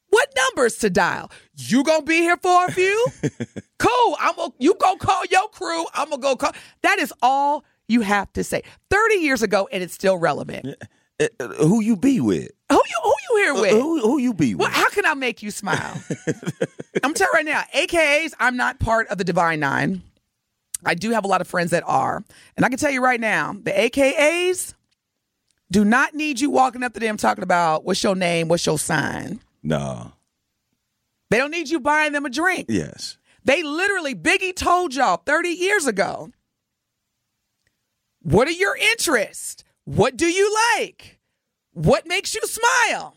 What 0.10 0.30
numbers 0.36 0.78
to 0.80 0.90
dial? 0.90 1.32
You 1.56 1.84
gonna 1.84 2.04
be 2.04 2.18
here 2.18 2.38
for 2.38 2.66
a 2.66 2.72
few? 2.72 3.08
cool. 3.80 4.18
I'm 4.20 4.36
gonna 4.36 4.54
you 4.60 4.76
go 4.76 4.98
call 4.98 5.24
your 5.32 5.48
crew. 5.50 5.86
I'm 5.94 6.10
gonna 6.10 6.22
go 6.22 6.36
call. 6.36 6.52
That 6.82 7.00
is 7.00 7.14
all 7.22 7.64
you 7.92 8.02
have 8.02 8.32
to 8.34 8.44
say. 8.44 8.64
30 8.90 9.16
years 9.16 9.42
ago, 9.42 9.68
and 9.72 9.84
it's 9.84 9.94
still 9.94 10.18
relevant. 10.18 10.66
Uh, 11.20 11.28
uh, 11.40 11.48
who 11.66 11.82
you 11.82 11.96
be 11.96 12.20
with? 12.20 12.50
Who 12.72 12.76
you 12.76 13.02
who 13.04 13.14
you 13.30 13.44
here 13.44 13.54
with? 13.54 13.72
Who, 13.72 14.02
who 14.02 14.18
you 14.18 14.34
be 14.34 14.56
with? 14.56 14.62
Well, 14.62 14.72
how 14.72 14.90
can 14.90 15.06
I 15.06 15.14
make 15.14 15.44
you 15.44 15.52
smile? 15.52 16.02
I'm 17.04 17.14
telling 17.14 17.46
you 17.48 17.54
right 17.54 17.66
now, 17.74 17.80
AKAs, 17.80 18.34
I'm 18.40 18.58
not 18.58 18.80
part 18.80 19.08
of 19.10 19.18
the 19.18 19.24
Divine 19.24 19.60
Nine. 19.60 20.02
I 20.84 20.96
do 20.96 21.12
have 21.12 21.26
a 21.26 21.28
lot 21.28 21.42
of 21.42 21.48
friends 21.48 21.72
that 21.72 21.84
are. 21.86 22.24
And 22.58 22.66
I 22.66 22.70
can 22.70 22.80
tell 22.80 22.90
you 22.90 23.04
right 23.04 23.20
now, 23.20 23.54
the 23.54 23.72
AKAs 23.72 24.74
do 25.70 25.86
not 25.86 26.16
need 26.16 26.40
you 26.40 26.50
walking 26.50 26.82
up 26.82 26.94
to 26.94 27.00
them 27.00 27.18
talking 27.18 27.44
about 27.44 27.86
what's 27.86 28.04
your 28.04 28.16
name, 28.16 28.48
what's 28.48 28.66
your 28.66 28.80
sign. 28.80 29.40
No. 29.62 30.12
They 31.30 31.38
don't 31.38 31.52
need 31.52 31.70
you 31.70 31.80
buying 31.80 32.14
them 32.14 32.26
a 32.26 32.30
drink. 32.30 32.66
Yes. 32.68 33.18
They 33.46 33.64
literally, 33.64 34.16
Biggie 34.16 34.56
told 34.56 34.94
y'all 34.96 35.18
30 35.18 35.50
years 35.50 35.88
ago, 35.88 36.32
what 38.22 38.48
are 38.48 38.52
your 38.52 38.76
interests? 38.76 39.64
What 39.86 40.18
do 40.18 40.28
you 40.28 40.56
like? 40.78 41.20
What 41.74 42.08
makes 42.08 42.36
you 42.36 42.42
smile? 42.44 43.16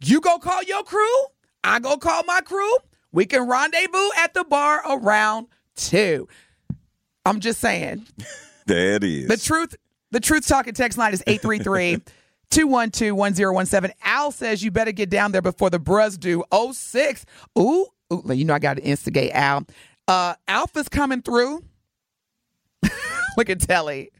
You 0.00 0.20
go 0.20 0.38
call 0.38 0.62
your 0.62 0.82
crew. 0.82 1.16
I 1.64 1.78
go 1.80 1.96
call 1.96 2.22
my 2.24 2.40
crew. 2.40 2.76
We 3.12 3.26
can 3.26 3.48
rendezvous 3.48 4.10
at 4.18 4.34
the 4.34 4.44
bar 4.44 4.82
around 4.88 5.48
two. 5.74 6.28
I'm 7.24 7.40
just 7.40 7.60
saying. 7.60 8.06
There 8.66 8.96
it 8.96 9.04
is. 9.04 9.28
The 9.28 9.38
truth, 9.38 9.74
the 10.10 10.20
truth 10.20 10.46
talking 10.46 10.74
text 10.74 10.98
line 10.98 11.14
is 11.14 11.22
833 11.26 12.02
212 12.50 13.16
1017. 13.16 13.96
Al 14.04 14.30
says 14.30 14.62
you 14.62 14.70
better 14.70 14.92
get 14.92 15.08
down 15.08 15.32
there 15.32 15.40
before 15.40 15.70
the 15.70 15.78
bros 15.78 16.18
do. 16.18 16.44
06. 16.52 17.24
Ooh, 17.58 17.86
ooh, 18.12 18.22
you 18.30 18.44
know 18.44 18.52
I 18.52 18.58
got 18.58 18.76
to 18.76 18.82
instigate 18.82 19.32
Al. 19.32 19.64
Uh, 20.06 20.34
Alpha's 20.46 20.90
coming 20.90 21.22
through. 21.22 21.64
Look 23.36 23.50
at 23.50 23.60
Telly. 23.60 24.10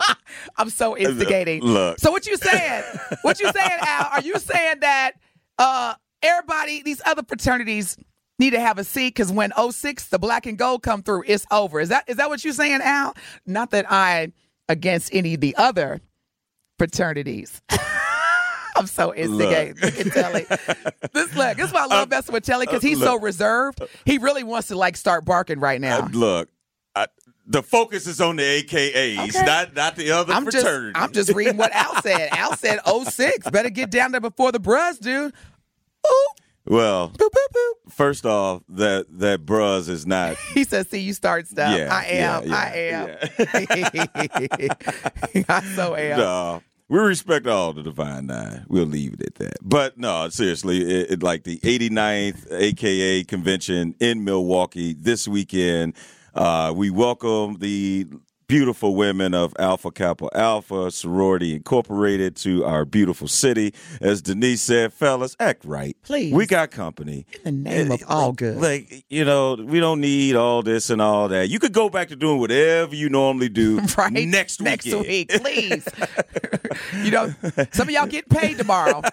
I'm 0.56 0.70
so 0.70 0.96
instigating. 0.96 1.62
Look. 1.62 1.98
So 1.98 2.10
what 2.10 2.26
you 2.26 2.36
saying? 2.36 2.82
What 3.22 3.40
you 3.40 3.50
saying, 3.52 3.78
Al? 3.80 4.08
Are 4.12 4.22
you 4.22 4.38
saying 4.38 4.80
that 4.80 5.12
uh 5.58 5.94
everybody, 6.22 6.82
these 6.82 7.00
other 7.06 7.22
fraternities, 7.22 7.96
need 8.38 8.50
to 8.50 8.60
have 8.60 8.78
a 8.78 8.84
seat 8.84 9.14
because 9.14 9.30
when 9.30 9.52
06, 9.70 10.08
the 10.08 10.18
black 10.18 10.46
and 10.46 10.58
gold 10.58 10.82
come 10.82 11.02
through, 11.02 11.24
it's 11.26 11.46
over. 11.50 11.80
Is 11.80 11.90
that 11.90 12.04
is 12.08 12.16
that 12.16 12.28
what 12.28 12.44
you're 12.44 12.52
saying, 12.52 12.80
Al? 12.82 13.14
Not 13.46 13.70
that 13.70 13.86
I 13.90 14.32
against 14.68 15.14
any 15.14 15.34
of 15.34 15.40
the 15.40 15.54
other 15.56 16.00
fraternities. 16.78 17.60
I'm 18.76 18.88
so 18.88 19.14
instigated. 19.14 19.80
Look. 19.80 19.96
Look 19.96 20.06
at 20.06 20.12
Telly. 20.12 20.46
This 21.12 21.34
look, 21.36 21.56
this 21.56 21.68
is 21.68 21.72
why 21.72 21.82
I 21.82 21.86
love 21.86 22.08
uh, 22.08 22.16
messing 22.16 22.32
with 22.32 22.44
Telly 22.44 22.66
because 22.66 22.82
he's 22.82 23.00
uh, 23.00 23.04
so 23.04 23.20
reserved. 23.20 23.80
He 24.04 24.18
really 24.18 24.42
wants 24.42 24.68
to 24.68 24.76
like 24.76 24.96
start 24.96 25.24
barking 25.24 25.60
right 25.60 25.80
now. 25.80 26.00
Uh, 26.00 26.08
look, 26.12 26.48
the 27.46 27.62
focus 27.62 28.06
is 28.06 28.20
on 28.20 28.36
the 28.36 28.42
AKAs, 28.42 29.28
okay. 29.28 29.44
not 29.44 29.74
not 29.74 29.96
the 29.96 30.10
other 30.12 30.32
I'm 30.32 30.44
fraternities. 30.44 30.94
Just, 30.94 31.04
I'm 31.04 31.12
just 31.12 31.34
reading 31.34 31.56
what 31.56 31.72
Al 31.72 32.00
said. 32.02 32.28
Al 32.32 32.56
said 32.56 32.80
06. 32.86 33.50
Better 33.50 33.70
get 33.70 33.90
down 33.90 34.12
there 34.12 34.20
before 34.20 34.52
the 34.52 34.60
bruhs, 34.60 34.98
dude. 34.98 35.32
Ooh. 36.06 36.26
Well, 36.66 37.10
boop, 37.10 37.28
boop, 37.28 37.54
boop. 37.54 37.92
first 37.92 38.24
off, 38.24 38.62
that 38.70 39.06
that 39.18 39.44
bruz 39.44 39.88
is 39.88 40.06
not. 40.06 40.36
He 40.54 40.64
says, 40.64 40.88
"See, 40.88 41.00
you 41.00 41.12
start 41.12 41.46
stuff. 41.46 41.76
Yeah, 41.76 41.92
I 41.92 42.04
am. 42.06 42.48
Yeah, 42.48 42.74
yeah, 42.74 43.16
I 43.52 43.60
am. 45.34 45.44
I 45.48 45.74
so 45.74 45.94
am." 45.94 46.18
No, 46.18 46.62
we 46.88 46.98
respect 47.00 47.46
all 47.46 47.74
the 47.74 47.82
Divine 47.82 48.26
Nine. 48.26 48.64
We'll 48.68 48.86
leave 48.86 49.14
it 49.14 49.22
at 49.22 49.34
that. 49.36 49.56
But 49.60 49.98
no, 49.98 50.30
seriously, 50.30 50.80
it, 50.80 51.10
it, 51.10 51.22
like 51.22 51.44
the 51.44 51.58
89th 51.58 52.50
AKA 52.50 53.24
convention 53.24 53.94
in 54.00 54.24
Milwaukee 54.24 54.94
this 54.94 55.28
weekend. 55.28 55.94
Uh, 56.34 56.72
we 56.74 56.90
welcome 56.90 57.58
the 57.60 58.06
beautiful 58.46 58.94
women 58.94 59.34
of 59.34 59.54
Alpha 59.58 59.90
Kappa 59.90 60.28
Alpha 60.34 60.90
Sorority 60.90 61.54
Incorporated 61.54 62.36
to 62.36 62.64
our 62.64 62.84
beautiful 62.84 63.28
city. 63.28 63.72
As 64.00 64.20
Denise 64.20 64.60
said, 64.60 64.92
fellas, 64.92 65.36
act 65.38 65.64
right. 65.64 65.96
Please. 66.02 66.34
We 66.34 66.46
got 66.46 66.70
company. 66.70 67.24
In 67.44 67.62
the 67.62 67.70
name 67.70 67.92
of 67.92 68.02
all 68.08 68.32
good. 68.32 68.56
Like, 68.60 69.04
you 69.08 69.24
know, 69.24 69.54
we 69.54 69.80
don't 69.80 70.00
need 70.00 70.34
all 70.36 70.62
this 70.62 70.90
and 70.90 71.00
all 71.00 71.28
that. 71.28 71.48
You 71.48 71.58
could 71.58 71.72
go 71.72 71.88
back 71.88 72.08
to 72.08 72.16
doing 72.16 72.38
whatever 72.38 72.94
you 72.94 73.08
normally 73.08 73.48
do 73.48 73.80
right? 73.96 74.12
next 74.12 74.60
week. 74.60 74.66
Next 74.66 74.86
week, 74.86 75.28
please. 75.28 75.86
you 77.02 77.10
know, 77.12 77.32
some 77.72 77.88
of 77.88 77.90
y'all 77.90 78.06
get 78.06 78.28
paid 78.28 78.58
tomorrow. 78.58 79.02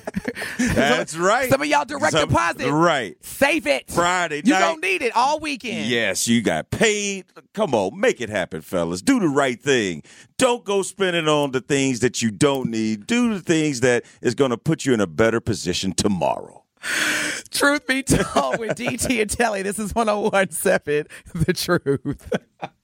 That's 0.58 1.16
right. 1.16 1.50
Some 1.50 1.62
of 1.62 1.66
y'all 1.68 1.84
direct 1.84 2.12
Some, 2.12 2.28
deposit. 2.28 2.70
Right. 2.70 3.16
Save 3.24 3.66
it. 3.66 3.90
Friday 3.90 4.42
You 4.44 4.52
night. 4.52 4.60
don't 4.60 4.82
need 4.82 5.02
it 5.02 5.14
all 5.16 5.40
weekend. 5.40 5.88
Yes, 5.88 6.28
you 6.28 6.42
got 6.42 6.70
paid. 6.70 7.24
Come 7.54 7.74
on, 7.74 7.98
make 7.98 8.20
it 8.20 8.28
happen, 8.28 8.60
fellas. 8.60 9.02
Do 9.02 9.20
the 9.20 9.28
right 9.28 9.60
thing. 9.60 10.02
Don't 10.38 10.64
go 10.64 10.82
spending 10.82 11.28
on 11.28 11.52
the 11.52 11.60
things 11.60 12.00
that 12.00 12.22
you 12.22 12.30
don't 12.30 12.70
need. 12.70 13.06
Do 13.06 13.34
the 13.34 13.40
things 13.40 13.80
that 13.80 14.04
is 14.20 14.34
going 14.34 14.50
to 14.50 14.58
put 14.58 14.84
you 14.84 14.92
in 14.94 15.00
a 15.00 15.06
better 15.06 15.40
position 15.40 15.92
tomorrow. 15.92 16.64
Truth 17.50 17.86
be 17.86 18.02
told, 18.02 18.58
with 18.58 18.76
DT 18.76 19.20
and 19.20 19.30
Telly, 19.30 19.62
this 19.62 19.78
is 19.78 19.94
1017 19.94 21.04
The 21.34 21.52
Truth. 21.52 22.32